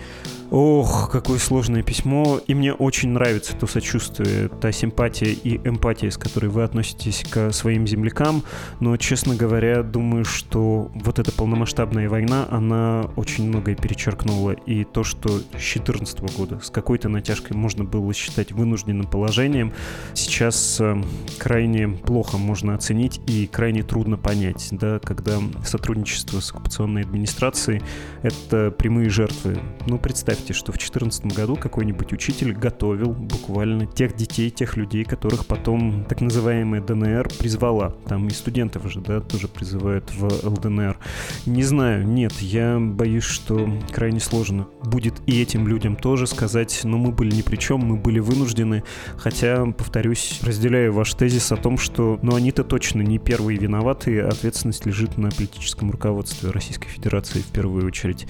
Ох, 0.52 1.10
какое 1.10 1.40
сложное 1.40 1.82
письмо. 1.82 2.40
И 2.46 2.54
мне 2.54 2.74
очень 2.74 3.10
нравится 3.10 3.56
то 3.56 3.66
сочувствие, 3.66 4.50
та 4.50 4.72
симпатия 4.72 5.32
и 5.32 5.58
эмпатия, 5.68 6.12
с 6.12 6.18
которой 6.18 6.48
вы 6.48 6.64
относитесь 6.64 7.24
к 7.28 7.52
своим 7.54 7.88
землякам. 7.88 8.44
Но, 8.80 8.96
честно 8.98 9.36
говоря, 9.36 9.82
думаю, 9.82 10.26
что 10.26 10.92
вот 10.94 11.18
эта 11.18 11.32
полномасштабная 11.32 12.08
война, 12.08 12.48
она 12.52 13.10
очень 13.16 13.48
многое 13.48 13.76
перечеркнула. 13.76 14.52
И 14.52 14.84
то, 14.84 15.04
что 15.04 15.30
с 15.30 15.44
2014 15.44 16.20
года 16.38 16.41
с 16.62 16.70
какой-то 16.70 17.10
натяжкой 17.10 17.56
можно 17.56 17.84
было 17.84 18.14
считать 18.14 18.52
вынужденным 18.52 19.08
положением, 19.08 19.74
сейчас 20.14 20.80
э, 20.80 21.02
крайне 21.38 21.88
плохо 21.90 22.38
можно 22.38 22.76
оценить 22.76 23.20
и 23.28 23.48
крайне 23.48 23.84
трудно 23.84 24.18
понять, 24.18 24.70
да, 24.72 25.00
когда 25.00 25.40
сотрудничество 25.66 26.40
с 26.40 26.52
оккупационной 26.52 27.02
администрацией— 27.04 27.82
это 28.22 28.72
прямые 28.72 29.10
жертвы. 29.10 29.60
Ну, 29.88 29.98
представь 29.98 30.32
представьте, 30.32 30.54
что 30.54 30.72
в 30.72 30.76
2014 30.76 31.26
году 31.36 31.56
какой-нибудь 31.56 32.14
учитель 32.14 32.54
готовил 32.54 33.12
буквально 33.12 33.86
тех 33.86 34.16
детей, 34.16 34.50
тех 34.50 34.78
людей, 34.78 35.04
которых 35.04 35.46
потом 35.46 36.06
так 36.08 36.22
называемая 36.22 36.80
ДНР 36.80 37.30
призвала. 37.38 37.90
Там 38.08 38.28
и 38.28 38.30
студентов 38.30 38.90
же, 38.92 39.02
да, 39.02 39.20
тоже 39.20 39.48
призывают 39.48 40.10
в 40.14 40.48
ЛДНР. 40.48 40.98
Не 41.46 41.64
знаю, 41.64 42.08
нет, 42.08 42.34
я 42.40 42.80
боюсь, 42.80 43.24
что 43.24 43.70
крайне 43.92 44.20
сложно 44.20 44.68
будет 44.84 45.16
и 45.26 45.42
этим 45.42 45.68
людям 45.68 45.96
тоже 45.96 46.28
сказать, 46.32 46.82
ну 46.84 46.98
мы 46.98 47.12
были 47.12 47.36
ни 47.36 47.42
при 47.42 47.58
чем, 47.58 47.82
мы 47.82 47.98
были 47.98 48.20
вынуждены, 48.20 48.84
хотя, 49.18 49.66
повторюсь, 49.66 50.40
разделяю 50.44 50.94
ваш 50.94 51.14
тезис 51.14 51.52
о 51.52 51.58
том, 51.58 51.78
что, 51.78 52.20
ну 52.24 52.36
они-то 52.36 52.64
точно 52.64 53.02
не 53.02 53.20
первые 53.20 53.60
виноваты, 53.60 54.22
ответственность 54.22 54.86
лежит 54.86 55.18
на 55.18 55.30
политическом 55.30 55.92
руководстве 55.92 56.50
Российской 56.52 56.88
Федерации 56.90 57.40
в 57.40 57.48
первую 57.48 57.86
очередь. 57.86 58.28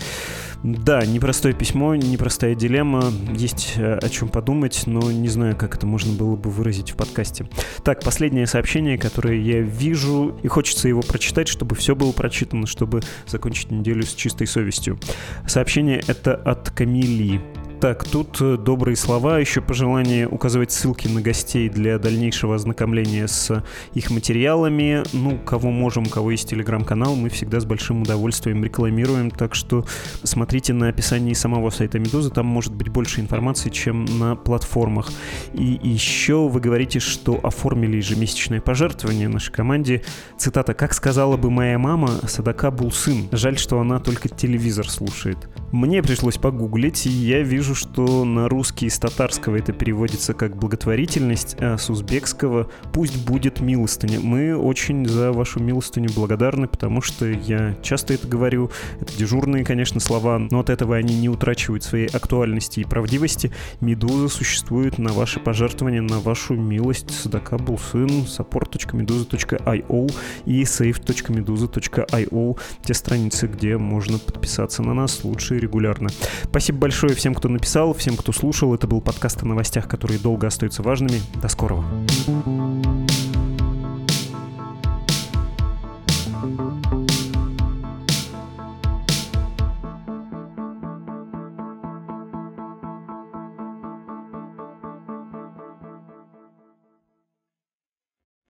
Да, 0.63 1.03
непростое 1.05 1.55
письмо, 1.55 1.95
непростая 1.95 2.53
дилемма, 2.53 3.11
есть 3.35 3.73
э, 3.77 3.95
о 3.95 4.09
чем 4.09 4.29
подумать, 4.29 4.83
но 4.85 5.11
не 5.11 5.27
знаю, 5.27 5.55
как 5.55 5.75
это 5.75 5.87
можно 5.87 6.13
было 6.13 6.35
бы 6.35 6.51
выразить 6.51 6.91
в 6.91 6.95
подкасте. 6.95 7.47
Так, 7.83 8.03
последнее 8.03 8.45
сообщение, 8.45 8.97
которое 8.97 9.39
я 9.39 9.61
вижу, 9.61 10.37
и 10.43 10.47
хочется 10.47 10.87
его 10.87 11.01
прочитать, 11.01 11.47
чтобы 11.47 11.75
все 11.75 11.95
было 11.95 12.11
прочитано, 12.11 12.67
чтобы 12.67 13.01
закончить 13.25 13.71
неделю 13.71 14.03
с 14.03 14.13
чистой 14.13 14.45
совестью. 14.45 14.99
Сообщение 15.47 16.03
это 16.07 16.35
от 16.35 16.69
Камилии. 16.69 17.41
Так, 17.81 18.03
тут 18.03 18.39
э, 18.41 18.57
добрые 18.57 18.95
слова, 18.95 19.39
еще 19.39 19.59
пожелание 19.59 20.27
указывать 20.27 20.71
ссылки 20.71 21.07
на 21.07 21.19
гостей 21.19 21.67
для 21.67 21.97
дальнейшего 21.97 22.53
ознакомления 22.53 23.25
с 23.25 23.63
их 23.95 24.11
материалами. 24.11 25.01
Ну, 25.13 25.39
кого 25.39 25.71
можем, 25.71 26.03
у 26.05 26.09
кого 26.09 26.29
есть 26.29 26.47
телеграм-канал, 26.47 27.15
мы 27.15 27.29
всегда 27.29 27.59
с 27.59 27.65
большим 27.65 28.03
удовольствием 28.03 28.63
рекламируем, 28.63 29.31
так 29.31 29.55
что 29.55 29.83
смотрите 30.21 30.73
на 30.73 30.89
описании 30.89 31.33
самого 31.33 31.71
сайта 31.71 31.97
Медузы, 31.97 32.29
там 32.29 32.45
может 32.45 32.71
быть 32.71 32.89
больше 32.89 33.19
информации, 33.19 33.71
чем 33.71 34.05
на 34.05 34.35
платформах. 34.35 35.09
И 35.55 35.79
еще 35.81 36.47
вы 36.47 36.59
говорите, 36.59 36.99
что 36.99 37.39
оформили 37.41 37.97
ежемесячное 37.97 38.61
пожертвование 38.61 39.27
нашей 39.27 39.53
команде. 39.53 40.03
Цитата, 40.37 40.75
как 40.75 40.93
сказала 40.93 41.35
бы 41.35 41.49
моя 41.49 41.79
мама, 41.79 42.11
Садака 42.27 42.69
был 42.69 42.91
сын. 42.91 43.27
Жаль, 43.31 43.57
что 43.57 43.79
она 43.79 43.99
только 43.99 44.29
телевизор 44.29 44.87
слушает. 44.87 45.49
Мне 45.71 46.03
пришлось 46.03 46.37
погуглить, 46.37 47.07
и 47.07 47.09
я 47.09 47.41
вижу, 47.41 47.70
что 47.75 48.25
на 48.25 48.49
русский 48.49 48.87
из 48.87 48.97
татарского 48.99 49.55
это 49.55 49.73
переводится 49.73 50.33
как 50.33 50.55
благотворительность, 50.55 51.55
а 51.59 51.77
с 51.77 51.89
узбекского 51.89 52.69
пусть 52.93 53.25
будет 53.25 53.59
милостыня. 53.59 54.19
Мы 54.19 54.55
очень 54.55 55.07
за 55.07 55.31
вашу 55.31 55.59
милостыню 55.59 56.09
благодарны, 56.13 56.67
потому 56.67 57.01
что 57.01 57.25
я 57.25 57.75
часто 57.81 58.13
это 58.13 58.27
говорю. 58.27 58.71
Это 58.99 59.17
дежурные, 59.17 59.63
конечно, 59.63 59.99
слова, 59.99 60.39
но 60.39 60.59
от 60.59 60.69
этого 60.69 60.95
они 60.95 61.19
не 61.19 61.29
утрачивают 61.29 61.83
своей 61.83 62.07
актуальности 62.07 62.81
и 62.81 62.85
правдивости. 62.85 63.51
Медуза 63.79 64.29
существует 64.29 64.97
на 64.97 65.13
ваши 65.13 65.39
пожертвования, 65.39 66.01
на 66.01 66.19
вашу 66.19 66.55
милость. 66.55 67.11
Садака 67.11 67.57
был 67.57 67.77
сын, 67.77 68.07
support.meduza.io 68.07 70.13
и 70.45 70.63
save.meduza.io. 70.63 72.59
Те 72.83 72.93
страницы, 72.93 73.47
где 73.47 73.77
можно 73.77 74.17
подписаться 74.17 74.83
на 74.83 74.93
нас 74.93 75.23
лучше 75.23 75.57
регулярно. 75.57 76.09
Спасибо 76.43 76.79
большое 76.79 77.15
всем, 77.15 77.33
кто 77.33 77.49
написал, 77.49 77.60
всем, 77.93 78.17
кто 78.17 78.31
слушал. 78.31 78.73
Это 78.73 78.87
был 78.87 79.01
подкаст 79.01 79.43
о 79.43 79.45
новостях, 79.45 79.87
которые 79.87 80.19
долго 80.19 80.47
остаются 80.47 80.83
важными. 80.83 81.21
До 81.41 81.47
скорого. 81.47 81.83